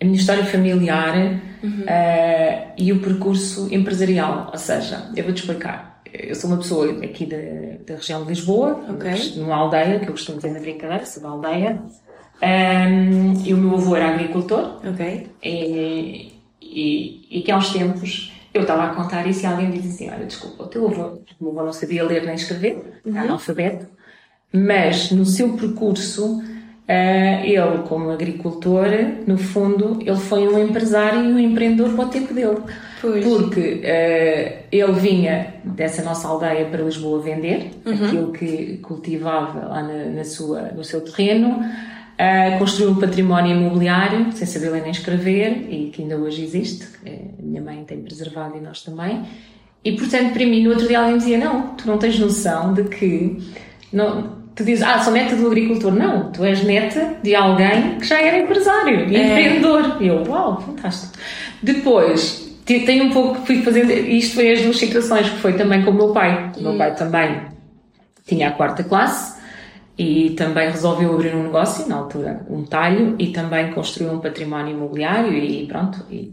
a 0.00 0.04
minha 0.04 0.16
história 0.16 0.44
familiar 0.44 1.14
uhum. 1.62 1.82
uh, 1.82 2.72
e 2.76 2.92
o 2.92 3.00
percurso 3.00 3.72
empresarial. 3.72 4.50
Ou 4.50 4.58
seja, 4.58 5.12
eu 5.14 5.22
vou-te 5.22 5.40
explicar 5.40 5.93
eu 6.14 6.34
sou 6.34 6.50
uma 6.50 6.58
pessoa 6.58 6.90
aqui 7.04 7.26
da, 7.26 7.36
da 7.86 7.96
região 7.96 8.22
de 8.22 8.28
Lisboa, 8.28 8.84
okay. 8.88 9.34
numa 9.36 9.56
aldeia, 9.56 9.98
que 9.98 10.06
eu 10.06 10.12
costumo 10.12 10.38
dizer 10.38 10.52
na 10.52 10.60
brincadeira, 10.60 11.04
sou 11.04 11.22
da 11.22 11.28
aldeia. 11.30 11.82
Um, 12.42 13.42
e 13.44 13.52
o 13.52 13.56
meu 13.56 13.74
avô 13.74 13.96
era 13.96 14.10
agricultor. 14.10 14.80
Ok. 14.86 15.30
E, 15.42 16.32
e, 16.60 17.38
e 17.38 17.42
que 17.42 17.50
há 17.50 17.56
uns 17.56 17.72
tempos 17.72 18.32
eu 18.52 18.62
estava 18.62 18.84
a 18.84 18.94
contar 18.94 19.26
isso 19.26 19.42
e 19.42 19.46
alguém 19.46 19.70
disse 19.70 19.88
assim: 19.88 20.10
Olha, 20.10 20.26
desculpa, 20.26 20.62
o 20.62 20.66
teu 20.66 20.86
avô, 20.86 21.18
o 21.40 21.44
meu 21.44 21.52
avô 21.52 21.64
não 21.64 21.72
sabia 21.72 22.04
ler 22.04 22.24
nem 22.24 22.34
escrever, 22.34 23.00
uhum. 23.04 23.18
analfabeto, 23.18 23.86
mas 24.52 25.10
no 25.10 25.24
seu 25.24 25.54
percurso 25.56 26.42
Uh, 26.84 27.40
ele, 27.42 27.78
como 27.88 28.10
agricultor, 28.10 28.84
no 29.26 29.38
fundo, 29.38 29.98
ele 30.02 30.18
foi 30.18 30.46
um 30.46 30.58
empresário 30.58 31.24
e 31.24 31.32
um 31.32 31.38
empreendedor 31.38 31.94
para 31.94 32.04
o 32.04 32.08
tempo 32.10 32.34
dele. 32.34 32.58
Pois. 33.04 33.22
Porque 33.22 33.60
uh, 33.60 34.64
ele 34.72 34.92
vinha 34.92 35.54
dessa 35.62 36.02
nossa 36.02 36.26
aldeia 36.26 36.64
para 36.64 36.82
Lisboa 36.82 37.20
vender 37.20 37.70
uhum. 37.84 37.92
aquilo 37.92 38.32
que 38.32 38.78
cultivava 38.78 39.68
lá 39.68 39.82
na, 39.82 40.06
na 40.06 40.24
sua, 40.24 40.62
no 40.74 40.82
seu 40.82 41.02
terreno, 41.02 41.50
uh, 41.50 42.58
construiu 42.58 42.92
um 42.92 42.94
património 42.94 43.58
imobiliário, 43.58 44.32
sem 44.32 44.46
saber 44.46 44.70
ler 44.70 44.80
nem 44.80 44.90
escrever, 44.90 45.66
e 45.68 45.90
que 45.90 46.00
ainda 46.00 46.16
hoje 46.16 46.42
existe. 46.42 46.88
A 47.06 47.42
minha 47.42 47.60
mãe 47.60 47.84
tem 47.84 48.00
preservado 48.00 48.56
e 48.56 48.60
nós 48.62 48.80
também. 48.80 49.22
E, 49.84 49.92
portanto, 49.92 50.32
para 50.32 50.46
mim, 50.46 50.64
no 50.64 50.70
outro 50.70 50.88
dia 50.88 51.00
alguém 51.00 51.18
dizia: 51.18 51.36
Não, 51.36 51.74
tu 51.76 51.86
não 51.86 51.98
tens 51.98 52.18
noção 52.18 52.72
de 52.72 52.84
que. 52.84 53.36
Não, 53.92 54.34
tu 54.54 54.64
dizes, 54.64 54.82
ah, 54.82 54.98
sou 55.00 55.12
neta 55.12 55.36
do 55.36 55.46
agricultor. 55.46 55.92
Não, 55.92 56.32
tu 56.32 56.42
és 56.42 56.64
neta 56.64 57.16
de 57.22 57.34
alguém 57.34 57.98
que 57.98 58.06
já 58.06 58.18
era 58.18 58.38
empresário 58.38 59.06
e 59.10 59.14
é. 59.14 59.28
empreendedor. 59.28 59.98
E 60.00 60.06
eu, 60.06 60.24
uau, 60.26 60.58
fantástico. 60.62 61.12
Depois, 61.62 62.43
tenho 62.64 63.04
um 63.04 63.10
pouco, 63.10 63.46
fui 63.46 63.62
fazendo, 63.62 63.92
isto 63.92 64.36
foi 64.36 64.52
as 64.52 64.62
duas 64.62 64.78
situações, 64.78 65.28
que 65.28 65.38
foi 65.38 65.52
também 65.54 65.84
com 65.84 65.90
o 65.90 65.94
meu 65.94 66.12
pai. 66.12 66.52
O 66.56 66.62
meu 66.62 66.76
pai 66.76 66.94
também 66.94 67.42
tinha 68.26 68.48
a 68.48 68.52
quarta 68.52 68.82
classe 68.82 69.38
e 69.98 70.30
também 70.30 70.70
resolveu 70.70 71.12
abrir 71.14 71.34
um 71.34 71.44
negócio, 71.44 71.86
na 71.88 71.96
altura, 71.96 72.44
um 72.48 72.64
talho, 72.64 73.14
e 73.18 73.28
também 73.28 73.72
construiu 73.72 74.12
um 74.12 74.18
património 74.18 74.74
imobiliário 74.74 75.32
e 75.32 75.66
pronto, 75.66 76.04
e 76.10 76.32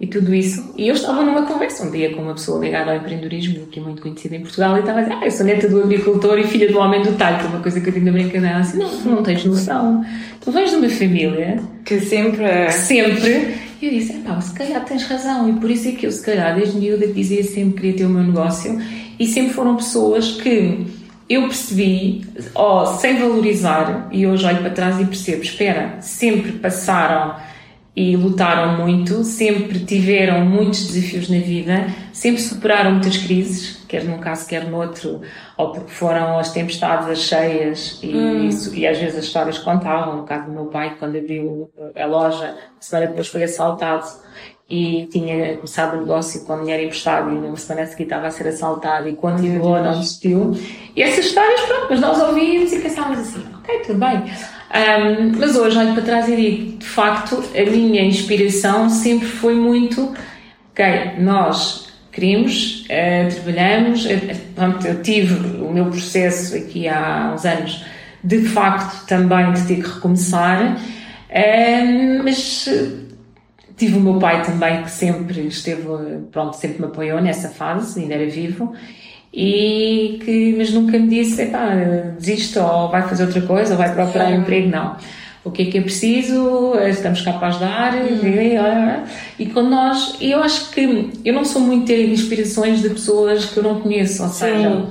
e 0.00 0.06
tudo 0.06 0.34
isso. 0.34 0.72
E 0.78 0.88
eu 0.88 0.94
estava 0.94 1.22
numa 1.22 1.42
conversa 1.42 1.84
um 1.84 1.90
dia 1.90 2.14
com 2.14 2.22
uma 2.22 2.32
pessoa 2.32 2.58
ligada 2.58 2.90
ao 2.90 2.96
empreendedorismo, 2.96 3.66
que 3.66 3.78
é 3.78 3.82
muito 3.82 4.00
conhecida 4.00 4.34
em 4.34 4.40
Portugal, 4.40 4.74
e 4.76 4.80
estava 4.80 5.00
a 5.00 5.02
dizer: 5.02 5.14
Ah, 5.20 5.24
eu 5.26 5.30
sou 5.30 5.44
neta 5.44 5.68
do 5.68 5.82
agricultor 5.82 6.38
e 6.38 6.44
filha 6.44 6.72
do 6.72 6.78
homem 6.78 7.02
do 7.02 7.12
talho, 7.18 7.38
que 7.38 7.44
é 7.44 7.48
uma 7.48 7.60
coisa 7.60 7.80
que 7.80 7.90
eu 7.90 7.92
tenho 7.92 8.06
na 8.06 8.12
brincadeira. 8.12 8.56
Assim, 8.56 8.78
não, 8.78 8.90
não 9.02 9.22
tens 9.22 9.44
noção. 9.44 10.02
Tu 10.40 10.50
vens 10.50 10.70
de 10.70 10.76
uma 10.76 10.88
família 10.88 11.62
que 11.84 12.00
sempre. 12.00 12.70
Sempre. 12.70 13.69
E 13.80 13.86
eu 13.86 13.92
disse: 13.92 14.12
pá, 14.18 14.40
se 14.40 14.52
calhar 14.52 14.84
tens 14.84 15.04
razão. 15.04 15.48
E 15.48 15.52
por 15.54 15.70
isso 15.70 15.88
é 15.88 15.92
que 15.92 16.06
eu, 16.06 16.12
se 16.12 16.24
calhar, 16.24 16.54
desde 16.54 16.78
miúda, 16.78 17.06
dizia 17.06 17.42
sempre 17.42 17.72
que 17.74 17.80
queria 17.80 17.96
ter 17.98 18.06
o 18.06 18.10
meu 18.10 18.22
negócio. 18.22 18.80
E 19.18 19.26
sempre 19.26 19.52
foram 19.52 19.76
pessoas 19.76 20.32
que 20.32 20.86
eu 21.28 21.42
percebi, 21.42 22.26
oh, 22.54 22.86
sem 22.86 23.18
valorizar, 23.18 24.08
e 24.10 24.26
hoje 24.26 24.44
olho 24.44 24.58
para 24.58 24.70
trás 24.70 25.00
e 25.00 25.04
percebo: 25.04 25.42
espera, 25.42 25.96
sempre 26.00 26.52
passaram 26.52 27.36
e 27.94 28.16
lutaram 28.16 28.78
muito, 28.78 29.24
sempre 29.24 29.80
tiveram 29.80 30.44
muitos 30.44 30.86
desafios 30.86 31.28
na 31.28 31.38
vida, 31.38 31.88
sempre 32.12 32.40
superaram 32.40 32.92
muitas 32.92 33.16
crises, 33.16 33.84
quer 33.88 34.04
num 34.04 34.18
caso, 34.18 34.48
quer 34.48 34.64
no 34.64 34.76
outro, 34.76 35.22
ou 35.56 35.72
porque 35.72 35.90
foram 35.90 36.38
as 36.38 36.52
tempestades, 36.52 37.08
as 37.08 37.18
cheias, 37.18 37.98
e, 38.02 38.14
hum. 38.14 38.48
e 38.74 38.86
às 38.86 38.98
vezes 38.98 39.18
as 39.18 39.24
histórias 39.24 39.58
contavam. 39.58 40.18
No 40.18 40.22
caso 40.22 40.46
do 40.46 40.52
meu 40.52 40.66
pai, 40.66 40.96
quando 40.98 41.18
abriu 41.18 41.70
a 41.96 42.06
loja, 42.06 42.56
a 42.78 42.82
semana 42.82 43.08
depois 43.08 43.26
foi 43.26 43.42
assaltado 43.42 44.06
e 44.70 45.08
tinha 45.10 45.56
começado 45.56 45.96
o 45.96 46.00
negócio 46.02 46.44
com 46.44 46.60
dinheiro 46.60 46.84
emprestado 46.84 47.28
e 47.32 47.40
na 47.40 47.56
semana 47.56 47.86
seguinte 47.88 48.04
estava 48.04 48.28
a 48.28 48.30
ser 48.30 48.46
assaltado 48.46 49.08
e 49.08 49.18
chegou 49.40 49.82
não 49.82 49.98
desistiu. 49.98 50.52
E 50.94 51.02
essas 51.02 51.26
histórias, 51.26 51.60
pronto, 51.62 51.86
mas 51.90 52.00
nós 52.00 52.22
ouvíamos 52.22 52.72
e 52.72 52.78
pensávamos 52.78 53.18
assim, 53.18 53.44
ok, 53.58 53.80
tudo 53.80 53.98
bem. 53.98 54.22
Um, 54.70 55.36
mas 55.36 55.56
hoje 55.56 55.76
olho 55.76 55.94
para 55.94 56.02
trás 56.02 56.28
e 56.28 56.36
digo, 56.36 56.78
de 56.78 56.86
facto, 56.86 57.42
a 57.56 57.70
minha 57.70 58.04
inspiração 58.04 58.88
sempre 58.88 59.26
foi 59.26 59.54
muito, 59.54 60.14
ok, 60.70 61.18
nós 61.18 61.88
queremos, 62.12 62.84
uh, 62.84 63.34
trabalhamos, 63.34 64.04
uh, 64.04 64.86
eu 64.86 65.02
tive 65.02 65.34
o 65.56 65.72
meu 65.72 65.86
processo 65.86 66.56
aqui 66.56 66.86
há 66.86 67.32
uns 67.34 67.44
anos 67.44 67.84
de 68.22 68.42
facto 68.42 69.06
também 69.06 69.52
de 69.54 69.66
ter 69.66 69.82
que 69.82 69.88
recomeçar, 69.88 70.76
uh, 70.76 72.22
mas 72.22 72.68
tive 73.76 73.96
o 73.96 74.00
meu 74.00 74.20
pai 74.20 74.44
também 74.44 74.84
que 74.84 74.90
sempre 74.90 75.48
esteve, 75.48 75.82
pronto, 76.30 76.54
sempre 76.54 76.78
me 76.80 76.86
apoiou 76.86 77.20
nessa 77.20 77.48
fase, 77.48 78.00
ainda 78.00 78.14
era 78.14 78.30
vivo, 78.30 78.72
e 79.32 80.20
que, 80.24 80.54
mas 80.58 80.72
nunca 80.72 80.98
me 80.98 81.08
disse, 81.08 81.50
desista 82.18 82.64
ou 82.64 82.88
vai 82.88 83.02
fazer 83.08 83.24
outra 83.24 83.42
coisa 83.42 83.72
ou 83.72 83.78
vai 83.78 83.94
procurar 83.94 84.28
um 84.28 84.40
emprego, 84.40 84.68
não. 84.68 84.96
O 85.42 85.50
que 85.50 85.62
é 85.62 85.64
que 85.66 85.78
é 85.78 85.80
preciso, 85.80 86.74
estamos 86.86 87.22
cá 87.22 87.32
para 87.32 87.48
ajudar, 87.48 87.94
uhum. 87.94 89.04
e 89.38 89.46
quando 89.46 89.70
nós, 89.70 90.16
eu 90.20 90.42
acho 90.42 90.70
que 90.70 91.10
eu 91.24 91.32
não 91.32 91.46
sou 91.46 91.62
muito 91.62 91.86
ter 91.86 92.10
inspirações 92.10 92.82
de 92.82 92.90
pessoas 92.90 93.46
que 93.46 93.56
eu 93.56 93.62
não 93.62 93.80
conheço, 93.80 94.22
ou 94.22 94.28
seja, 94.28 94.86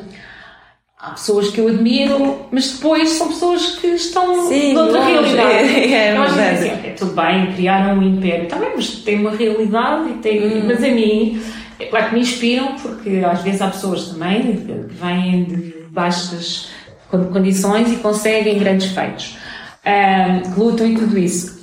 há 0.99 1.11
pessoas 1.11 1.49
que 1.49 1.59
eu 1.59 1.67
admiro, 1.67 2.47
mas 2.51 2.73
depois 2.73 3.09
são 3.09 3.27
pessoas 3.27 3.75
que 3.77 3.87
estão 3.87 4.47
Sim, 4.47 4.73
de 4.73 4.77
outra 4.79 5.05
realidade. 5.05 5.69
É, 5.69 6.07
é, 6.07 6.17
Nós 6.17 6.37
assim, 6.37 6.69
é 6.83 6.95
tudo 6.97 7.13
bem, 7.13 7.53
criaram 7.53 7.99
um 7.99 8.03
império, 8.03 8.47
bem, 8.49 8.69
mas 8.75 8.89
tem 8.95 9.19
uma 9.19 9.31
realidade 9.31 10.09
e 10.09 10.13
tem, 10.13 10.43
hum. 10.43 10.63
mas 10.65 10.83
a 10.83 10.87
mim, 10.87 11.39
é 11.80 11.86
claro 11.86 12.09
que 12.09 12.15
me 12.15 12.21
inspiram, 12.21 12.75
porque 12.75 13.21
às 13.25 13.41
vezes 13.41 13.61
há 13.61 13.69
pessoas 13.69 14.09
também 14.09 14.57
que 14.57 14.73
vêm 14.95 15.45
de 15.45 15.73
baixas 15.89 16.69
condições 17.09 17.91
e 17.91 17.95
conseguem 17.97 18.59
grandes 18.59 18.88
feitos 18.88 19.38
um, 19.86 20.53
que 20.53 20.59
lutam 20.59 20.88
e 20.88 20.95
tudo 20.95 21.17
isso. 21.17 21.59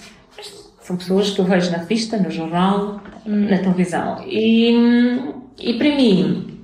São 0.80 0.96
pessoas 0.96 1.30
que 1.30 1.40
eu 1.40 1.44
vejo 1.44 1.70
na 1.70 1.78
revista, 1.78 2.16
no 2.16 2.30
jornal, 2.30 3.00
hum. 3.26 3.48
na 3.48 3.58
televisão. 3.58 4.24
E, 4.26 4.72
e 5.60 5.74
para 5.74 5.88
mim, 5.94 6.60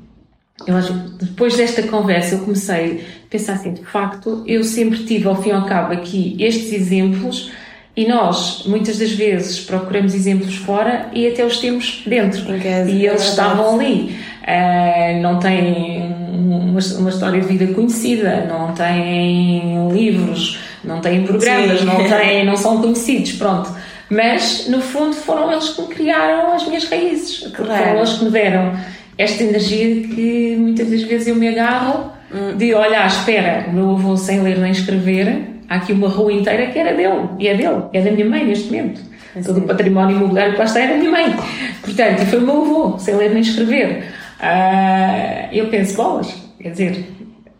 eu 0.66 0.76
acho 0.76 0.94
que 0.94 1.24
depois 1.24 1.56
desta 1.56 1.82
conversa 1.82 2.36
eu 2.36 2.40
comecei 2.40 3.04
a 3.26 3.28
pensar 3.28 3.54
assim, 3.54 3.74
de 3.74 3.84
facto, 3.84 4.44
eu 4.46 4.62
sempre 4.64 5.04
tive 5.04 5.26
ao 5.26 5.40
fim 5.42 5.50
e 5.50 5.52
ao 5.52 5.66
cabo 5.66 5.92
aqui 5.92 6.36
estes 6.38 6.72
exemplos 6.72 7.50
e 7.94 8.08
nós, 8.08 8.64
muitas 8.66 8.98
das 8.98 9.12
vezes, 9.12 9.60
procuramos 9.60 10.14
exemplos 10.14 10.56
fora 10.56 11.08
e 11.12 11.26
até 11.26 11.44
os 11.44 11.58
temos 11.58 12.02
dentro. 12.06 12.42
E 12.88 13.06
eles 13.06 13.22
estavam 13.22 13.78
ali. 13.78 14.16
Uh, 14.42 15.20
não 15.20 15.38
têm 15.38 16.12
uma, 16.32 16.80
uma, 16.98 17.10
história 17.10 17.40
de 17.40 17.46
vida 17.46 17.72
conhecida, 17.74 18.46
não 18.46 18.72
têm 18.72 19.88
livros, 19.92 20.58
não 20.82 21.00
têm 21.00 21.22
programas, 21.24 21.80
Sim. 21.80 21.84
não 21.84 21.96
têm, 22.08 22.46
não 22.46 22.56
são 22.56 22.80
conhecidos, 22.80 23.32
pronto. 23.32 23.70
Mas, 24.08 24.68
no 24.68 24.80
fundo, 24.80 25.14
foram 25.14 25.52
eles 25.52 25.68
que 25.70 25.82
me 25.82 25.88
criaram 25.88 26.54
as 26.54 26.66
minhas 26.66 26.88
raízes. 26.88 27.50
Claro. 27.52 27.84
Foram 27.84 27.96
eles 27.98 28.12
que 28.14 28.24
me 28.24 28.30
deram 28.30 28.72
esta 29.18 29.42
energia 29.42 30.08
que 30.08 30.56
muitas 30.58 30.90
das 30.90 31.02
vezes 31.02 31.28
eu 31.28 31.36
me 31.36 31.48
agarro 31.48 32.10
hum. 32.32 32.56
de 32.56 32.74
olhar, 32.74 33.06
espera, 33.06 33.66
o 33.68 33.72
meu 33.72 33.90
avô 33.92 34.16
sem 34.16 34.40
ler 34.40 34.58
nem 34.58 34.72
escrever, 34.72 35.52
há 35.68 35.76
aqui 35.76 35.92
uma 35.92 36.08
rua 36.08 36.32
inteira 36.32 36.66
que 36.66 36.78
era 36.78 36.94
dele, 36.94 37.28
e 37.38 37.48
é 37.48 37.54
dele, 37.54 37.82
é 37.92 38.00
da 38.00 38.10
minha 38.10 38.26
mãe 38.26 38.44
neste 38.44 38.66
momento. 38.66 39.00
Assim. 39.34 39.42
Todo 39.42 39.58
o 39.60 39.62
património 39.62 40.16
imobiliário 40.16 40.52
que 40.52 40.58
lá 40.58 40.64
está 40.64 40.80
era 40.80 40.92
da 40.92 40.98
minha 40.98 41.10
mãe. 41.10 41.34
Portanto, 41.82 42.22
e 42.22 42.26
foi 42.26 42.38
o 42.38 42.42
meu 42.42 42.62
avô, 42.62 42.98
sem 42.98 43.14
ler 43.14 43.30
nem 43.30 43.40
escrever. 43.40 44.04
Uh, 44.40 45.48
eu 45.52 45.68
penso, 45.68 45.96
bolas, 45.96 46.34
quer 46.60 46.70
dizer, 46.70 47.06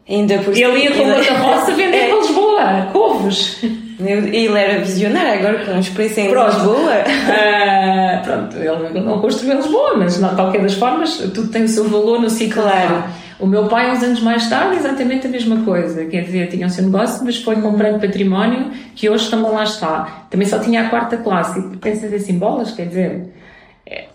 Ainda 0.09 0.39
por 0.39 0.57
ele 0.57 0.85
ia 0.85 0.91
com 0.91 1.05
uma 1.05 1.25
carroça 1.25 1.73
vender 1.73 1.97
é. 1.97 2.09
para 2.09 2.19
Lisboa, 2.19 2.89
couves. 2.93 3.63
Ele 4.01 4.59
era 4.59 4.81
visionário 4.81 5.35
agora 5.35 5.65
com 5.65 5.79
os 5.79 5.89
preços 5.91 6.19
em 6.19 6.29
pronto. 6.29 6.53
Lisboa. 6.53 7.05
Uh, 7.07 8.25
pronto, 8.25 8.57
ele 8.57 9.01
não 9.01 9.21
construiu 9.21 9.55
em 9.55 9.57
Lisboa, 9.59 9.97
mas 9.97 10.19
de 10.19 10.35
qualquer 10.35 10.61
das 10.61 10.75
formas, 10.75 11.19
tudo 11.33 11.49
tem 11.49 11.65
o 11.65 11.69
seu 11.69 11.89
valor 11.89 12.21
no 12.21 12.29
ciclo. 12.29 12.63
Claro. 12.63 13.05
O 13.43 13.47
meu 13.47 13.67
pai, 13.67 13.91
uns 13.91 14.01
anos 14.05 14.21
mais 14.21 14.49
tarde, 14.49 14.77
exatamente 14.77 15.27
a 15.27 15.31
mesma 15.31 15.65
coisa. 15.65 16.05
Quer 16.05 16.23
dizer, 16.23 16.47
tinha 16.47 16.65
o 16.65 16.71
seu 16.71 16.85
negócio, 16.85 17.25
mas 17.25 17.39
foi 17.43 17.57
comprando 17.57 18.01
património 18.01 18.71
que 18.95 19.11
hoje 19.11 19.29
também 19.29 19.51
lá 19.51 19.65
está. 19.65 20.27
Também 20.31 20.47
só 20.47 20.61
tinha 20.61 20.83
a 20.83 20.89
quarta 20.89 21.17
classe. 21.17 21.59
E 21.59 21.77
pensas 21.77 22.13
assim, 22.13 22.39
bolas, 22.39 22.71
quer 22.71 22.87
dizer, 22.87 23.33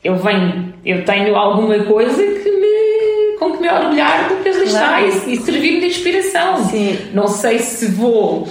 eu 0.01 0.15
venho, 0.15 0.73
eu 0.85 1.03
tenho 1.03 1.35
alguma 1.35 1.77
coisa 1.83 2.15
que 2.15 2.51
me, 2.51 3.37
com 3.37 3.51
que 3.51 3.61
me 3.61 3.69
orgulhar 3.69 4.29
do 4.29 4.35
que 4.41 4.47
ali 4.47 4.63
está 4.63 5.01
e, 5.01 5.33
e 5.33 5.37
servir-me 5.41 5.81
de 5.81 5.87
inspiração. 5.87 6.63
Sim. 6.63 6.97
Não 7.13 7.27
sei 7.27 7.59
se 7.59 7.87
vou 7.87 8.47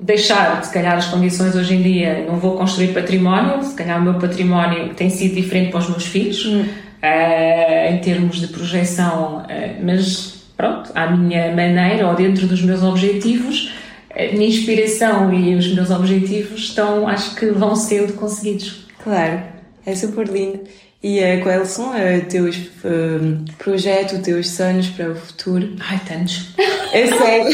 deixar, 0.00 0.64
se 0.64 0.74
calhar 0.74 0.96
as 0.96 1.06
condições 1.06 1.54
hoje 1.54 1.72
em 1.72 1.82
dia, 1.82 2.26
não 2.28 2.36
vou 2.36 2.56
construir 2.56 2.88
património, 2.88 3.62
se 3.62 3.76
calhar 3.76 4.00
o 4.00 4.02
meu 4.02 4.14
património 4.14 4.92
tem 4.94 5.08
sido 5.08 5.36
diferente 5.36 5.70
para 5.70 5.78
os 5.78 5.88
meus 5.88 6.04
filhos, 6.04 6.44
hum. 6.46 6.64
Uh, 7.04 7.92
em 7.92 7.98
termos 7.98 8.40
de 8.40 8.48
projeção, 8.48 9.42
uh, 9.42 9.84
mas 9.84 10.44
pronto, 10.56 10.90
à 10.94 11.10
minha 11.10 11.48
maneira 11.48 12.08
ou 12.08 12.14
dentro 12.14 12.46
dos 12.46 12.62
meus 12.62 12.82
objetivos, 12.82 13.72
a 14.10 14.32
minha 14.32 14.48
inspiração 14.48 15.32
e 15.34 15.54
os 15.54 15.72
meus 15.74 15.90
objetivos 15.90 16.60
estão, 16.60 17.06
acho 17.06 17.34
que 17.34 17.46
vão 17.46 17.76
sendo 17.76 18.14
conseguidos. 18.14 18.86
Claro. 19.02 19.42
É 19.84 19.94
super 19.94 20.26
lindo. 20.26 20.60
E 21.02 21.20
uh, 21.20 21.42
quais 21.42 21.68
são 21.68 21.90
os 21.90 22.26
teus 22.32 22.56
uh, 22.56 23.44
projetos, 23.58 24.14
os 24.14 24.20
teus 24.20 24.48
sonhos 24.48 24.88
para 24.88 25.10
o 25.10 25.14
futuro? 25.14 25.76
Ai, 25.80 26.00
tantos. 26.08 26.54
Eu 26.94 27.08
sei, 27.08 27.44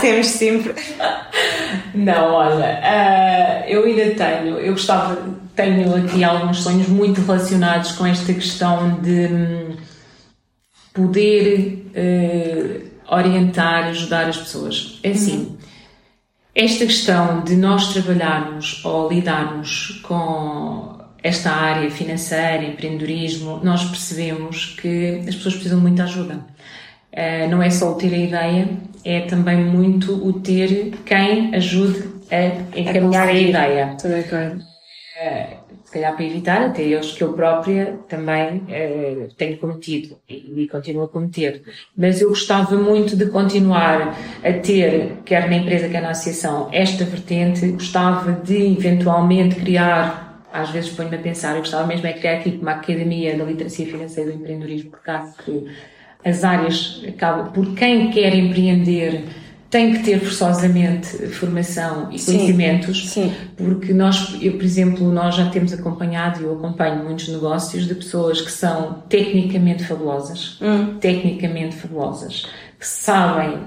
temos 0.00 0.26
sempre. 0.26 0.74
Não, 1.94 2.32
olha, 2.32 2.80
uh, 2.80 3.68
eu 3.68 3.84
ainda 3.84 4.10
tenho, 4.16 4.58
eu 4.58 4.72
gostava, 4.72 5.16
tenho 5.54 5.94
aqui 5.94 6.24
alguns 6.24 6.62
sonhos 6.62 6.88
muito 6.88 7.20
relacionados 7.20 7.92
com 7.92 8.06
esta 8.06 8.32
questão 8.32 9.00
de 9.00 9.26
um, 9.26 9.76
poder 10.92 11.86
uh, 11.90 13.14
orientar, 13.14 13.84
ajudar 13.84 14.28
as 14.28 14.36
pessoas. 14.36 14.98
É 15.02 15.10
assim, 15.10 15.38
uhum. 15.38 15.56
esta 16.54 16.86
questão 16.86 17.42
de 17.42 17.56
nós 17.56 17.92
trabalharmos 17.92 18.84
ou 18.84 19.08
lidarmos 19.08 20.00
com 20.02 20.98
esta 21.22 21.50
área 21.50 21.90
financeira, 21.90 22.64
empreendedorismo, 22.64 23.60
nós 23.62 23.82
percebemos 23.84 24.76
que 24.80 25.20
as 25.26 25.34
pessoas 25.34 25.54
precisam 25.54 25.78
de 25.78 25.84
muita 25.86 26.04
ajuda. 26.04 26.40
Uh, 27.12 27.48
não 27.48 27.62
é 27.62 27.70
só 27.70 27.92
o 27.92 27.94
ter 27.94 28.12
a 28.12 28.18
ideia, 28.18 28.68
é 29.04 29.20
também 29.20 29.64
muito 29.64 30.12
o 30.26 30.32
ter 30.32 30.92
quem 31.06 31.54
ajude 31.54 32.08
a 32.30 32.78
encaminhar 32.78 33.28
a, 33.28 33.30
a 33.30 33.34
ideia. 33.34 33.94
Estou 33.96 34.10
de 34.10 34.20
acordo. 34.20 34.73
Uh, 35.14 35.74
se 35.84 35.92
calhar 35.92 36.16
para 36.16 36.24
evitar 36.24 36.62
até 36.62 36.82
eles 36.82 37.12
que 37.12 37.22
eu 37.22 37.34
própria 37.34 38.00
também 38.08 38.56
uh, 38.56 39.32
tenho 39.36 39.56
cometido 39.58 40.18
e, 40.28 40.62
e 40.62 40.68
continuo 40.68 41.04
a 41.04 41.08
cometer. 41.08 41.62
Mas 41.96 42.20
eu 42.20 42.30
gostava 42.30 42.76
muito 42.76 43.16
de 43.16 43.26
continuar 43.26 44.18
a 44.42 44.52
ter, 44.54 45.18
quer 45.24 45.48
na 45.48 45.56
empresa, 45.56 45.88
quer 45.88 46.02
na 46.02 46.10
associação, 46.10 46.68
esta 46.72 47.04
vertente. 47.04 47.64
Gostava 47.68 48.32
de 48.32 48.72
eventualmente 48.72 49.54
criar 49.54 50.24
às 50.52 50.70
vezes 50.70 50.90
ponho-me 50.90 51.16
a 51.16 51.18
pensar, 51.18 51.54
eu 51.54 51.58
gostava 51.58 51.84
mesmo 51.84 52.06
é 52.06 52.12
criar 52.12 52.34
aqui 52.34 52.58
uma 52.62 52.72
academia 52.72 53.36
da 53.36 53.42
literacia 53.42 53.86
financeira 53.86 54.30
do 54.30 54.36
empreendedorismo, 54.38 54.92
porque 54.92 55.10
acho 55.10 55.36
que 55.38 55.66
as 56.24 56.44
áreas 56.44 57.02
acabam, 57.08 57.52
por 57.52 57.74
quem 57.74 58.10
quer 58.12 58.32
empreender, 58.34 59.24
tem 59.74 59.92
que 59.92 60.04
ter 60.04 60.20
forçosamente 60.20 61.08
formação 61.30 62.08
e 62.12 62.22
conhecimentos, 62.22 63.10
sim, 63.10 63.28
sim. 63.28 63.34
porque 63.56 63.92
nós, 63.92 64.38
eu, 64.40 64.52
por 64.52 64.62
exemplo, 64.62 65.10
nós 65.10 65.34
já 65.34 65.50
temos 65.50 65.72
acompanhado, 65.72 66.40
e 66.40 66.44
eu 66.44 66.52
acompanho 66.52 67.02
muitos 67.02 67.26
negócios 67.26 67.88
de 67.88 67.96
pessoas 67.96 68.40
que 68.40 68.52
são 68.52 69.02
tecnicamente 69.08 69.82
fabulosas, 69.82 70.60
hum. 70.62 70.96
tecnicamente 71.00 71.74
fabulosas, 71.74 72.46
que 72.78 72.86
sabem 72.86 73.58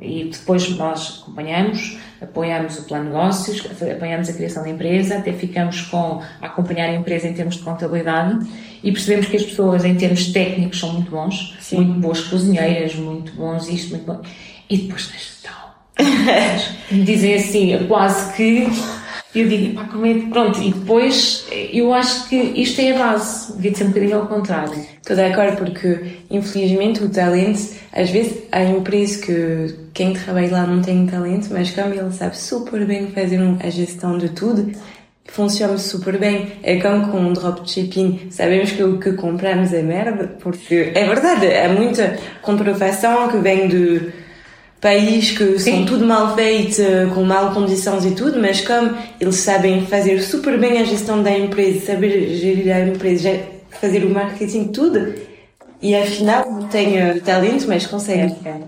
e 0.00 0.24
depois 0.24 0.70
nós 0.70 1.20
acompanhamos, 1.22 1.98
apoiamos 2.20 2.78
o 2.78 2.84
plano 2.84 3.04
de 3.04 3.10
negócios, 3.10 3.62
apoiamos 3.70 4.28
a 4.30 4.32
criação 4.32 4.62
da 4.62 4.70
empresa, 4.70 5.18
até 5.18 5.34
ficamos 5.34 5.82
com 5.82 6.22
a 6.40 6.46
acompanhar 6.46 6.88
a 6.88 6.94
empresa 6.94 7.28
em 7.28 7.34
termos 7.34 7.56
de 7.56 7.62
contabilidade 7.62 8.38
e 8.82 8.90
percebemos 8.90 9.26
que 9.26 9.36
as 9.36 9.42
pessoas 9.42 9.84
em 9.84 9.94
termos 9.94 10.32
técnicos 10.32 10.80
são 10.80 10.94
muito 10.94 11.10
bons, 11.10 11.56
Sim. 11.60 11.76
muito 11.76 12.00
boas 12.00 12.22
cozinheiras, 12.22 12.94
muito 12.96 13.32
bons 13.34 13.68
isto, 13.68 13.90
muito 13.90 14.06
bom. 14.06 14.20
E 14.74 14.78
depois 14.78 15.08
na 15.08 15.16
gestão. 15.16 15.52
Me 16.90 17.04
dizem 17.04 17.34
assim, 17.34 17.86
quase 17.86 18.32
que 18.34 18.66
eu 19.32 19.48
digo, 19.48 19.74
pá, 19.74 19.84
como 19.84 20.04
é 20.04 20.14
que. 20.14 20.26
Pronto, 20.26 20.60
e 20.60 20.72
depois 20.72 21.46
eu 21.72 21.94
acho 21.94 22.28
que 22.28 22.34
isto 22.36 22.80
é 22.80 22.92
a 22.92 22.98
base, 22.98 23.52
devia 23.52 23.72
ser 23.72 23.84
um 23.84 23.88
bocadinho 23.88 24.16
ao 24.16 24.26
contrário. 24.26 24.74
Estou 25.00 25.14
de 25.14 25.22
acordo, 25.22 25.58
porque 25.58 26.18
infelizmente 26.28 27.04
o 27.04 27.08
talento, 27.08 27.60
às 27.92 28.10
vezes 28.10 28.42
há 28.50 28.64
empresas 28.64 29.18
que 29.18 29.76
quem 29.92 30.12
trabalha 30.12 30.50
lá 30.50 30.66
não 30.66 30.82
tem 30.82 31.06
talento, 31.06 31.50
mas 31.52 31.70
como 31.70 31.94
ele 31.94 32.12
sabe 32.12 32.36
super 32.36 32.84
bem 32.84 33.12
fazer 33.12 33.38
a 33.62 33.70
gestão 33.70 34.18
de 34.18 34.30
tudo, 34.30 34.72
funciona 35.26 35.78
super 35.78 36.18
bem. 36.18 36.52
É 36.64 36.80
como 36.80 37.12
com 37.12 37.18
um 37.18 37.32
dropshipping, 37.32 38.26
sabemos 38.30 38.72
que 38.72 38.82
o 38.82 38.98
que 38.98 39.12
compramos 39.12 39.72
é 39.72 39.82
merda, 39.82 40.36
porque 40.40 40.90
é 40.96 41.06
verdade, 41.06 41.46
há 41.54 41.68
muita 41.68 42.18
comprovação 42.42 43.28
que 43.28 43.36
vem 43.36 43.68
de 43.68 44.23
país 44.84 45.30
que 45.30 45.58
Sim. 45.58 45.76
são 45.76 45.86
tudo 45.86 46.06
mal 46.06 46.34
feito, 46.34 46.82
com 47.14 47.24
mal 47.24 47.54
condições 47.54 48.04
e 48.04 48.10
tudo, 48.10 48.38
mas 48.38 48.60
como 48.60 48.94
eles 49.18 49.36
sabem 49.36 49.86
fazer 49.86 50.20
super 50.20 50.60
bem 50.60 50.78
a 50.78 50.84
gestão 50.84 51.22
da 51.22 51.30
empresa, 51.30 51.86
saber 51.86 52.36
gerir 52.36 52.70
a 52.70 52.80
empresa, 52.80 53.30
fazer 53.80 54.04
o 54.04 54.10
marketing, 54.10 54.64
tudo, 54.64 55.14
e 55.80 55.96
afinal 55.96 56.44
têm 56.70 57.18
talento, 57.20 57.64
mas 57.66 57.86
conseguem. 57.86 58.36
É, 58.44 58.48
é. 58.50 58.60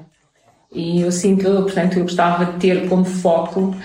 E 0.72 1.02
eu 1.02 1.12
sinto, 1.12 1.44
portanto, 1.44 1.98
eu 1.98 2.04
gostava 2.04 2.46
de 2.46 2.60
ter 2.60 2.88
como 2.88 3.04
foco, 3.04 3.76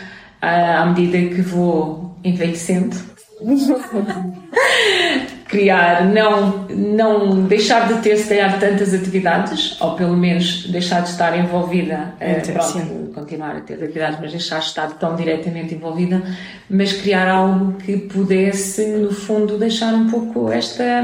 à 0.41 0.85
medida 0.85 1.35
que 1.35 1.41
vou 1.41 2.15
envelhecendo, 2.23 2.95
criar, 5.51 6.05
não, 6.05 6.65
não 6.69 7.43
deixar 7.43 7.85
de 7.89 8.01
ter, 8.01 8.15
se 8.15 8.29
calhar, 8.29 8.57
tantas 8.57 8.93
atividades, 8.93 9.79
ou 9.81 9.95
pelo 9.95 10.15
menos 10.15 10.65
deixar 10.71 11.01
de 11.01 11.09
estar 11.09 11.37
envolvida, 11.37 12.15
é, 12.21 12.35
pronto, 12.35 13.11
continuar 13.13 13.57
a 13.57 13.59
ter 13.59 13.73
atividades, 13.73 14.17
mas 14.21 14.31
deixar 14.31 14.59
de 14.59 14.65
estar 14.67 14.87
tão 14.91 15.13
diretamente 15.13 15.75
envolvida, 15.75 16.23
mas 16.69 16.93
criar 16.93 17.27
algo 17.27 17.73
que 17.73 17.97
pudesse, 17.97 18.87
no 18.95 19.11
fundo, 19.11 19.57
deixar 19.57 19.93
um 19.93 20.09
pouco 20.09 20.49
esta, 20.49 21.03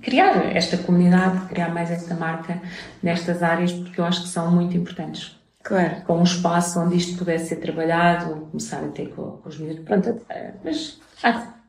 criar 0.00 0.56
esta 0.56 0.76
comunidade, 0.76 1.40
criar 1.48 1.74
mais 1.74 1.90
esta 1.90 2.14
marca 2.14 2.62
nestas 3.02 3.42
áreas, 3.42 3.72
porque 3.72 4.00
eu 4.00 4.04
acho 4.04 4.22
que 4.22 4.28
são 4.28 4.48
muito 4.52 4.76
importantes. 4.76 5.36
Claro. 5.64 6.02
Com 6.06 6.18
um 6.20 6.22
espaço 6.24 6.78
onde 6.78 6.96
isto 6.96 7.18
pudesse 7.18 7.46
ser 7.46 7.56
trabalhado, 7.56 8.46
começar 8.52 8.78
até 8.78 9.06
com, 9.06 9.22
com 9.38 9.48
os 9.48 9.58
miúdos, 9.58 9.84
pronto, 9.84 10.20
mas... 10.64 11.00
Ah, 11.24 11.61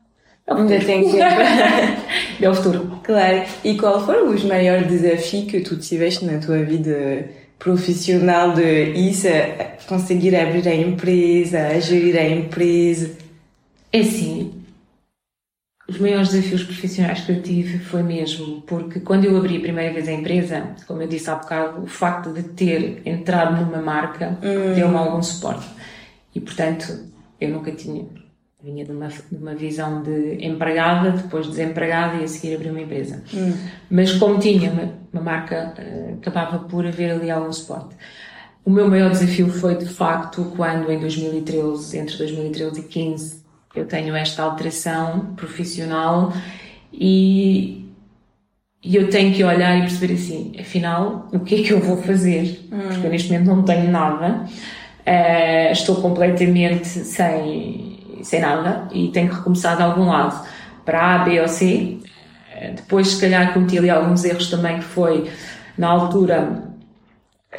Ainda 0.46 0.78
tem 0.78 1.10
que 1.10 1.18
é 2.44 2.50
o 2.50 2.54
futuro. 2.54 3.00
Claro. 3.02 3.44
E 3.64 3.76
qual 3.76 4.04
foi 4.04 4.22
o 4.22 4.46
maior 4.46 4.84
desafio 4.84 5.46
que 5.46 5.60
tu 5.60 5.76
tiveste 5.78 6.24
na 6.24 6.38
tua 6.38 6.62
vida 6.62 7.28
profissional 7.58 8.52
de 8.52 8.90
isso, 8.90 9.28
conseguir 9.88 10.36
abrir 10.36 10.68
a 10.68 10.74
empresa, 10.74 11.80
gerir 11.80 12.18
a 12.18 12.28
empresa? 12.28 13.16
É 13.90 14.00
assim, 14.00 14.52
os 15.88 15.98
maiores 15.98 16.30
desafios 16.30 16.64
profissionais 16.64 17.20
que 17.20 17.32
eu 17.32 17.42
tive 17.42 17.78
foi 17.78 18.02
mesmo 18.02 18.62
porque 18.62 19.00
quando 19.00 19.24
eu 19.24 19.36
abri 19.36 19.56
a 19.56 19.60
primeira 19.60 19.94
vez 19.94 20.08
a 20.08 20.12
empresa, 20.12 20.74
como 20.86 21.00
eu 21.00 21.08
disse 21.08 21.30
há 21.30 21.36
bocado, 21.36 21.82
o 21.82 21.86
facto 21.86 22.32
de 22.32 22.42
ter 22.42 23.02
entrado 23.06 23.64
numa 23.64 23.80
marca 23.80 24.38
hum. 24.42 24.74
deu-me 24.74 24.96
algum 24.96 25.22
suporte. 25.22 25.66
E 26.34 26.40
portanto, 26.40 27.04
eu 27.40 27.50
nunca 27.50 27.70
tinha 27.72 28.04
vinha 28.64 28.82
de 28.82 28.92
uma, 28.92 29.08
de 29.08 29.36
uma 29.36 29.54
visão 29.54 30.02
de 30.02 30.38
empregada, 30.40 31.10
depois 31.10 31.46
desempregada 31.46 32.16
e 32.16 32.24
a 32.24 32.28
seguir 32.28 32.54
abri 32.54 32.70
uma 32.70 32.80
empresa. 32.80 33.22
Hum. 33.34 33.52
Mas 33.90 34.12
como 34.12 34.38
tinha 34.38 34.70
uma, 34.70 34.90
uma 35.12 35.22
marca, 35.22 35.74
uh, 35.78 36.14
acabava 36.14 36.60
por 36.60 36.86
haver 36.86 37.10
ali 37.10 37.30
algum 37.30 37.52
suporte. 37.52 37.94
O 38.64 38.70
meu 38.70 38.88
maior 38.88 39.10
desafio 39.10 39.50
foi, 39.50 39.76
de 39.76 39.84
facto, 39.84 40.50
quando 40.56 40.90
em 40.90 40.98
2013, 40.98 41.98
entre 41.98 42.16
2013 42.16 42.70
e 42.70 42.82
2015, 42.82 43.44
eu 43.74 43.84
tenho 43.84 44.16
esta 44.16 44.42
alteração 44.42 45.34
profissional 45.36 46.32
e, 46.90 47.86
e 48.82 48.96
eu 48.96 49.10
tenho 49.10 49.34
que 49.34 49.44
olhar 49.44 49.76
e 49.76 49.80
perceber 49.82 50.14
assim, 50.14 50.52
afinal, 50.58 51.28
o 51.34 51.40
que 51.40 51.56
é 51.56 51.62
que 51.64 51.70
eu 51.70 51.80
vou 51.80 51.98
fazer? 51.98 52.66
Hum. 52.72 52.78
Porque 52.88 53.06
eu 53.06 53.10
neste 53.10 53.30
momento 53.30 53.46
não 53.46 53.62
tenho 53.62 53.90
nada, 53.90 54.46
uh, 54.46 55.72
estou 55.72 55.96
completamente 55.96 56.86
sem 56.86 57.93
sem 58.24 58.40
nada 58.40 58.88
e 58.92 59.08
tenho 59.08 59.28
que 59.28 59.36
recomeçar 59.36 59.76
de 59.76 59.82
algum 59.82 60.06
lado 60.08 60.46
para 60.84 61.14
A, 61.14 61.18
B 61.18 61.40
ou 61.40 61.48
C. 61.48 61.98
Depois, 62.76 63.08
se 63.08 63.20
calhar, 63.20 63.52
cometi 63.52 63.78
ali 63.78 63.90
alguns 63.90 64.24
erros 64.24 64.48
também, 64.48 64.78
que 64.78 64.84
foi, 64.84 65.28
na 65.76 65.88
altura, 65.88 66.62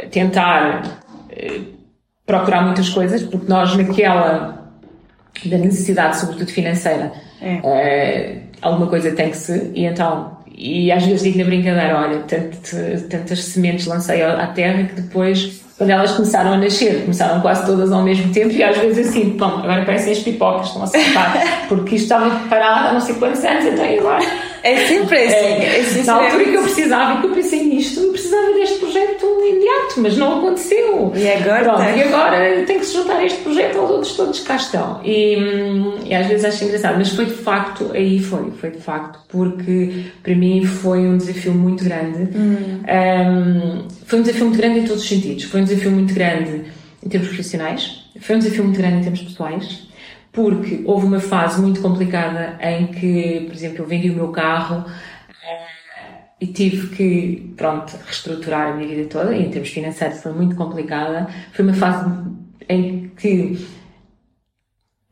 tentar 0.09 1.01
eh, 1.29 1.61
procurar 2.25 2.63
muitas 2.63 2.89
coisas, 2.89 3.21
porque 3.23 3.47
nós, 3.47 3.75
naquela 3.75 4.71
da 5.45 5.57
necessidade, 5.57 6.17
sobretudo 6.17 6.49
financeira, 6.49 7.11
é. 7.41 8.41
alguma 8.61 8.87
coisa 8.87 9.11
tem 9.11 9.29
que 9.29 9.37
se. 9.37 9.71
E 9.75 9.85
então, 9.85 10.37
e 10.47 10.91
às 10.91 11.05
vezes 11.05 11.23
digo 11.23 11.39
na 11.39 11.45
brincadeira: 11.45 11.99
olha, 11.99 12.23
tantas 13.09 13.43
sementes 13.43 13.85
lancei 13.85 14.23
à 14.23 14.47
terra 14.47 14.83
que 14.85 15.01
depois 15.01 15.64
quando 15.77 15.89
elas 15.89 16.11
começaram 16.11 16.53
a 16.53 16.57
nascer, 16.57 17.01
começaram 17.01 17.41
quase 17.41 17.65
todas 17.65 17.91
ao 17.91 18.01
mesmo 18.01 18.31
tempo 18.31 18.53
e 18.53 18.63
às 18.63 18.77
vezes 18.77 19.09
assim, 19.09 19.31
bom, 19.37 19.59
agora 19.59 19.83
parecem 19.83 20.13
as 20.13 20.19
pipocas, 20.19 20.67
estão 20.67 20.83
a 20.83 20.87
saltar, 20.87 21.67
porque 21.67 21.95
isto 21.95 22.03
estava 22.03 22.47
parado 22.47 22.89
há 22.89 22.93
não 22.93 23.01
sei 23.01 23.15
quantos 23.15 23.43
anos, 23.43 23.65
então 23.65 23.83
agora. 23.99 24.25
É 24.65 24.87
sempre 24.87 25.15
assim. 25.15 25.35
É, 25.35 25.79
é 25.79 25.83
sempre 25.83 26.07
na 26.07 26.13
altura 26.15 26.43
que 26.43 26.55
eu 26.55 26.63
precisava, 26.63 27.21
que 27.21 27.27
eu 27.27 27.31
pensei 27.35 27.63
nisto, 27.63 27.99
eu 27.99 28.11
precisava 28.11 28.51
deste 28.53 28.79
projeto 28.79 29.25
imediato, 29.47 30.01
mas 30.01 30.17
não 30.17 30.39
aconteceu. 30.39 31.13
E 31.15 31.31
agora? 31.31 31.63
Pronto, 31.63 31.97
e 31.97 32.01
agora 32.01 32.63
tem 32.65 32.79
que 32.79 32.85
se 32.85 32.93
juntar 32.93 33.17
a 33.17 33.25
este 33.25 33.43
projeto 33.43 33.77
aos 33.77 33.91
outros 33.91 34.13
todos 34.15 34.39
cá 34.39 34.55
estão. 34.55 35.01
E, 35.03 35.37
e 36.05 36.15
às 36.15 36.25
vezes 36.25 36.45
acho 36.45 36.63
engraçado, 36.63 36.97
mas 36.97 37.09
foi 37.09 37.25
de 37.25 37.33
facto, 37.33 37.91
aí 37.93 38.19
foi, 38.19 38.51
foi 38.59 38.71
de 38.71 38.79
facto, 38.79 39.19
porque 39.29 40.05
para 40.23 40.33
mim 40.33 40.65
foi 40.65 40.99
um 40.99 41.17
desafio 41.17 41.53
muito 41.53 41.83
grande. 41.83 42.35
Hum. 42.35 42.81
Um, 42.81 43.87
foi 44.07 44.19
um 44.19 44.21
desafio 44.23 44.45
muito 44.45 44.57
grande 44.57 44.79
em 44.79 44.83
todos 44.83 45.03
os 45.03 45.07
sentidos. 45.07 45.43
Foi 45.43 45.61
um 45.61 45.63
desafio 45.63 45.91
muito 45.91 46.11
grande 46.11 46.63
em 47.05 47.09
termos 47.09 47.27
profissionais, 47.29 48.03
foi 48.19 48.35
um 48.35 48.39
desafio 48.39 48.63
muito 48.63 48.77
grande 48.77 48.97
em 48.97 49.01
termos 49.01 49.21
pessoais, 49.21 49.84
porque 50.35 50.81
houve 50.83 51.07
uma 51.07 51.21
fase 51.21 51.61
muito 51.61 51.81
complicada 51.81 52.57
em 52.61 52.87
que, 52.87 53.45
por 53.47 53.55
exemplo, 53.55 53.79
eu 53.79 53.87
vendi 53.87 54.09
o 54.09 54.13
meu 54.13 54.27
carro 54.27 54.81
uh, 54.81 56.25
e 56.41 56.47
tive 56.47 56.93
que, 56.93 57.53
pronto, 57.55 57.97
reestruturar 58.05 58.73
a 58.73 58.75
minha 58.75 58.89
vida 58.89 59.07
toda, 59.09 59.33
e 59.33 59.45
em 59.45 59.49
termos 59.49 59.69
financeiros 59.69 60.21
foi 60.21 60.33
muito 60.33 60.55
complicada. 60.57 61.27
Foi 61.53 61.63
uma 61.63 61.73
fase 61.73 62.11
em 62.67 63.09
que 63.15 63.65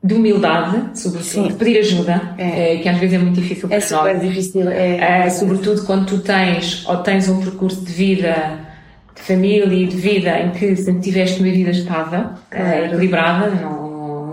de 0.04 0.14
humildade, 0.14 1.00
sobretudo, 1.00 1.48
de 1.48 1.54
pedir 1.54 1.80
ajuda, 1.80 2.36
é. 2.38 2.74
é. 2.74 2.78
que 2.80 2.90
às 2.90 2.98
vezes 2.98 3.16
é 3.16 3.20
muito 3.20 3.40
difícil 3.40 3.70
para 3.70 3.78
é 3.78 3.80
nós. 3.80 3.92
É 3.92 3.98
super 3.98 4.20
difícil. 4.20 4.70
É, 4.70 4.98
é, 4.98 5.30
sobretudo 5.30 5.86
quando 5.86 6.06
tu 6.06 6.20
tens 6.20 6.86
ou 6.86 6.98
tens 6.98 7.30
um 7.30 7.40
percurso 7.40 7.86
de 7.86 7.94
vida, 7.94 8.60
de 9.16 9.22
família 9.22 9.74
e 9.74 9.88
de 9.88 9.96
vida 9.96 10.38
em 10.42 10.52
que 10.52 10.76
sempre 10.76 11.02
tiveste 11.02 11.42
uma 11.42 11.50
vida 11.50 11.72
estável, 11.72 12.32
é. 12.52 12.88
equilibrada, 12.88 13.50
não, 13.52 13.83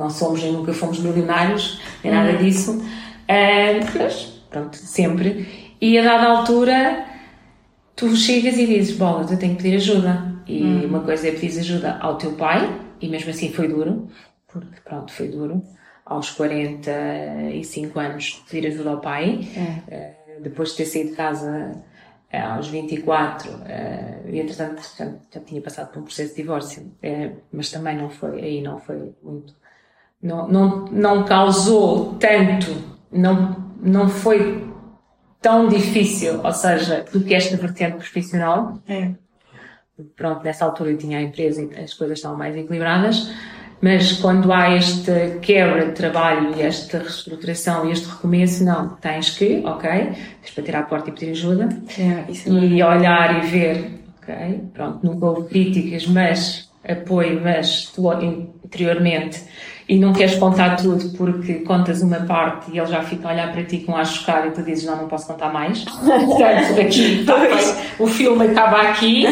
não 0.00 0.08
somos 0.08 0.42
nem 0.42 0.52
nunca 0.52 0.72
fomos 0.72 0.98
milionários, 0.98 1.78
nem 2.02 2.12
nada 2.12 2.32
uhum. 2.32 2.38
disso, 2.38 2.72
uh, 2.72 3.98
mas 3.98 4.24
pronto, 4.48 4.76
sempre. 4.76 5.74
E 5.78 5.98
a 5.98 6.02
dada 6.02 6.26
altura 6.26 7.06
tu 7.94 8.16
chegas 8.16 8.56
e 8.56 8.66
dizes, 8.66 8.96
bola, 8.96 9.26
eu 9.30 9.38
tenho 9.38 9.54
que 9.54 9.62
pedir 9.62 9.76
ajuda. 9.76 10.30
E 10.46 10.62
uhum. 10.62 10.86
uma 10.86 11.00
coisa 11.00 11.28
é 11.28 11.32
pedir 11.32 11.60
ajuda 11.60 11.98
ao 12.00 12.16
teu 12.16 12.32
pai, 12.32 12.80
e 12.98 13.08
mesmo 13.08 13.30
assim 13.30 13.52
foi 13.52 13.68
duro, 13.68 14.08
porque 14.48 14.80
pronto, 14.82 15.12
foi 15.12 15.28
duro. 15.28 15.62
Aos 16.04 16.30
45 16.30 18.00
anos 18.00 18.42
pedir 18.50 18.68
ajuda 18.68 18.90
ao 18.90 19.00
pai, 19.00 19.46
uh, 19.56 20.42
depois 20.42 20.70
de 20.70 20.76
ter 20.78 20.86
saído 20.86 21.10
de 21.10 21.16
casa 21.16 21.72
eh, 22.32 22.40
aos 22.40 22.68
24, 22.68 23.50
uh, 23.50 24.28
e 24.28 24.40
entretanto 24.40 24.80
já, 24.96 25.12
já, 25.32 25.40
tinha 25.40 25.60
passado 25.60 25.92
por 25.92 26.00
um 26.00 26.04
processo 26.04 26.30
de 26.30 26.42
divórcio, 26.42 26.82
uh, 26.82 27.36
mas 27.52 27.70
também 27.70 27.96
não 27.96 28.08
foi, 28.08 28.40
aí 28.40 28.62
não 28.62 28.78
foi 28.78 29.12
muito 29.22 29.54
não, 30.22 30.48
não, 30.48 30.84
não 30.86 31.24
causou 31.24 32.14
tanto, 32.14 32.76
não, 33.10 33.56
não 33.82 34.08
foi 34.08 34.68
tão 35.40 35.68
difícil, 35.68 36.40
ou 36.44 36.52
seja, 36.52 37.04
do 37.12 37.22
que 37.22 37.34
esta 37.34 37.56
vertente 37.56 37.96
profissional. 37.96 38.78
É. 38.88 39.10
Pronto, 40.16 40.42
nessa 40.44 40.64
altura 40.64 40.90
eu 40.90 40.98
tinha 40.98 41.18
a 41.18 41.22
empresa 41.22 41.62
e 41.62 41.78
as 41.78 41.94
coisas 41.94 42.18
estavam 42.18 42.36
mais 42.36 42.56
equilibradas, 42.56 43.30
mas 43.82 44.12
quando 44.12 44.52
há 44.52 44.70
esta 44.70 45.38
quebra 45.40 45.86
de 45.86 45.92
trabalho 45.92 46.54
e 46.56 46.62
esta 46.62 46.98
reestruturação 46.98 47.86
e 47.86 47.92
este 47.92 48.08
recomeço, 48.08 48.64
não, 48.64 48.90
tens 48.96 49.30
que, 49.30 49.62
ok, 49.64 49.90
tens 49.90 50.54
para 50.54 50.64
tirar 50.64 50.78
a 50.80 50.82
porta 50.82 51.10
e 51.10 51.12
pedir 51.12 51.30
ajuda 51.30 51.68
é, 51.98 52.30
e 52.50 52.80
é 52.80 52.86
olhar 52.86 53.42
e 53.42 53.46
ver, 53.46 54.02
ok, 54.22 54.64
pronto, 54.72 55.06
nunca 55.06 55.26
houve 55.26 55.48
críticas, 55.48 56.06
mas 56.06 56.70
apoio, 56.86 57.40
mas 57.42 57.86
tu 57.86 58.10
interiormente 58.22 59.42
e 59.90 59.98
não 59.98 60.12
queres 60.12 60.36
contar 60.36 60.76
tudo 60.76 61.08
porque 61.18 61.54
contas 61.54 62.00
uma 62.00 62.20
parte 62.20 62.70
e 62.70 62.78
ele 62.78 62.86
já 62.86 63.02
fica 63.02 63.28
a 63.28 63.32
olhar 63.32 63.52
para 63.52 63.64
ti 63.64 63.78
com 63.78 63.96
a 63.96 64.04
chocar 64.04 64.46
e 64.46 64.52
tu 64.52 64.62
dizes 64.62 64.84
não, 64.84 64.96
não 64.96 65.08
posso 65.08 65.26
contar 65.26 65.52
mais. 65.52 65.82
Portanto, 65.98 66.80
aqui 66.80 67.26
o 67.98 68.06
filme 68.06 68.46
acaba 68.46 68.82
aqui. 68.82 69.26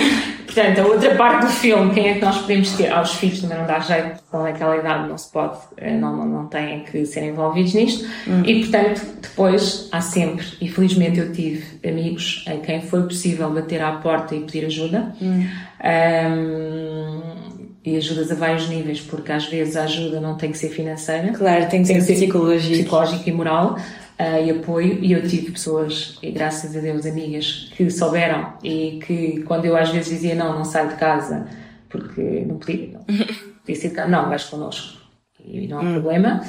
Portanto, 0.46 0.80
a 0.80 0.86
outra 0.86 1.14
parte 1.14 1.46
do 1.46 1.52
filme, 1.52 1.94
quem 1.94 2.09
é 2.09 2.14
que 2.14 2.24
nós 2.24 2.38
podemos 2.38 2.72
ter? 2.72 2.90
Aos 2.90 3.14
filhos 3.14 3.40
também 3.40 3.56
não 3.56 3.66
dá 3.66 3.78
jeito, 3.78 4.20
com 4.28 4.44
aquela 4.44 4.76
idade 4.76 5.09
não 5.09 5.16
se 5.16 5.30
pode, 5.30 5.59
eh, 5.76 5.96
não, 5.96 6.16
não, 6.16 6.26
não 6.26 6.46
têm 6.46 6.80
que 6.80 7.06
ser 7.06 7.22
envolvidos 7.22 7.74
nisto. 7.74 8.09
Hum. 8.26 8.42
E 8.44 8.64
portanto, 8.64 9.06
depois 9.22 9.88
há 9.92 10.00
sempre, 10.00 10.44
e 10.61 10.66
felizmente 10.66 11.20
eu 11.20 11.30
tive 11.32 11.88
amigos 11.88 12.44
a 12.48 12.56
quem 12.56 12.80
foi 12.80 13.02
possível 13.04 13.50
bater 13.50 13.80
à 13.80 13.92
porta 13.92 14.34
e 14.34 14.40
pedir 14.40 14.64
ajuda. 14.64 15.14
Hum. 15.22 15.46
Um, 15.84 17.57
e 17.84 17.96
ajudas 17.96 18.30
a 18.30 18.34
vários 18.34 18.68
níveis, 18.68 19.00
porque 19.00 19.32
às 19.32 19.46
vezes 19.46 19.76
a 19.76 19.84
ajuda 19.84 20.20
não 20.20 20.36
tem 20.36 20.50
que 20.50 20.58
ser 20.58 20.68
financeira. 20.68 21.32
Claro, 21.32 21.68
tem 21.68 21.82
que, 21.82 21.88
tem 21.88 22.00
ser, 22.00 22.14
psicológico. 22.14 22.74
psicológico 22.74 23.28
e 23.28 23.32
moral. 23.32 23.76
Uh, 24.18 24.44
e 24.44 24.50
apoio, 24.50 24.98
e 25.00 25.12
eu 25.12 25.22
tive 25.28 25.52
pessoas, 25.52 26.18
e 26.20 26.32
graças 26.32 26.76
a 26.76 26.80
Deus, 26.80 27.06
amigas, 27.06 27.70
que 27.76 27.88
souberam 27.88 28.52
e 28.64 28.98
que 29.06 29.42
quando 29.42 29.64
eu 29.64 29.76
às 29.76 29.90
vezes 29.90 30.10
dizia 30.10 30.34
não, 30.34 30.58
não 30.58 30.64
saio 30.64 30.88
de 30.88 30.96
casa, 30.96 31.46
porque 31.88 32.44
não 32.44 32.56
podia, 32.58 32.94
não. 32.94 33.04
podia 33.64 33.76
ser 33.76 33.90
cá, 33.90 34.08
não, 34.08 34.28
vais 34.28 34.42
connosco. 34.42 34.98
E 35.44 35.68
não 35.68 35.78
há 35.78 35.82
hum. 35.82 35.92
problema, 35.92 36.42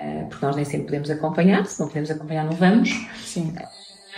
uh, 0.00 0.26
porque 0.28 0.44
nós 0.44 0.56
nem 0.56 0.64
sempre 0.64 0.86
podemos 0.86 1.08
acompanhar, 1.08 1.64
se 1.64 1.78
não 1.78 1.86
podemos 1.86 2.10
acompanhar, 2.10 2.44
não 2.44 2.54
vamos. 2.54 2.90
Sim. 3.18 3.54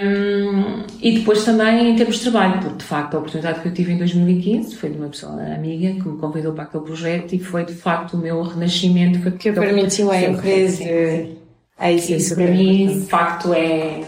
Um, 0.01 0.85
e 1.03 1.19
depois 1.19 1.45
também 1.45 1.91
em 1.91 1.97
termos 1.97 2.17
de 2.17 2.31
trabalho, 2.31 2.61
porque 2.61 2.77
de 2.77 2.85
facto 2.85 3.15
a 3.15 3.19
oportunidade 3.19 3.61
que 3.61 3.69
eu 3.69 3.75
tive 3.75 3.93
em 3.93 3.99
2015 3.99 4.77
foi 4.77 4.91
de 4.91 4.97
uma 4.97 5.09
pessoa 5.09 5.43
amiga 5.43 6.01
que 6.01 6.09
me 6.09 6.19
convidou 6.19 6.53
para 6.53 6.65
aquele 6.65 6.85
projeto 6.85 7.35
e 7.35 7.41
foi 7.41 7.65
de 7.65 7.75
facto 7.75 8.15
o 8.15 8.19
meu 8.19 8.41
renascimento. 8.43 9.21
Foi 9.21 9.33
que 9.33 9.51
permitiu 9.51 10.13
à 10.13 10.21
empresa 10.21 10.85
a 11.77 11.91
isso. 11.91 12.13
Isso 12.13 12.35
para 12.37 12.47
mim, 12.47 13.01
de 13.01 13.07
facto, 13.07 13.53
é, 13.53 14.05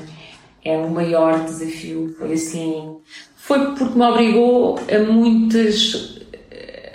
é 0.64 0.76
o 0.76 0.88
maior 0.90 1.44
desafio. 1.44 2.14
Foi 2.16 2.34
assim, 2.34 2.96
foi 3.34 3.74
porque 3.74 3.98
me 3.98 4.04
obrigou 4.04 4.78
a 4.88 4.98
muitos, 5.12 6.20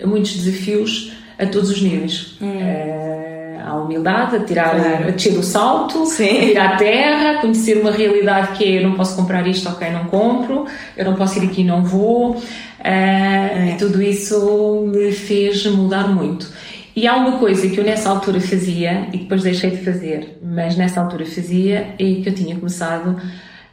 a 0.02 0.08
muitos 0.08 0.38
desafios 0.38 1.12
a 1.38 1.46
todos 1.46 1.70
os 1.70 1.82
níveis. 1.82 2.38
Hum. 2.42 2.48
Uh, 2.48 3.35
a 3.66 3.76
humildade, 3.76 4.36
a 4.36 4.40
tirar, 4.42 4.76
claro. 4.76 5.08
a 5.08 5.12
descer 5.12 5.38
o 5.38 5.44
salto, 5.44 6.06
Sim. 6.06 6.24
a 6.24 6.44
ir 6.44 6.58
à 6.58 6.76
terra, 6.78 7.32
a 7.32 7.42
conhecer 7.42 7.80
uma 7.82 7.92
realidade 7.92 8.56
que 8.56 8.64
é 8.64 8.78
eu 8.78 8.88
não 8.88 8.96
posso 8.96 9.16
comprar 9.16 9.46
isto, 9.48 9.68
ok, 9.68 9.90
não 9.90 10.06
compro, 10.06 10.66
eu 10.96 11.04
não 11.04 11.16
posso 11.16 11.40
ir 11.40 11.48
aqui, 11.48 11.64
não 11.64 11.84
vou. 11.84 12.36
Uh, 12.36 12.42
é. 12.84 13.72
E 13.72 13.78
tudo 13.78 14.02
isso 14.02 14.86
me 14.88 15.12
fez 15.12 15.66
mudar 15.66 16.08
muito. 16.08 16.48
E 16.96 17.08
há 17.08 17.16
uma 17.16 17.40
coisa 17.40 17.68
que 17.68 17.78
eu 17.78 17.84
nessa 17.84 18.10
altura 18.10 18.40
fazia 18.40 19.10
e 19.12 19.18
depois 19.18 19.42
deixei 19.42 19.72
de 19.72 19.84
fazer, 19.84 20.38
mas 20.42 20.78
nessa 20.78 21.02
altura 21.02 21.26
fazia 21.26 21.96
e 22.00 22.22
que 22.22 22.30
eu 22.30 22.36
tinha 22.36 22.56
começado 22.56 23.20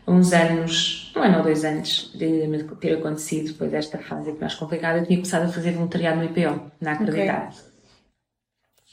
uns 0.08 0.32
anos, 0.32 1.12
um 1.14 1.20
ano 1.20 1.36
ou 1.38 1.42
dois 1.44 1.62
antes 1.62 2.10
de 2.14 2.48
ter 2.80 2.94
acontecido 2.94 3.48
depois 3.48 3.70
desta 3.70 3.98
fase 3.98 4.34
mais 4.40 4.54
complicada, 4.54 4.98
eu 4.98 5.06
tinha 5.06 5.18
começado 5.18 5.44
a 5.44 5.48
fazer 5.48 5.72
voluntariado 5.72 6.18
no 6.18 6.24
IPO, 6.24 6.72
na 6.80 6.92
Acreditar. 6.92 7.48
Okay. 7.48 7.71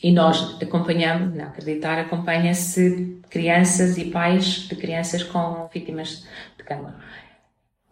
E 0.02 0.12
nós 0.12 0.58
acompanhamos, 0.62 1.36
não 1.36 1.46
acreditar, 1.46 2.00
acompanha-se 2.00 3.20
crianças 3.30 3.98
e 3.98 4.06
pais 4.06 4.68
de 4.70 4.76
crianças 4.76 5.24
com 5.24 5.70
vítimas 5.74 6.26
de 6.58 6.64
câncer. 6.64 6.94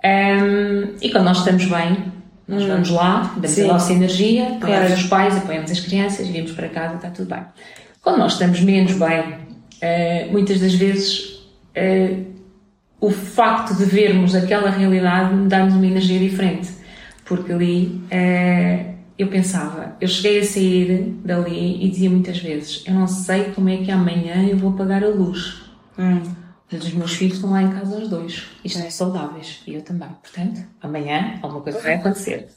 Um, 0.04 0.96
e 1.02 1.12
quando 1.12 1.26
nós 1.26 1.40
estamos 1.40 1.66
bem, 1.66 2.14
nós 2.48 2.64
hum. 2.64 2.68
vamos 2.68 2.90
lá, 2.90 3.34
damos 3.36 3.52
Sim. 3.52 3.64
a 3.66 3.74
nossa 3.74 3.92
energia, 3.92 4.44
apoiamos 4.44 4.88
claro. 4.88 4.94
os 4.94 5.04
pais, 5.08 5.38
apoiamos 5.38 5.72
as 5.72 5.80
crianças, 5.82 6.28
viemos 6.28 6.54
para 6.54 6.70
casa, 6.70 6.96
está 6.96 7.10
tudo 7.10 7.30
bem. 7.30 7.44
Quando 8.02 8.20
nós 8.20 8.34
estamos 8.34 8.62
menos 8.62 8.94
bem, 8.94 9.20
uh, 9.20 10.32
muitas 10.32 10.62
das 10.62 10.74
vezes 10.74 11.42
uh, 11.76 12.26
o 13.02 13.12
facto 13.12 13.76
de 13.76 13.84
vermos 13.84 14.34
aquela 14.34 14.70
realidade 14.70 15.36
dá-nos 15.48 15.74
uma 15.74 15.86
energia 15.86 16.20
diferente. 16.20 16.70
Porque 17.26 17.52
ali 17.52 18.02
uh, 18.06 18.97
eu 19.18 19.28
pensava, 19.28 19.96
eu 20.00 20.08
cheguei 20.08 20.40
a 20.40 20.46
sair 20.46 21.16
dali 21.24 21.84
e 21.84 21.90
dizia 21.90 22.10
muitas 22.10 22.38
vezes: 22.38 22.84
Eu 22.86 22.94
não 22.94 23.08
sei 23.08 23.46
como 23.52 23.70
é 23.70 23.78
que 23.78 23.92
amanhã 23.92 24.48
eu 24.48 24.58
vou 24.58 24.74
pagar 24.74 25.04
a 25.04 25.10
luz. 25.10 25.64
Hum. 25.98 26.22
Os 26.72 26.94
meus 26.94 27.14
filhos 27.14 27.36
estão 27.36 27.52
lá 27.52 27.64
em 27.64 27.72
casa 27.72 27.98
os 27.98 28.10
dois 28.10 28.44
e 28.64 28.68
estão 28.68 28.86
é. 28.86 28.90
saudáveis 28.90 29.62
e 29.66 29.76
eu 29.76 29.82
também. 29.82 30.10
Portanto, 30.22 30.62
amanhã 30.82 31.40
alguma 31.42 31.62
coisa 31.62 31.80
vai 31.80 31.96
acontecer. 31.96 32.50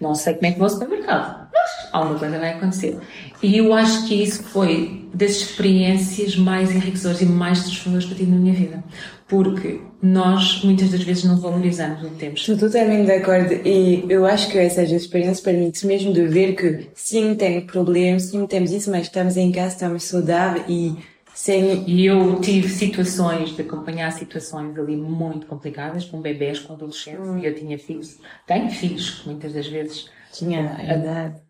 Não 0.00 0.14
sei 0.14 0.34
como 0.34 0.46
é 0.46 0.52
que 0.52 0.58
vou 0.58 0.64
ao 0.64 0.70
supermercado, 0.70 1.48
mas 1.52 1.92
alguma 1.92 2.18
coisa 2.18 2.38
vai 2.38 2.54
acontecer. 2.54 2.98
E 3.42 3.58
eu 3.58 3.74
acho 3.74 4.08
que 4.08 4.14
isso 4.14 4.42
foi 4.44 5.10
das 5.12 5.32
experiências 5.32 6.36
mais 6.36 6.70
enriquecedoras 6.70 7.20
e 7.20 7.26
mais 7.26 7.60
transformadoras 7.60 8.06
que 8.06 8.12
eu 8.12 8.16
tive 8.16 8.30
na 8.30 8.38
minha 8.38 8.54
vida 8.54 8.82
porque 9.30 9.80
nós 10.02 10.62
muitas 10.64 10.90
das 10.90 11.02
vezes 11.02 11.24
não 11.24 11.38
valorizamos 11.38 12.02
o 12.02 12.10
que 12.10 12.16
temos. 12.16 12.40
Estou 12.40 12.56
totalmente 12.56 13.06
de 13.06 13.12
acordo 13.12 13.52
e 13.66 14.04
eu 14.08 14.24
acho 14.24 14.50
que 14.50 14.58
essa 14.58 14.82
experiência 14.82 15.44
permite 15.44 15.86
mesmo 15.86 16.12
de 16.12 16.26
ver 16.26 16.54
que 16.54 16.90
sim, 16.94 17.34
tem 17.34 17.66
problemas, 17.66 18.24
sim, 18.24 18.46
temos 18.46 18.72
isso, 18.72 18.90
mas 18.90 19.02
estamos 19.02 19.36
em 19.36 19.52
casa, 19.52 19.74
estamos 19.74 20.04
saudáveis 20.04 20.64
e 20.68 20.96
sem... 21.34 21.88
E 21.88 22.06
eu 22.06 22.40
tive 22.40 22.68
situações 22.68 23.54
de 23.54 23.62
acompanhar 23.62 24.10
situações 24.12 24.78
ali 24.78 24.96
muito 24.96 25.46
complicadas 25.46 26.04
com 26.04 26.20
bebés, 26.20 26.58
com 26.58 26.72
adolescentes 26.72 27.28
hum. 27.28 27.38
e 27.38 27.46
eu 27.46 27.54
tinha 27.54 27.78
filhos, 27.78 28.18
tenho 28.46 28.70
filhos 28.70 29.10
que 29.10 29.28
muitas 29.28 29.52
das 29.52 29.66
vezes... 29.66 30.08
Tinha 30.32 30.76
a 30.76 30.96
idade. 30.96 31.40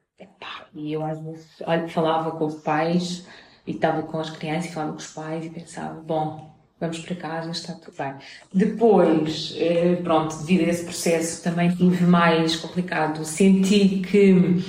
E 0.75 0.93
eu 0.93 1.05
às 1.05 1.21
vezes 1.21 1.47
olha, 1.67 1.89
falava 1.89 2.33
com 2.33 2.47
os 2.47 2.55
pais 2.57 3.27
e 3.67 3.73
estava 3.73 4.03
com 4.03 4.19
as 4.19 4.31
crianças 4.31 4.71
e 4.71 4.75
falava 4.75 4.93
com 4.93 4.99
os 4.99 5.07
pais 5.09 5.45
e 5.45 5.51
pensava, 5.51 6.01
bom, 6.01 6.50
vamos 6.81 6.99
para 7.01 7.15
casa, 7.15 7.51
está 7.51 7.75
tudo 7.75 7.95
bem. 7.97 8.15
Depois, 8.53 9.55
eh, 9.59 9.97
pronto, 10.03 10.39
devido 10.39 10.67
a 10.67 10.71
esse 10.71 10.85
processo 10.85 11.43
também 11.43 11.71
tive 11.71 12.05
mais 12.07 12.57
complicado, 12.57 13.23
senti 13.25 14.01
que 14.01 14.65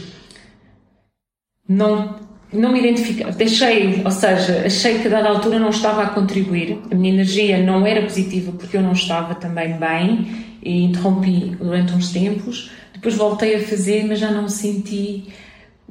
não, 1.67 2.19
não 2.51 2.73
me 2.73 2.79
identificava, 2.79 3.31
deixei, 3.31 4.01
ou 4.03 4.11
seja, 4.11 4.63
achei 4.65 4.99
que 4.99 5.07
a 5.07 5.11
dada 5.11 5.29
altura 5.29 5.57
não 5.57 5.69
estava 5.69 6.03
a 6.03 6.09
contribuir, 6.09 6.79
a 6.91 6.95
minha 6.95 7.13
energia 7.13 7.63
não 7.63 7.87
era 7.87 8.01
positiva 8.01 8.51
porque 8.51 8.75
eu 8.75 8.81
não 8.81 8.91
estava 8.91 9.33
também 9.33 9.77
bem 9.77 10.57
e 10.61 10.83
interrompi 10.83 11.55
durante 11.55 11.93
uns 11.93 12.11
tempos, 12.11 12.71
depois 12.93 13.15
voltei 13.15 13.55
a 13.55 13.63
fazer, 13.63 14.05
mas 14.05 14.19
já 14.19 14.29
não 14.29 14.49
senti 14.49 15.29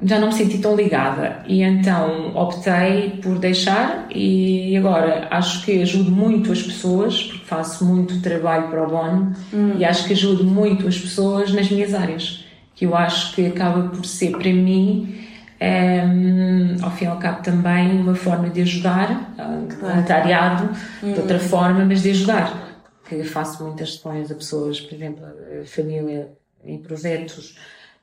já 0.03 0.19
não 0.19 0.29
me 0.29 0.33
senti 0.33 0.57
tão 0.57 0.75
ligada 0.75 1.43
e 1.47 1.61
então 1.61 2.35
optei 2.35 3.19
por 3.21 3.37
deixar 3.37 4.07
e 4.09 4.75
agora 4.75 5.27
acho 5.29 5.63
que 5.63 5.81
ajudo 5.81 6.11
muito 6.11 6.51
as 6.51 6.61
pessoas 6.61 7.23
porque 7.23 7.45
faço 7.45 7.85
muito 7.85 8.19
trabalho 8.21 8.69
para 8.69 8.83
o 8.83 8.89
bono 8.89 9.35
hum. 9.53 9.75
e 9.77 9.85
acho 9.85 10.05
que 10.07 10.13
ajudo 10.13 10.43
muito 10.43 10.87
as 10.87 10.97
pessoas 10.97 11.53
nas 11.53 11.69
minhas 11.69 11.93
áreas 11.93 12.45
que 12.73 12.85
eu 12.85 12.95
acho 12.95 13.35
que 13.35 13.45
acaba 13.45 13.89
por 13.89 14.03
ser 14.05 14.31
para 14.31 14.51
mim 14.51 15.19
um, 15.61 15.65
ehm, 15.65 16.77
ao 16.81 16.89
fim 16.91 17.05
e 17.05 17.07
ao 17.07 17.17
cabo 17.17 17.43
também 17.43 17.99
uma 17.99 18.15
forma 18.15 18.49
de 18.49 18.61
ajudar 18.61 19.35
voluntariado 19.79 20.69
hum. 21.03 21.13
de 21.13 21.19
outra 21.19 21.39
forma 21.39 21.85
mas 21.85 22.01
de 22.01 22.09
ajudar 22.09 22.81
que 23.07 23.23
faço 23.23 23.63
muitas 23.63 23.93
sessões 23.95 24.31
a 24.31 24.35
pessoas 24.35 24.81
por 24.81 24.95
exemplo 24.95 25.23
a 25.25 25.65
família 25.65 26.31
em 26.65 26.79
projetos 26.79 27.55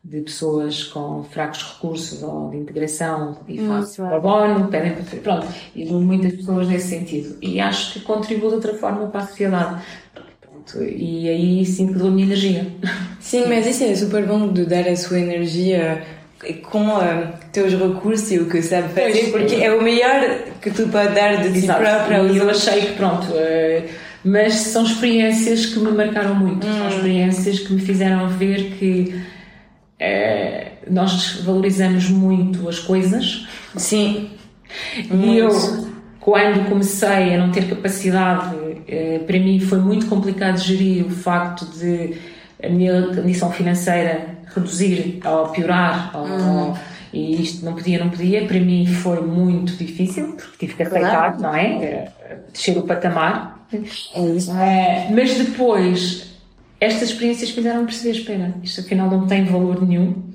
de 0.03 0.21
pessoas 0.21 0.85
com 0.85 1.25
fracos 1.25 1.63
recursos 1.75 2.23
ou 2.23 2.51
de 2.51 2.57
integração 2.57 3.39
e 3.47 3.61
hum, 3.61 3.81
bono, 4.23 4.69
pedem 4.69 4.93
para 4.93 5.21
pronto, 5.21 5.47
e 5.75 5.85
de 5.85 5.93
muitas 5.93 6.35
pessoas 6.35 6.69
nesse 6.69 6.89
sentido. 6.89 7.37
E 7.43 7.61
acho 7.61 7.93
que 7.93 8.01
contribuo 8.01 8.49
de 8.49 8.55
outra 8.57 8.75
forma 8.75 9.09
para 9.09 9.23
a 9.23 9.27
sociedade. 9.27 9.83
Pronto, 10.41 10.83
e 10.83 11.29
aí 11.29 11.67
sinto 11.67 11.93
que 11.93 11.99
dou 11.99 12.09
a 12.09 12.11
minha 12.11 12.27
energia. 12.27 12.67
Sim, 13.21 13.47
mas 13.49 13.67
isso 13.67 13.85
é 13.85 13.95
super 13.95 14.25
bom 14.25 14.53
de 14.53 14.65
dar 14.65 14.87
a 14.89 14.97
sua 14.97 15.19
energia 15.19 16.03
com 16.71 16.87
uh, 16.87 17.33
teus 17.53 17.75
recursos 17.75 18.31
e 18.31 18.39
o 18.39 18.49
que 18.49 18.63
sabe 18.63 18.89
fazer, 18.95 19.31
porque 19.33 19.57
é 19.57 19.75
o 19.75 19.83
melhor 19.83 20.45
que 20.63 20.71
tu 20.71 20.89
pode 20.89 21.15
dar 21.15 21.43
de 21.43 21.61
ti 21.61 21.67
própria. 21.67 22.23
E 22.23 22.37
eu 22.37 22.49
achei 22.49 22.81
que, 22.83 22.93
pronto, 22.93 23.27
uh, 23.27 23.89
mas 24.25 24.55
são 24.55 24.85
experiências 24.85 25.67
que 25.67 25.79
me 25.81 25.91
marcaram 25.91 26.35
muito, 26.35 26.67
hum. 26.67 26.79
são 26.79 26.89
experiências 26.89 27.59
que 27.59 27.73
me 27.73 27.81
fizeram 27.81 28.29
ver 28.29 28.77
que 28.79 29.15
é, 29.99 30.73
nós 30.89 31.41
valorizamos 31.45 32.09
muito 32.09 32.69
as 32.69 32.79
coisas. 32.79 33.47
Sim. 33.77 34.31
E 35.11 35.39
eu, 35.39 35.51
quando 36.21 36.69
comecei 36.69 37.35
a 37.35 37.39
não 37.39 37.51
ter 37.51 37.69
capacidade, 37.69 38.55
é, 38.87 39.19
para 39.19 39.39
mim 39.39 39.59
foi 39.61 39.79
muito 39.79 40.07
complicado 40.07 40.59
gerir 40.59 41.07
o 41.07 41.11
facto 41.11 41.67
de 41.79 42.17
a 42.63 42.69
minha 42.69 43.15
condição 43.15 43.51
financeira 43.51 44.39
reduzir 44.55 45.21
ou 45.25 45.49
piorar. 45.49 46.11
Ou, 46.15 46.27
hum. 46.27 46.75
e 47.13 47.43
isto 47.43 47.65
não 47.65 47.75
podia, 47.75 47.99
não 47.99 48.11
podia. 48.11 48.47
Para 48.47 48.61
mim 48.61 48.87
foi 48.87 49.21
muito 49.21 49.73
difícil, 49.73 50.35
porque 50.35 50.67
tive 50.67 50.75
que 50.75 50.83
aceitar, 50.83 51.37
claro. 51.37 51.43
não 51.43 51.55
é? 51.55 51.67
é? 51.67 52.13
Descer 52.53 52.77
o 52.77 52.83
patamar. 52.83 53.67
É 54.15 54.21
isso. 54.21 54.53
É, 54.57 55.09
mas 55.11 55.35
depois 55.37 56.28
estas 56.81 57.11
experiências 57.11 57.51
fizeram 57.51 57.85
perceber, 57.85 58.19
espera, 58.19 58.55
isto 58.63 58.81
afinal 58.81 59.11
não 59.11 59.27
tem 59.27 59.45
valor 59.45 59.87
nenhum. 59.87 60.29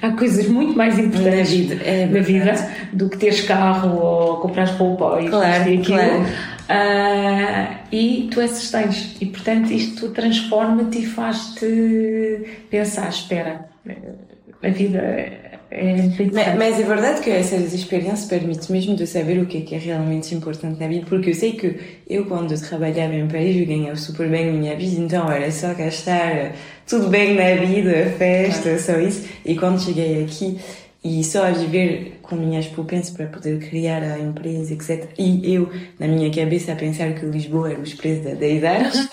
Há 0.00 0.10
coisas 0.12 0.48
muito 0.48 0.76
mais 0.76 0.98
importantes 0.98 1.50
na 1.50 1.56
vida, 1.56 1.74
é 1.84 2.06
na 2.06 2.20
vida 2.20 2.54
do 2.92 3.08
que 3.08 3.18
teres 3.18 3.42
carro 3.42 3.98
ou 3.98 4.36
comprar 4.38 4.66
roupa 4.68 5.20
e 5.20 5.28
claro, 5.28 5.62
aquilo. 5.62 5.84
Claro. 5.84 6.24
Uh, 6.68 7.76
e 7.92 8.28
tu 8.30 8.40
essas 8.40 8.70
tens. 8.70 9.16
E 9.20 9.26
portanto 9.26 9.70
isto 9.70 10.10
transforma-te 10.10 11.00
e 11.00 11.06
faz-te 11.06 12.64
pensar, 12.70 13.08
espera, 13.08 13.68
a 14.62 14.68
vida 14.68 14.98
é 14.98 15.47
mas, 15.70 16.56
mas, 16.56 16.80
é 16.80 16.82
verdade 16.82 17.20
que 17.20 17.30
essas 17.30 17.74
experiências 17.74 18.24
permitem 18.24 18.66
mesmo 18.70 18.96
de 18.96 19.06
saber 19.06 19.38
o 19.38 19.46
que 19.46 19.58
é, 19.58 19.60
que 19.60 19.74
é 19.74 19.78
realmente 19.78 20.34
importante 20.34 20.80
na 20.80 20.88
vida, 20.88 21.04
porque 21.06 21.30
eu 21.30 21.34
sei 21.34 21.52
que 21.52 21.78
eu, 22.08 22.24
quando 22.24 22.58
trabalhava 22.58 23.14
em 23.14 23.28
Paris, 23.28 23.54
eu 23.54 23.66
ganhava 23.66 23.96
super 23.96 24.30
bem 24.30 24.48
a 24.48 24.52
minha 24.52 24.76
vida, 24.76 24.98
então 24.98 25.30
era 25.30 25.50
só 25.50 25.74
gastar 25.74 26.54
tudo 26.86 27.08
bem 27.08 27.34
na 27.34 27.62
vida, 27.66 28.14
festa, 28.16 28.62
claro. 28.62 28.80
só 28.80 28.98
isso. 28.98 29.28
E 29.44 29.54
quando 29.56 29.78
cheguei 29.82 30.24
aqui, 30.24 30.58
e 31.02 31.22
só 31.22 31.46
a 31.46 31.50
viver 31.50 32.18
com 32.22 32.34
minhas 32.34 32.66
poupanças 32.66 33.10
para 33.10 33.26
poder 33.26 33.60
criar 33.60 34.02
a 34.02 34.18
empresa, 34.18 34.74
etc. 34.74 35.08
E 35.16 35.54
eu, 35.54 35.70
na 35.98 36.08
minha 36.08 36.30
cabeça, 36.30 36.72
a 36.72 36.76
pensar 36.76 37.12
que 37.12 37.24
Lisboa 37.24 37.70
era 37.70 37.80
os 37.80 37.94
preços 37.94 38.24
de 38.24 38.34
10 38.34 38.64
anos. 38.64 39.08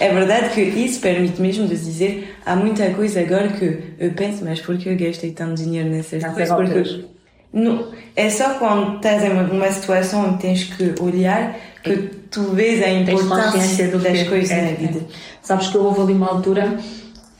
é 0.00 0.08
verdade 0.12 0.54
que 0.54 0.62
isso 0.62 1.00
permite 1.00 1.40
mesmo 1.40 1.68
de 1.68 1.76
dizer 1.76 2.36
há 2.44 2.56
muita 2.56 2.88
coisa 2.90 3.20
agora 3.20 3.48
que 3.48 3.94
eu 3.98 4.12
penso, 4.12 4.44
mas 4.44 4.60
por 4.60 4.78
que 4.78 4.88
eu 4.88 4.96
gastei 4.96 5.32
tanto 5.32 5.62
dinheiro 5.62 5.90
nessas 5.90 6.24
coisas? 6.24 6.48
Porque 6.48 7.04
não, 7.52 7.92
é 8.16 8.28
só 8.30 8.54
quando 8.54 8.96
estás 8.96 9.22
em 9.22 9.30
uma 9.30 9.70
situação 9.70 10.28
onde 10.28 10.40
tens 10.40 10.64
que 10.64 10.94
olhar 11.00 11.56
que 11.84 11.96
tu 12.30 12.42
vês 12.52 12.82
a 12.82 12.90
importância 12.90 13.88
das 13.88 14.22
coisas 14.24 14.50
é, 14.50 14.70
na 14.70 14.76
vida. 14.76 14.98
É. 14.98 15.14
Sabes 15.42 15.68
que 15.68 15.76
houve 15.76 16.00
ali 16.00 16.12
uma 16.14 16.30
altura 16.30 16.78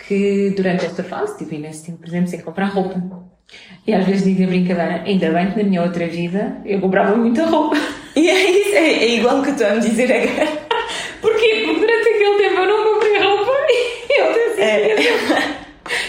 que 0.06 0.52
durante 0.54 0.84
esta 0.84 1.02
fase 1.02 1.38
tive 1.38 1.58
nesse 1.58 1.86
tempo, 1.86 1.98
por 1.98 2.08
exemplo, 2.08 2.28
sem 2.28 2.40
comprar 2.42 2.66
roupa. 2.66 3.23
E 3.86 3.92
às 3.92 4.06
vezes 4.06 4.24
digo 4.24 4.44
a 4.44 4.46
brincadeira, 4.46 5.02
ainda 5.04 5.30
bem 5.30 5.50
que 5.50 5.58
na 5.58 5.68
minha 5.68 5.82
outra 5.82 6.06
vida 6.06 6.56
eu 6.64 6.80
comprava 6.80 7.14
muita 7.16 7.44
roupa. 7.46 7.76
E 8.16 8.30
é 8.30 8.50
isso, 8.50 8.74
é, 8.76 8.92
é 8.92 9.14
igual 9.16 9.42
que 9.42 9.52
tu 9.52 9.64
a 9.64 9.70
me 9.70 9.80
dizer 9.80 10.10
agora. 10.10 10.46
Porquê? 11.20 11.62
Porque 11.66 11.80
durante 11.80 12.08
aquele 12.08 12.36
tempo 12.36 12.60
eu 12.60 12.66
não 12.66 12.94
comprei 12.94 13.18
roupa 13.18 13.52
e 13.68 14.20
eu 14.20 14.32
disse 14.32 14.60
é. 14.62 14.94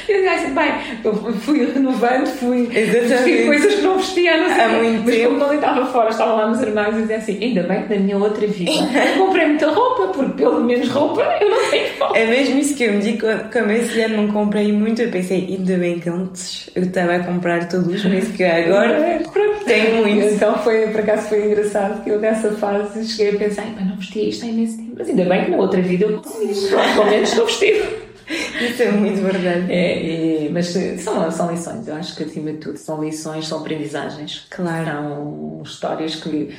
Eu 0.07 0.21
disse 0.21 0.27
assim, 0.27 0.53
bem, 0.53 0.94
eu 1.05 1.13
fui 1.13 1.65
renovando, 1.71 2.27
fui 2.27 2.65
vestir 2.65 3.45
coisas 3.45 3.75
que 3.75 3.81
não 3.81 3.97
vestia, 3.97 4.37
não 4.37 4.53
sei. 4.53 4.63
Há 4.63 4.69
muito 4.69 5.03
mas 5.05 5.15
tempo. 5.15 5.39
como 5.39 5.53
estava 5.53 5.85
fora, 5.85 6.09
estava 6.09 6.33
lá 6.33 6.47
nos 6.47 6.61
armários 6.61 6.97
e 6.97 7.01
dizia 7.01 7.17
assim, 7.17 7.37
ainda 7.41 7.63
bem 7.63 7.83
que 7.83 7.93
na 7.93 7.99
minha 8.01 8.17
outra 8.17 8.47
vida 8.47 8.71
comprei 9.17 9.45
muita 9.45 9.69
roupa, 9.69 10.07
porque 10.07 10.33
pelo 10.33 10.61
menos 10.61 10.89
roupa 10.89 11.21
eu 11.39 11.49
não 11.49 11.69
tenho 11.69 11.87
falta. 11.93 12.17
É 12.17 12.25
mesmo 12.25 12.59
isso 12.59 12.75
que 12.75 12.83
eu 12.83 12.93
me 12.93 12.99
digo, 12.99 13.27
como 13.51 13.71
esse 13.71 14.01
ano 14.01 14.17
não 14.17 14.33
comprei 14.33 14.71
muito, 14.71 15.01
eu 15.01 15.11
pensei, 15.11 15.45
ainda 15.47 15.77
bem 15.77 15.99
que 15.99 16.09
antes 16.09 16.69
eu 16.75 16.83
estava 16.83 17.15
a 17.15 17.19
comprar 17.19 17.69
todos 17.69 17.87
os 17.87 18.05
meses, 18.05 18.35
que 18.35 18.43
agora 18.43 18.93
é, 18.93 19.21
tenho 19.65 19.97
muito. 19.97 20.25
Então 20.33 20.57
foi, 20.59 20.87
por 20.87 21.01
acaso 21.01 21.29
foi 21.29 21.45
engraçado 21.45 22.03
que 22.03 22.09
eu 22.09 22.19
nessa 22.19 22.51
fase 22.53 23.05
cheguei 23.05 23.35
a 23.35 23.39
pensar, 23.39 23.65
não 23.85 23.95
vestia 23.97 24.29
isto 24.29 24.45
há 24.45 24.47
imenso 24.47 24.77
tempo, 24.77 24.95
mas 24.97 25.09
ainda 25.09 25.25
bem 25.25 25.45
que 25.45 25.51
na 25.51 25.57
outra 25.57 25.81
vida 25.81 26.05
eu 26.05 26.19
pelo 26.19 27.05
menos 27.09 27.29
estou 27.29 27.45
vestido. 27.45 28.14
Isso 28.27 28.83
é 28.83 28.91
muito 28.91 29.21
verdade. 29.21 29.71
É, 29.71 30.45
é, 30.45 30.49
mas 30.49 30.67
são, 30.67 31.31
são 31.31 31.51
lições, 31.51 31.87
eu 31.87 31.95
acho 31.95 32.15
que 32.15 32.23
acima 32.23 32.51
de 32.51 32.57
tudo 32.57 32.77
são 32.77 33.03
lições, 33.03 33.47
são 33.47 33.59
aprendizagens. 33.59 34.47
Claro. 34.49 34.85
São 34.85 35.61
histórias 35.63 36.15
que 36.15 36.55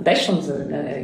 deixam-nos 0.00 0.48
uh, 0.48 0.54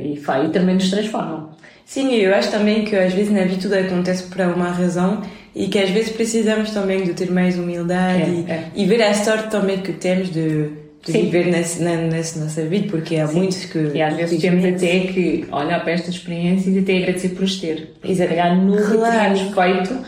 e, 0.01 0.15
e 0.15 0.49
também 0.51 0.77
nos 0.77 0.91
transformam. 0.91 1.51
Sim, 1.85 2.15
eu 2.15 2.33
acho 2.35 2.51
também 2.51 2.85
que 2.85 2.95
às 2.95 3.13
vezes 3.13 3.33
na 3.33 3.43
vida 3.43 3.61
tudo 3.61 3.75
acontece 3.75 4.25
por 4.25 4.41
uma 4.43 4.71
razão 4.71 5.23
e 5.55 5.67
que 5.67 5.79
às 5.79 5.91
vezes 5.91 6.11
precisamos 6.11 6.71
também 6.71 7.03
de 7.03 7.15
ter 7.15 7.31
mais 7.31 7.59
humildade 7.59 8.23
é, 8.23 8.29
e, 8.29 8.51
é. 8.51 8.71
e 8.77 8.87
ver 8.87 9.03
a 9.03 9.13
sorte 9.13 9.51
também 9.51 9.81
que 9.81 9.93
temos 9.93 10.31
de 10.31 10.71
de 11.05 11.13
Sim. 11.13 11.23
viver 11.23 11.47
nesse, 11.47 11.83
nesse, 11.83 12.39
nessa 12.39 12.63
vida, 12.63 12.89
porque 12.91 13.17
há 13.17 13.27
Sim. 13.27 13.39
muitos 13.39 13.65
que. 13.65 13.79
E 13.95 14.03
às 14.03 14.15
vezes 14.15 14.41
temos 14.41 14.65
até 14.65 15.01
que 15.01 15.47
olhar 15.51 15.81
para 15.81 15.93
estas 15.93 16.15
experiências 16.15 16.75
e 16.75 16.79
até 16.79 16.99
agradecer 16.99 17.31
por 17.31 17.45
as 17.45 17.57
ter. 17.57 17.95
E 18.05 18.15
se 18.15 18.27
calhar 18.27 18.57
nunca 18.57 18.95
claro. 18.95 19.35
teríamos 19.35 19.55
feito, 19.55 20.05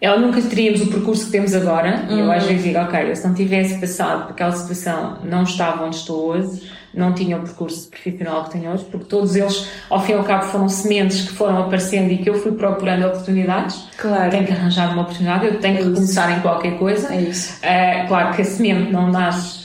ela 0.00 0.18
nunca 0.18 0.40
teríamos 0.40 0.80
o 0.80 0.86
percurso 0.86 1.26
que 1.26 1.32
temos 1.32 1.54
agora. 1.54 2.06
Uhum. 2.08 2.16
E 2.16 2.20
eu 2.20 2.32
às 2.32 2.44
vezes 2.44 2.62
digo, 2.62 2.78
ok, 2.78 3.14
se 3.14 3.26
não 3.26 3.34
tivesse 3.34 3.78
passado 3.78 4.24
por 4.24 4.32
aquela 4.32 4.52
situação, 4.52 5.18
não 5.24 5.42
estava 5.42 5.84
onde 5.84 5.96
estou 5.96 6.26
hoje, 6.26 6.70
não 6.94 7.12
tinha 7.12 7.36
o 7.36 7.40
percurso 7.40 7.90
profissional 7.90 8.44
que 8.44 8.52
tenho 8.52 8.70
hoje, 8.70 8.84
porque 8.90 9.06
todos 9.06 9.36
eles, 9.36 9.68
ao 9.90 10.02
fim 10.02 10.12
e 10.12 10.14
ao 10.14 10.24
cabo, 10.24 10.44
foram 10.44 10.68
sementes 10.70 11.22
que 11.22 11.34
foram 11.34 11.58
aparecendo 11.58 12.10
e 12.10 12.18
que 12.18 12.30
eu 12.30 12.34
fui 12.34 12.52
procurando 12.52 13.06
oportunidades. 13.06 13.84
Claro. 13.98 14.30
Tenho 14.30 14.46
que 14.46 14.52
arranjar 14.52 14.92
uma 14.92 15.02
oportunidade, 15.02 15.46
eu 15.46 15.60
tenho 15.60 15.74
é 15.74 15.82
que 15.82 15.90
começar 15.90 16.38
em 16.38 16.40
qualquer 16.40 16.78
coisa. 16.78 17.12
É 17.12 17.20
isso. 17.20 17.58
Uh, 17.58 18.08
claro 18.08 18.34
que 18.34 18.40
a 18.40 18.44
semente 18.44 18.90
não 18.90 19.10
nasce 19.10 19.63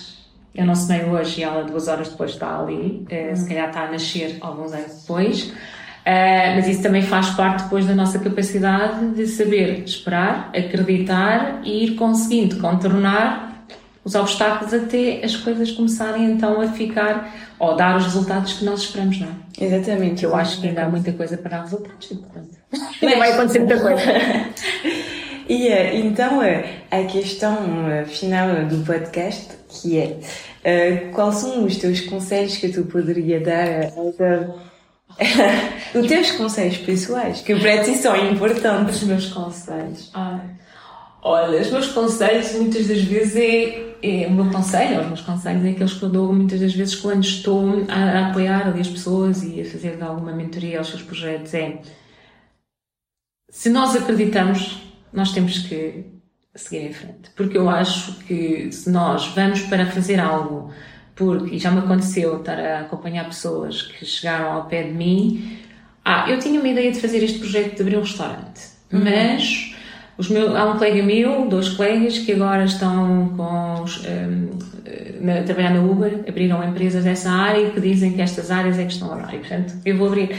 eu 0.60 0.66
não 0.66 0.76
semei 0.76 1.06
hoje 1.06 1.40
e 1.40 1.44
ela 1.44 1.64
duas 1.64 1.88
horas 1.88 2.10
depois 2.10 2.32
está 2.32 2.60
ali, 2.60 3.06
uh, 3.10 3.36
se 3.36 3.48
calhar 3.48 3.70
está 3.70 3.84
a 3.84 3.92
nascer 3.92 4.38
alguns 4.42 4.74
anos 4.74 5.02
depois. 5.02 5.44
Uh, 5.44 6.56
mas 6.56 6.68
isso 6.68 6.82
também 6.82 7.02
faz 7.02 7.30
parte 7.32 7.64
depois 7.64 7.86
da 7.86 7.96
nossa 7.96 8.20
capacidade 8.20 9.12
de 9.12 9.26
saber 9.28 9.84
esperar, 9.86 10.50
acreditar 10.56 11.62
e 11.64 11.86
ir 11.86 11.96
conseguindo 11.96 12.58
contornar 12.58 13.66
os 14.04 14.16
obstáculos 14.16 14.74
até 14.74 15.24
as 15.24 15.36
coisas 15.36 15.72
começarem 15.72 16.32
então 16.32 16.60
a 16.60 16.68
ficar 16.70 17.34
ou 17.60 17.76
dar 17.76 17.96
os 17.98 18.06
resultados 18.06 18.54
que 18.54 18.66
nós 18.66 18.82
esperamos, 18.82 19.20
não 19.20 19.28
é? 19.28 19.66
Exatamente. 19.66 20.24
Eu 20.24 20.36
acho 20.36 20.60
que 20.60 20.68
ainda 20.68 20.84
há 20.86 20.90
muita 20.90 21.12
coisa 21.14 21.38
para 21.38 21.58
dar 21.58 21.62
resultados, 21.62 22.08
portanto, 22.08 22.50
ainda 23.02 23.18
vai 23.18 23.32
acontecer 23.32 23.60
muita 23.60 23.80
coisa. 23.80 24.02
e 25.48 25.68
então 25.96 26.40
a 26.42 27.04
questão 27.04 27.58
final 28.08 28.66
do 28.66 28.84
podcast 28.86 29.59
que 29.70 29.98
é 29.98 30.20
Uh, 30.60 31.14
quais 31.14 31.36
são 31.36 31.64
os 31.64 31.78
teus 31.78 32.02
conselhos 32.02 32.58
que 32.58 32.68
tu 32.68 32.84
poderia 32.84 33.40
dar 33.40 33.94
os 35.96 36.08
teus 36.08 36.32
conselhos 36.32 36.78
pessoais, 36.80 37.40
que 37.40 37.56
para 37.56 37.82
ti 37.82 37.96
são 37.96 38.14
importantes. 38.30 39.02
Os 39.02 39.08
meus 39.08 39.28
conselhos. 39.30 40.12
Ai. 40.14 40.42
Olha, 41.22 41.62
os 41.62 41.72
meus 41.72 41.88
conselhos 41.88 42.54
muitas 42.56 42.88
das 42.88 43.02
vezes 43.02 43.36
é, 43.38 44.24
é 44.24 44.28
o 44.28 44.32
meu 44.32 44.52
conselho, 44.52 45.00
os 45.00 45.08
meus 45.08 45.22
conselhos 45.22 45.66
é 45.66 45.70
aqueles 45.70 45.94
que 45.94 46.04
eu 46.04 46.10
dou 46.10 46.34
muitas 46.34 46.60
das 46.60 46.74
vezes 46.74 46.96
quando 46.96 47.24
estou 47.24 47.86
a, 47.88 47.94
a 47.94 48.30
apoiar 48.30 48.68
ali 48.68 48.82
as 48.82 48.90
pessoas 48.90 49.44
e 49.44 49.62
a 49.62 49.66
fazer 49.66 49.98
alguma 50.02 50.34
mentoria 50.34 50.80
aos 50.80 50.90
seus 50.90 51.02
projetos 51.02 51.54
é 51.54 51.80
se 53.50 53.70
nós 53.70 53.96
acreditamos, 53.96 54.82
nós 55.12 55.32
temos 55.32 55.60
que 55.60 56.06
seguir 56.56 56.88
em 56.88 56.94
frente. 56.94 57.30
Porque 57.36 57.58
eu 57.58 57.70
acho 57.70 58.20
que 58.20 58.72
se 58.72 58.90
nós 58.90 59.28
vamos 59.28 59.62
para 59.64 59.86
fazer 59.86 60.20
algo, 60.20 60.72
porque, 61.16 61.56
e 61.56 61.60
já 61.60 61.72
me 61.72 61.80
aconteceu 61.80 62.38
estar 62.38 62.60
a 62.60 62.80
acompanhar 62.82 63.26
pessoas 63.26 63.84
que 63.84 64.06
chegaram 64.06 64.52
ao 64.52 64.66
pé 64.66 64.84
de 64.84 64.94
mim, 64.94 65.60
ah, 66.04 66.30
eu 66.30 66.40
tinha 66.40 66.60
uma 66.60 66.70
ideia 66.70 66.92
de 66.92 67.00
fazer 67.00 67.24
este 67.24 67.40
projeto 67.40 67.76
de 67.76 67.82
abrir 67.82 67.98
um 67.98 68.02
restaurante, 68.02 68.62
uhum. 68.92 69.04
mas 69.04 69.76
os 70.20 70.28
meus, 70.30 70.54
há 70.54 70.66
um 70.66 70.78
colega 70.78 71.02
meu, 71.02 71.48
dois 71.48 71.70
colegas 71.70 72.20
que 72.20 72.34
agora 72.34 72.66
estão 72.66 73.34
com, 73.38 73.86
um, 73.86 74.50
na, 75.22 75.40
a 75.40 75.44
trabalhar 75.44 75.74
na 75.74 75.82
Uber, 75.82 76.26
abriram 76.28 76.62
empresas 76.62 77.06
dessa 77.06 77.30
área 77.30 77.68
e 77.68 77.72
que 77.72 77.80
dizem 77.80 78.12
que 78.12 78.22
estas 78.22 78.52
áreas 78.52 78.78
é 78.78 78.84
que 78.84 78.92
estão 78.92 79.14
a. 79.14 79.34
E, 79.34 79.40
portanto, 79.40 79.76
eu 79.86 79.98
vou 79.98 80.08
abrir. 80.08 80.36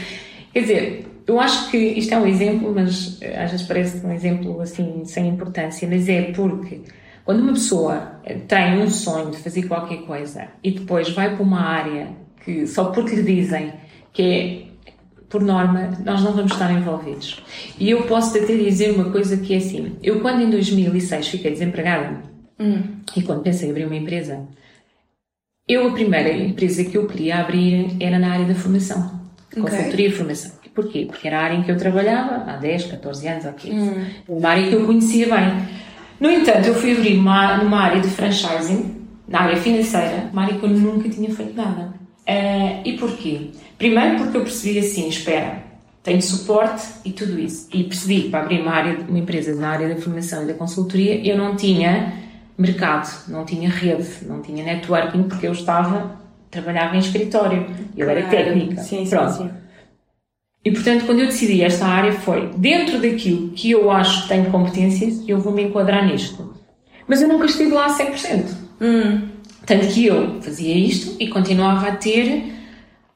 Quer 0.53 0.59
dizer, 0.59 1.10
eu 1.31 1.39
acho 1.39 1.71
que 1.71 1.77
isto 1.77 2.13
é 2.13 2.17
um 2.17 2.27
exemplo, 2.27 2.73
mas 2.75 3.17
eh, 3.21 3.41
às 3.41 3.51
vezes 3.51 3.65
parece 3.65 4.05
um 4.05 4.11
exemplo 4.11 4.59
assim 4.59 5.05
sem 5.05 5.29
importância, 5.29 5.87
mas 5.87 6.09
é 6.09 6.23
porque 6.33 6.81
quando 7.23 7.39
uma 7.39 7.53
pessoa 7.53 8.19
eh, 8.25 8.35
tem 8.47 8.81
um 8.81 8.89
sonho 8.89 9.31
de 9.31 9.37
fazer 9.37 9.63
qualquer 9.63 10.01
coisa 10.01 10.49
e 10.61 10.71
depois 10.71 11.09
vai 11.11 11.33
para 11.33 11.41
uma 11.41 11.61
área 11.61 12.09
que 12.43 12.67
só 12.67 12.85
porque 12.91 13.15
lhe 13.15 13.23
dizem 13.23 13.71
que 14.11 14.21
é 14.21 14.71
por 15.29 15.41
norma, 15.41 15.91
nós 16.03 16.21
não 16.21 16.33
vamos 16.33 16.51
estar 16.51 16.69
envolvidos. 16.69 17.41
E 17.79 17.89
eu 17.89 18.03
posso 18.03 18.37
até 18.37 18.53
dizer 18.53 18.91
uma 18.91 19.09
coisa 19.09 19.37
que 19.37 19.53
é 19.53 19.57
assim: 19.57 19.95
eu, 20.03 20.19
quando 20.19 20.41
em 20.41 20.49
2006 20.49 21.29
fiquei 21.29 21.51
desempregada 21.51 22.21
hum. 22.59 22.83
e 23.15 23.21
quando 23.21 23.41
pensei 23.41 23.69
em 23.69 23.71
abrir 23.71 23.85
uma 23.85 23.95
empresa, 23.95 24.45
eu, 25.65 25.87
a 25.87 25.91
primeira 25.93 26.29
empresa 26.33 26.83
que 26.83 26.97
eu 26.97 27.07
queria 27.07 27.37
abrir 27.37 27.95
era 28.01 28.19
na 28.19 28.33
área 28.33 28.45
da 28.45 28.55
formação, 28.55 29.21
okay. 29.49 29.63
consultoria 29.63 30.07
e 30.09 30.11
formação. 30.11 30.60
Porquê? 30.73 31.05
Porque 31.05 31.27
era 31.27 31.39
a 31.39 31.43
área 31.43 31.55
em 31.55 31.63
que 31.63 31.71
eu 31.71 31.77
trabalhava 31.77 32.49
há 32.49 32.55
10, 32.55 32.85
14 32.85 33.27
anos, 33.27 33.45
ok. 33.45 33.71
Hum. 33.71 34.05
Uma 34.27 34.49
área 34.49 34.67
que 34.67 34.73
eu 34.73 34.85
conhecia 34.85 35.27
bem. 35.27 35.67
No 36.19 36.29
entanto, 36.29 36.67
eu 36.67 36.75
fui 36.75 36.95
abrir 36.95 37.17
uma, 37.17 37.57
numa 37.57 37.81
área 37.81 37.99
de 37.99 38.07
franchising, 38.07 39.01
na 39.27 39.41
área 39.41 39.57
financeira, 39.57 40.29
uma 40.31 40.43
área 40.43 40.57
que 40.57 40.63
eu 40.63 40.69
nunca 40.69 41.09
tinha 41.09 41.33
feito 41.33 41.55
nada. 41.55 41.93
Uh, 42.27 42.81
e 42.85 42.97
porquê? 42.97 43.49
Primeiro 43.77 44.17
porque 44.17 44.37
eu 44.37 44.41
percebi 44.43 44.79
assim, 44.79 45.09
espera, 45.09 45.63
tenho 46.03 46.21
suporte 46.21 46.83
e 47.03 47.11
tudo 47.11 47.39
isso. 47.39 47.67
E 47.73 47.83
percebi 47.83 48.23
que 48.23 48.29
para 48.29 48.41
abrir 48.41 48.61
uma, 48.61 48.71
área, 48.71 48.99
uma 49.07 49.19
empresa 49.19 49.55
na 49.55 49.69
área 49.69 49.89
da 49.89 49.99
formação 49.99 50.43
e 50.43 50.47
da 50.47 50.53
consultoria, 50.53 51.25
eu 51.27 51.37
não 51.37 51.55
tinha 51.55 52.13
mercado, 52.57 53.09
não 53.27 53.43
tinha 53.43 53.69
rede, 53.69 54.07
não 54.27 54.41
tinha 54.41 54.63
networking, 54.63 55.23
porque 55.23 55.47
eu 55.47 55.51
estava, 55.51 56.19
trabalhava 56.49 56.95
em 56.95 56.99
escritório, 56.99 57.65
eu 57.97 58.05
claro. 58.05 58.19
era 58.19 58.29
técnica. 58.29 58.81
Sim, 58.81 59.07
Pronto. 59.07 59.31
Sim, 59.31 59.49
sim. 59.49 59.51
E 60.63 60.71
portanto, 60.71 61.05
quando 61.05 61.19
eu 61.19 61.25
decidi 61.25 61.63
esta 61.63 61.87
área, 61.87 62.13
foi 62.13 62.51
dentro 62.55 62.99
daquilo 62.99 63.49
que 63.49 63.71
eu 63.71 63.89
acho 63.89 64.23
que 64.23 64.27
tenho 64.29 64.51
competências, 64.51 65.23
eu 65.27 65.39
vou 65.39 65.51
me 65.51 65.63
enquadrar 65.63 66.05
nisto. 66.05 66.53
Mas 67.07 67.21
eu 67.21 67.27
nunca 67.27 67.45
estive 67.45 67.71
lá 67.71 67.87
a 67.87 67.97
100%. 67.97 68.45
Hum. 68.79 69.29
Tanto 69.65 69.87
que 69.87 70.05
eu 70.05 70.41
fazia 70.41 70.75
isto 70.75 71.15
e 71.19 71.27
continuava 71.27 71.87
a 71.87 71.95
ter, 71.95 72.53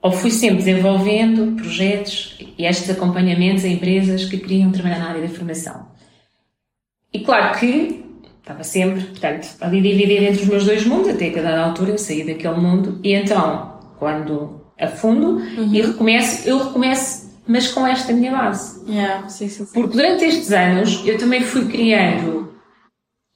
ou 0.02 0.12
fui 0.12 0.32
sempre 0.32 0.58
desenvolvendo 0.58 1.56
projetos 1.56 2.38
e 2.58 2.66
estes 2.66 2.90
acompanhamentos 2.90 3.64
a 3.64 3.68
empresas 3.68 4.26
que 4.26 4.38
queriam 4.38 4.72
trabalhar 4.72 5.00
na 5.00 5.10
área 5.10 5.22
da 5.22 5.30
formação. 5.30 5.88
E 7.14 7.20
claro 7.20 7.58
que 7.60 8.04
estava 8.40 8.64
sempre, 8.64 9.02
portanto, 9.04 9.48
ali 9.62 9.82
dividir 9.82 10.24
entre 10.24 10.44
os 10.44 10.48
meus 10.48 10.66
dois 10.66 10.86
mundos, 10.86 11.10
até 11.10 11.30
que 11.30 11.40
a 11.40 11.42
dada 11.42 11.64
altura 11.64 11.92
eu 11.92 11.98
saí 11.98 12.24
daquele 12.24 12.58
mundo 12.58 13.00
e 13.04 13.14
então, 13.14 13.80
quando 13.98 14.62
afundo 14.80 15.38
uhum. 15.38 15.74
e 15.74 15.82
recomeço, 15.82 16.48
eu 16.48 16.60
recomeço 16.60 17.25
mas 17.48 17.68
com 17.68 17.86
esta 17.86 18.12
minha 18.14 18.32
base. 18.32 18.82
Yeah, 18.90 19.28
sim, 19.30 19.48
sim, 19.50 19.66
sim. 19.66 19.74
Porque 19.74 19.96
durante 19.96 20.26
estes 20.26 20.52
anos 20.52 21.02
eu 21.06 21.18
também 21.18 21.42
fui 21.42 21.66
criando 21.66 22.46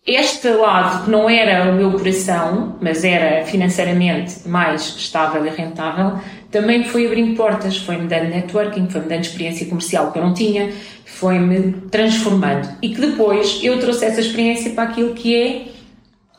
este 0.05 0.49
lado 0.49 1.05
que 1.05 1.11
não 1.11 1.29
era 1.29 1.71
o 1.71 1.75
meu 1.75 1.91
coração, 1.91 2.77
mas 2.81 3.03
era 3.03 3.45
financeiramente 3.45 4.47
mais 4.47 4.95
estável 4.97 5.45
e 5.45 5.49
rentável, 5.49 6.19
também 6.49 6.83
foi 6.83 7.05
abrindo 7.05 7.35
portas, 7.35 7.77
foi-me 7.77 8.07
dando 8.07 8.29
networking, 8.29 8.89
foi-me 8.89 9.07
dando 9.07 9.21
experiência 9.21 9.67
comercial 9.67 10.11
que 10.11 10.17
eu 10.17 10.23
não 10.23 10.33
tinha, 10.33 10.71
foi-me 11.05 11.73
transformando. 11.91 12.67
E 12.81 12.89
que 12.89 13.01
depois 13.01 13.59
eu 13.61 13.79
trouxe 13.79 14.05
essa 14.05 14.21
experiência 14.21 14.71
para 14.71 14.89
aquilo 14.89 15.13
que 15.13 15.35
é 15.35 15.65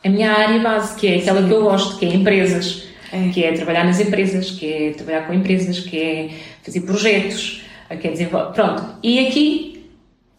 a 0.03 0.09
minha 0.09 0.31
área 0.33 0.59
base, 0.59 0.95
que 0.99 1.07
é 1.07 1.17
aquela 1.17 1.41
que 1.41 1.53
eu 1.53 1.63
gosto, 1.63 1.97
que 1.97 2.05
é 2.05 2.13
empresas, 2.13 2.87
é. 3.13 3.29
que 3.29 3.43
é 3.43 3.53
trabalhar 3.53 3.85
nas 3.85 3.99
empresas, 3.99 4.51
que 4.51 4.65
é 4.65 4.91
trabalhar 4.91 5.27
com 5.27 5.33
empresas, 5.33 5.79
que 5.79 5.97
é 5.97 6.29
fazer 6.63 6.81
projetos, 6.81 7.63
que 7.99 8.07
é 8.07 8.11
desenvolver. 8.11 8.53
Pronto. 8.53 8.83
E 9.03 9.27
aqui 9.27 9.89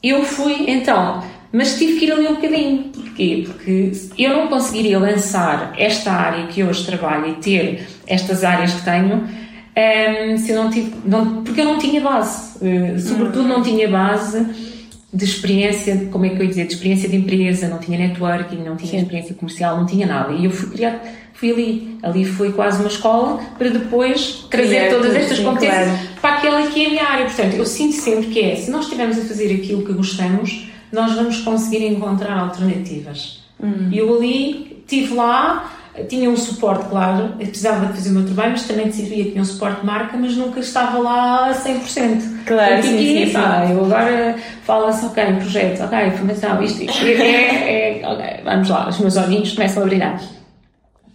eu 0.03 0.25
fui, 0.25 0.65
então, 0.69 1.23
mas 1.53 1.79
tive 1.79 1.99
que 1.99 2.07
ir 2.07 2.13
ali 2.13 2.27
um 2.27 2.35
bocadinho. 2.35 2.85
Porquê? 2.85 3.45
Porque 3.47 3.93
eu 4.19 4.31
não 4.31 4.49
conseguiria 4.49 4.99
lançar 4.99 5.75
esta 5.79 6.11
área 6.11 6.47
que 6.47 6.65
hoje 6.65 6.85
trabalho 6.87 7.29
e 7.29 7.35
ter 7.35 7.87
estas 8.07 8.43
áreas 8.43 8.73
que 8.73 8.85
tenho 8.85 9.17
um, 9.17 9.29
ehm, 9.77 10.37
se 10.39 10.53
eu 10.53 10.63
não 10.63 10.71
tive, 10.71 10.95
não, 11.05 11.45
porque 11.45 11.61
eu 11.61 11.65
não 11.65 11.79
tinha 11.79 12.01
base. 12.01 12.53
Uh, 12.59 12.99
sobretudo 12.99 13.49
não 13.49 13.63
tinha 13.63 13.89
base 13.89 14.72
de 15.13 15.25
experiência, 15.25 16.09
como 16.11 16.25
é 16.25 16.31
que 16.31 16.37
eu 16.37 16.43
ia 16.43 16.49
dizer, 16.49 16.67
de 16.67 16.73
experiência 16.73 17.09
de 17.09 17.17
empresa, 17.17 17.69
não 17.69 17.79
tinha 17.79 17.99
networking, 17.99 18.57
não 18.57 18.77
tinha 18.77 18.93
Sim. 18.93 18.99
experiência 18.99 19.35
comercial, 19.35 19.77
não 19.77 19.85
tinha 19.85 20.07
nada. 20.07 20.33
E 20.33 20.47
eu 20.47 20.51
fui 20.51 20.71
criar, 20.71 21.03
fui 21.35 21.53
ali. 21.53 21.99
Ali 22.03 22.25
foi 22.25 22.53
quase 22.53 22.79
uma 22.81 22.89
escola 22.89 23.39
para 23.59 23.69
depois 23.69 24.47
trazer 24.51 24.89
todas 24.89 25.15
estas 25.15 25.39
competências 25.39 25.85
claro. 25.85 26.09
para 26.21 26.35
aquela 26.37 26.67
que 26.67 26.83
é 26.83 26.87
a 26.87 26.91
minha 26.91 27.05
área. 27.05 27.27
Portanto, 27.27 27.55
eu 27.55 27.67
sinto 27.67 27.95
sempre 27.97 28.31
que 28.31 28.41
é, 28.41 28.57
se 28.57 28.71
nós 28.71 28.85
estivermos 28.85 29.19
a 29.19 29.23
fazer 29.23 29.55
aquilo 29.55 29.85
que 29.85 29.93
gostamos, 29.93 30.71
nós 30.91 31.13
vamos 31.13 31.41
conseguir 31.41 31.85
encontrar 31.87 32.39
alternativas. 32.39 33.43
Hum. 33.63 33.91
Eu 33.93 34.17
ali 34.17 34.83
estive 34.83 35.15
lá, 35.15 35.71
tinha 36.09 36.31
um 36.31 36.37
suporte, 36.37 36.89
claro, 36.89 37.35
eu 37.39 37.47
precisava 37.47 37.87
de 37.87 37.93
fazer 37.93 38.11
o 38.11 38.13
meu 38.13 38.25
trabalho, 38.25 38.53
mas 38.53 38.67
também 38.67 38.91
sabia 38.91 39.25
que 39.25 39.31
tinha 39.31 39.43
um 39.43 39.45
suporte 39.45 39.81
de 39.81 39.87
marca, 39.87 40.17
mas 40.17 40.37
nunca 40.37 40.61
estava 40.61 40.99
lá 40.99 41.51
a 41.51 41.55
100%. 41.55 42.45
Claro, 42.47 42.75
eu, 42.77 42.83
sim, 42.83 42.99
sim, 42.99 43.27
sim. 43.27 43.33
Pá, 43.33 43.67
eu 43.71 43.85
agora 43.85 44.37
falo 44.65 44.87
assim, 44.87 45.07
ok, 45.07 45.25
projeto, 45.35 45.83
ok, 45.83 46.07
informação, 46.07 46.63
isto, 46.63 46.83
isto 46.83 47.05
é, 47.05 48.01
é, 48.01 48.09
ok, 48.09 48.25
vamos 48.43 48.69
lá, 48.71 48.89
os 48.89 48.99
meus 48.99 49.17
olhinhos 49.17 49.53
começam 49.53 49.83
a 49.83 49.87
brilhar. 49.87 50.23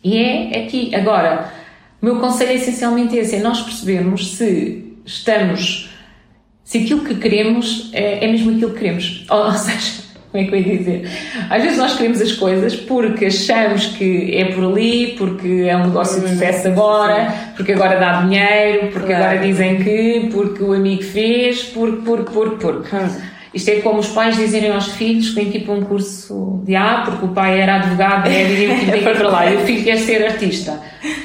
E 0.03 0.17
é 0.19 0.63
aqui, 0.63 0.93
agora, 0.93 1.51
o 2.01 2.05
meu 2.05 2.19
conselho 2.19 2.51
é 2.51 2.55
essencialmente 2.55 3.15
esse, 3.15 3.35
é 3.35 3.39
nós 3.39 3.61
percebermos 3.61 4.35
se 4.35 4.95
estamos 5.05 5.89
se 6.67 6.79
aquilo 6.79 7.05
que 7.05 7.15
queremos 7.15 7.89
é, 7.93 8.25
é 8.25 8.29
mesmo 8.29 8.51
aquilo 8.51 8.73
que 8.73 8.79
queremos. 8.79 9.25
Ou, 9.29 9.45
ou, 9.45 9.53
seja, 9.53 10.03
como 10.31 10.43
é 10.43 10.47
que 10.47 10.53
eu 10.53 10.59
ia 10.59 10.77
dizer? 10.77 11.09
Às 11.49 11.63
vezes 11.63 11.77
nós 11.77 11.95
queremos 11.95 12.21
as 12.21 12.33
coisas 12.33 12.75
porque 12.75 13.25
achamos 13.25 13.87
que 13.87 14.35
é 14.35 14.45
por 14.45 14.65
ali, 14.65 15.15
porque 15.17 15.65
é 15.67 15.75
um 15.77 15.87
negócio 15.87 16.21
de 16.21 16.29
sucesso 16.29 16.67
agora, 16.67 17.33
porque 17.55 17.71
agora 17.71 17.99
dá 17.99 18.21
dinheiro, 18.21 18.87
porque 18.87 19.07
claro. 19.07 19.23
agora 19.23 19.39
dizem 19.39 19.77
que, 19.77 20.29
porque 20.31 20.63
o 20.63 20.73
amigo 20.73 21.03
fez, 21.03 21.63
porque, 21.63 22.01
porque, 22.03 22.31
porque, 22.31 22.55
porque. 22.57 22.95
Hum. 22.95 23.37
Isto 23.53 23.69
é 23.69 23.75
como 23.77 23.99
os 23.99 24.09
pais 24.09 24.35
dizerem 24.35 24.71
aos 24.71 24.87
filhos 24.89 25.29
que 25.29 25.35
têm 25.35 25.49
tipo 25.49 25.71
um 25.71 25.81
curso 25.81 26.61
de 26.63 26.75
A, 26.75 27.01
porque 27.05 27.25
o 27.25 27.29
pai 27.29 27.59
era 27.59 27.77
advogado, 27.77 28.27
é, 28.27 28.43
e 28.43 28.67
tem 28.91 29.01
que 29.01 29.09
ir 29.09 29.17
para 29.17 29.29
lá, 29.29 29.49
e 29.49 29.55
o 29.55 29.59
filho 29.61 29.83
quer 29.83 29.97
ser 29.97 30.23
artista. 30.25 30.79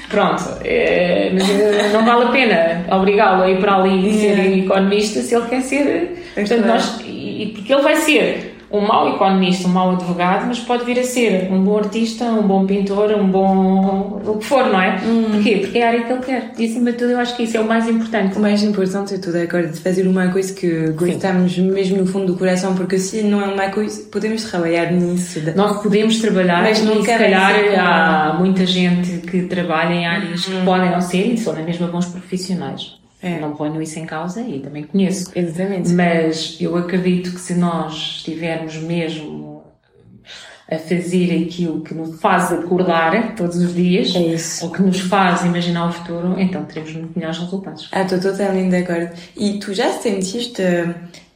Pronto, 0.09 0.43
é, 0.65 1.31
mas 1.35 1.51
eh, 1.51 1.91
não 1.93 2.05
vale 2.05 2.25
a 2.25 2.29
pena 2.29 2.85
obrigá-lo 2.97 3.43
a 3.43 3.51
ir 3.51 3.59
para 3.59 3.75
ali 3.75 4.09
e 4.09 4.21
ser 4.21 4.59
economista 4.59 5.21
se 5.21 5.35
ele 5.35 5.47
quer 5.47 5.61
ser. 5.61 6.33
Portanto, 6.35 6.67
nós, 6.67 7.01
e, 7.05 7.53
porque 7.55 7.73
ele 7.73 7.83
vai 7.83 7.97
ser 7.97 8.52
um 8.73 8.81
mau 8.81 9.15
economista, 9.15 9.69
um 9.69 9.73
mau 9.73 9.93
advogado, 9.93 10.47
mas 10.47 10.59
pode 10.59 10.85
vir 10.85 10.99
a 10.99 11.05
ser 11.05 11.53
um 11.53 11.63
bom 11.63 11.79
artista, 11.79 12.25
um 12.25 12.43
bom 12.43 12.67
pintor, 12.67 13.13
um 13.13 13.29
bom. 13.29 14.21
o 14.25 14.39
que 14.39 14.45
for, 14.45 14.65
não 14.67 14.81
é? 14.81 14.99
Hum. 15.05 15.27
Porquê? 15.33 15.59
Porque 15.59 15.79
é 15.79 15.85
a 15.85 15.89
área 15.89 16.05
que 16.05 16.13
ele 16.13 16.23
quer. 16.23 16.53
E 16.59 16.65
acima 16.65 16.93
de 16.93 16.99
tudo, 16.99 17.11
eu 17.11 17.19
acho 17.19 17.37
que 17.37 17.43
isso 17.43 17.57
é 17.57 17.61
o 17.61 17.67
mais 17.67 17.87
importante. 17.89 18.37
O 18.37 18.41
mais 18.41 18.63
importante 18.63 19.15
é 19.15 19.19
tudo, 19.19 19.37
é 19.37 19.43
agora 19.43 19.69
de 19.69 19.79
fazer 19.79 20.07
uma 20.07 20.29
coisa 20.29 20.53
que 20.55 20.91
gostamos 20.93 21.53
Sim. 21.53 21.71
mesmo 21.71 21.99
no 21.99 22.07
fundo 22.07 22.33
do 22.33 22.39
coração, 22.39 22.75
porque 22.75 22.99
se 22.99 23.23
não 23.23 23.43
é 23.43 23.47
uma 23.47 23.69
coisa, 23.69 24.03
podemos 24.11 24.45
trabalhar 24.45 24.91
nisso. 24.91 25.41
Nós 25.55 25.83
podemos 25.83 26.19
trabalhar, 26.21 26.63
mas 26.63 26.83
não 26.83 27.01
e 27.01 27.03
se 27.03 27.07
calhar 27.07 27.53
há 27.79 28.37
muita 28.39 28.65
gente 28.65 29.19
que 29.27 29.43
trabalha 29.43 29.93
em 29.93 30.07
áreas 30.07 30.47
que 30.47 30.55
uhum. 30.55 30.65
podem 30.65 30.91
não 30.91 31.01
ser 31.01 31.27
e 31.27 31.37
são 31.37 31.53
na 31.53 31.63
mesma 31.63 31.89
bons 31.89 32.07
profissionais. 32.07 33.02
É. 33.23 33.39
Não 33.39 33.55
ponho 33.55 33.81
isso 33.81 33.99
em 33.99 34.05
causa 34.05 34.41
e 34.41 34.59
também 34.61 34.83
conheço. 34.83 35.31
Exatamente. 35.35 35.91
Mas 35.93 36.57
eu 36.61 36.77
acredito 36.77 37.31
que 37.31 37.41
se 37.41 37.55
nós 37.55 38.17
estivermos 38.17 38.77
mesmo 38.77 39.63
a 40.69 40.79
fazer 40.79 41.45
aquilo 41.45 41.83
que 41.83 41.95
nos 41.95 42.21
faz 42.21 42.53
acordar 42.53 43.35
todos 43.37 43.57
os 43.57 43.75
dias, 43.75 44.15
é 44.17 44.65
ou 44.65 44.73
que 44.73 44.83
nos 44.83 45.01
faz 45.01 45.45
imaginar 45.45 45.89
o 45.89 45.93
futuro, 45.93 46.41
então 46.41 46.65
teremos 46.65 46.93
muito 46.95 47.17
melhores 47.17 47.39
resultados. 47.39 47.89
Ah, 47.93 48.03
estou 48.03 48.19
totalmente 48.19 48.71
de 48.71 48.77
acordo. 48.77 49.11
E 49.37 49.59
tu 49.59 49.75
já 49.75 49.91
sentiste 49.93 50.63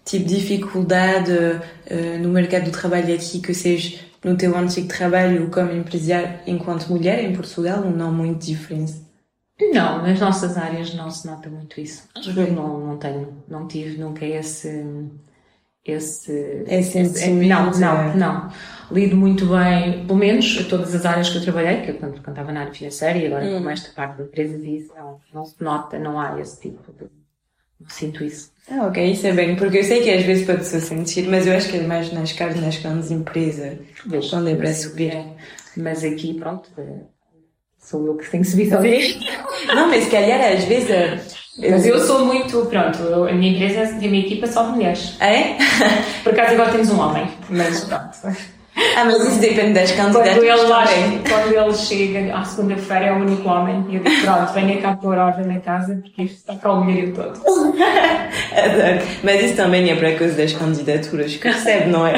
tipo 0.04 0.26
dificuldade 0.26 1.32
uh, 1.32 2.18
no 2.20 2.30
mercado 2.30 2.64
do 2.64 2.70
trabalho 2.70 3.14
aqui, 3.14 3.40
que 3.40 3.52
seja 3.52 3.98
no 4.24 4.36
teu 4.36 4.56
antigo 4.56 4.88
trabalho 4.88 5.50
como 5.50 5.72
empresário 5.72 6.30
enquanto 6.46 6.88
mulher 6.88 7.22
em 7.22 7.34
Portugal, 7.34 7.82
ou 7.84 7.90
não 7.90 8.12
muito 8.12 8.46
diferente? 8.46 9.05
Não, 9.60 10.02
nas 10.02 10.20
nossas 10.20 10.56
áreas 10.56 10.94
não 10.94 11.10
se 11.10 11.26
nota 11.26 11.48
muito 11.48 11.80
isso. 11.80 12.06
Eu 12.36 12.52
não, 12.52 12.78
não 12.78 12.98
tenho, 12.98 13.42
não 13.48 13.66
tive 13.66 13.98
nunca 13.98 14.24
esse. 14.24 14.84
Esse, 15.84 16.64
esse, 16.66 16.98
esse 16.98 17.30
não, 17.30 17.70
não, 17.70 18.16
não. 18.16 18.52
Lido 18.90 19.16
muito 19.16 19.46
bem, 19.46 20.04
pelo 20.04 20.18
menos 20.18 20.66
todas 20.66 20.92
as 20.92 21.06
áreas 21.06 21.30
que 21.30 21.38
eu 21.38 21.42
trabalhei, 21.42 21.82
que 21.82 21.92
eu 21.92 21.94
quando, 21.94 22.16
estava 22.16 22.50
na 22.50 22.62
área 22.62 22.74
financeira 22.74 23.16
e 23.16 23.26
agora 23.26 23.44
hum. 23.44 23.62
com 23.62 23.70
esta 23.70 23.92
parte 23.92 24.18
da 24.18 24.24
empresa 24.24 24.58
disso, 24.58 24.92
não, 24.96 25.20
não 25.32 25.44
se 25.44 25.62
nota, 25.62 25.96
não 25.96 26.18
há 26.18 26.40
esse 26.40 26.60
tipo 26.60 26.92
de. 26.92 27.08
Não 27.80 27.88
sinto 27.88 28.24
isso. 28.24 28.50
Ah, 28.68 28.86
ok, 28.88 29.12
isso 29.12 29.26
é 29.28 29.32
bem, 29.32 29.54
porque 29.54 29.78
eu 29.78 29.84
sei 29.84 30.02
que 30.02 30.10
às 30.10 30.24
vezes 30.24 30.44
pode-se 30.44 30.80
sentir, 30.80 31.28
mas 31.28 31.46
eu 31.46 31.54
acho 31.54 31.70
que 31.70 31.76
é 31.76 31.82
mais 31.86 32.12
nas 32.12 32.32
caras 32.32 32.60
nas 32.60 32.76
grandes 32.78 33.12
empresas, 33.12 33.78
Vejo, 34.04 34.30
quando 34.30 34.48
é 34.48 34.56
para 34.56 34.74
subir. 34.74 35.12
É. 35.12 35.36
Mas 35.76 36.02
aqui, 36.02 36.34
pronto, 36.34 36.68
sou 37.78 38.04
eu 38.06 38.16
que 38.16 38.28
tenho 38.28 38.44
subido 38.44 38.76
ali. 38.76 39.14
Não, 39.66 39.88
mas 39.88 40.04
se 40.04 40.10
calhar 40.10 40.40
às 40.40 40.64
vezes. 40.64 40.90
Eh, 40.90 41.18
mas 41.70 41.86
eu 41.86 41.98
sou 42.00 42.24
muito, 42.24 42.66
pronto, 42.66 42.98
eu, 43.02 43.28
a 43.28 43.32
minha 43.32 43.52
empresa, 43.52 43.94
a 43.94 43.98
minha 43.98 44.20
equipa 44.20 44.46
só 44.46 44.64
de 44.64 44.72
mulheres. 44.72 45.16
É? 45.20 45.56
Por 46.22 46.32
acaso 46.32 46.52
agora 46.52 46.70
temos 46.70 46.90
um 46.90 47.00
homem, 47.00 47.26
mas 47.48 47.84
pronto. 47.84 48.36
Ah, 48.94 49.04
mas 49.06 49.26
isso 49.26 49.40
depende 49.40 49.72
das 49.72 49.90
candidatas 49.92 50.34
quando 50.34 50.44
ele, 50.44 51.22
quando 51.26 51.54
ele 51.54 51.74
chega 51.74 52.36
à 52.36 52.44
segunda-feira 52.44 53.06
é 53.06 53.12
o 53.12 53.16
único 53.16 53.48
homem 53.48 53.86
e 53.88 53.96
eu 53.96 54.02
digo, 54.02 54.20
pronto, 54.22 54.52
venha 54.52 54.80
cá 54.82 54.94
pôr 54.94 55.16
ordem 55.16 55.46
na 55.46 55.60
casa 55.60 55.94
porque 56.02 56.24
isto 56.24 56.36
está 56.36 56.56
cá 56.56 56.72
o 56.72 56.84
mulherio 56.84 57.14
todo. 57.14 57.40
Adoro. 58.52 59.06
Mas 59.22 59.44
isso 59.44 59.56
também 59.56 59.90
é 59.90 59.96
para 59.96 60.16
coisa 60.18 60.36
das 60.36 60.52
candidaturas 60.52 61.36
que 61.36 61.48
recebe, 61.48 61.88
não 61.88 62.06
é? 62.06 62.16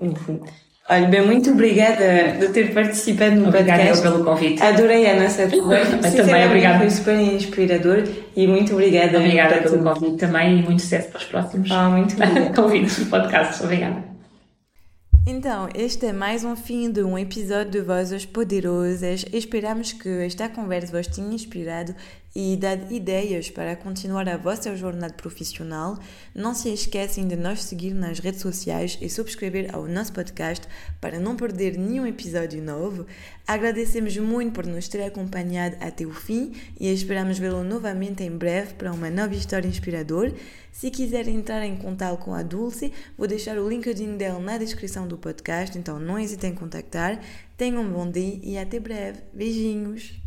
Enfim. 0.00 0.40
Olha, 0.88 1.08
bem, 1.08 1.20
muito 1.20 1.50
obrigada 1.50 2.36
de 2.38 2.48
ter 2.50 2.72
participado 2.72 3.34
no 3.34 3.48
obrigada 3.48 3.82
podcast. 3.82 4.06
Obrigada 4.06 4.12
pelo 4.12 4.24
convite. 4.24 4.62
Adorei 4.62 5.10
a 5.10 5.20
nossa 5.20 5.48
conversa. 5.48 5.98
também, 5.98 6.46
obrigada. 6.46 6.78
Foi 6.78 6.90
super 6.90 7.20
inspirador 7.20 8.04
e 8.36 8.46
muito 8.46 8.72
obrigada. 8.72 9.18
Obrigada 9.18 9.56
pelo 9.62 9.82
convite 9.82 10.16
também 10.16 10.60
e 10.60 10.62
muito 10.62 10.82
sucesso 10.82 11.08
para 11.08 11.18
os 11.18 11.24
próximos 11.24 11.70
ah, 11.72 11.88
muito 11.88 12.14
convites 12.54 13.00
do 13.00 13.06
podcast. 13.06 13.64
Obrigada. 13.64 14.16
Então, 15.28 15.68
este 15.74 16.06
é 16.06 16.12
mais 16.12 16.44
um 16.44 16.54
fim 16.54 16.88
de 16.88 17.02
um 17.02 17.18
episódio 17.18 17.72
de 17.72 17.80
Vozes 17.80 18.24
Poderosas. 18.24 19.24
Esperamos 19.32 19.92
que 19.92 20.08
esta 20.24 20.48
conversa 20.48 20.96
vos 20.96 21.08
tenha 21.08 21.34
inspirado 21.34 21.96
e 22.38 22.54
dado 22.54 22.92
ideias 22.92 23.48
para 23.48 23.74
continuar 23.74 24.28
a 24.28 24.36
vossa 24.36 24.76
jornada 24.76 25.14
profissional. 25.14 25.98
Não 26.34 26.52
se 26.52 26.68
esquecem 26.68 27.26
de 27.26 27.34
nos 27.34 27.62
seguir 27.62 27.94
nas 27.94 28.18
redes 28.18 28.42
sociais 28.42 28.98
e 29.00 29.08
subscrever 29.08 29.74
ao 29.74 29.88
nosso 29.88 30.12
podcast 30.12 30.68
para 31.00 31.18
não 31.18 31.34
perder 31.34 31.78
nenhum 31.78 32.06
episódio 32.06 32.62
novo. 32.62 33.06
Agradecemos 33.46 34.14
muito 34.18 34.52
por 34.52 34.66
nos 34.66 34.86
ter 34.86 35.02
acompanhado 35.02 35.76
até 35.80 36.04
o 36.04 36.12
fim 36.12 36.52
e 36.78 36.92
esperamos 36.92 37.38
vê-lo 37.38 37.64
novamente 37.64 38.22
em 38.22 38.36
breve 38.36 38.74
para 38.74 38.92
uma 38.92 39.08
nova 39.08 39.34
história 39.34 39.66
inspiradora. 39.66 40.34
Se 40.70 40.90
quiser 40.90 41.26
entrar 41.28 41.64
em 41.64 41.78
contato 41.78 42.18
com 42.18 42.34
a 42.34 42.42
Dulce, 42.42 42.92
vou 43.16 43.26
deixar 43.26 43.56
o 43.56 43.66
LinkedIn 43.66 44.18
dela 44.18 44.38
na 44.38 44.58
descrição 44.58 45.08
do 45.08 45.16
podcast, 45.16 45.78
então 45.78 45.98
não 45.98 46.18
hesitem 46.18 46.50
em 46.50 46.54
contactar. 46.54 47.18
Tenham 47.56 47.82
um 47.82 47.90
bom 47.90 48.10
dia 48.10 48.38
e 48.42 48.58
até 48.58 48.78
breve. 48.78 49.20
Beijinhos! 49.32 50.25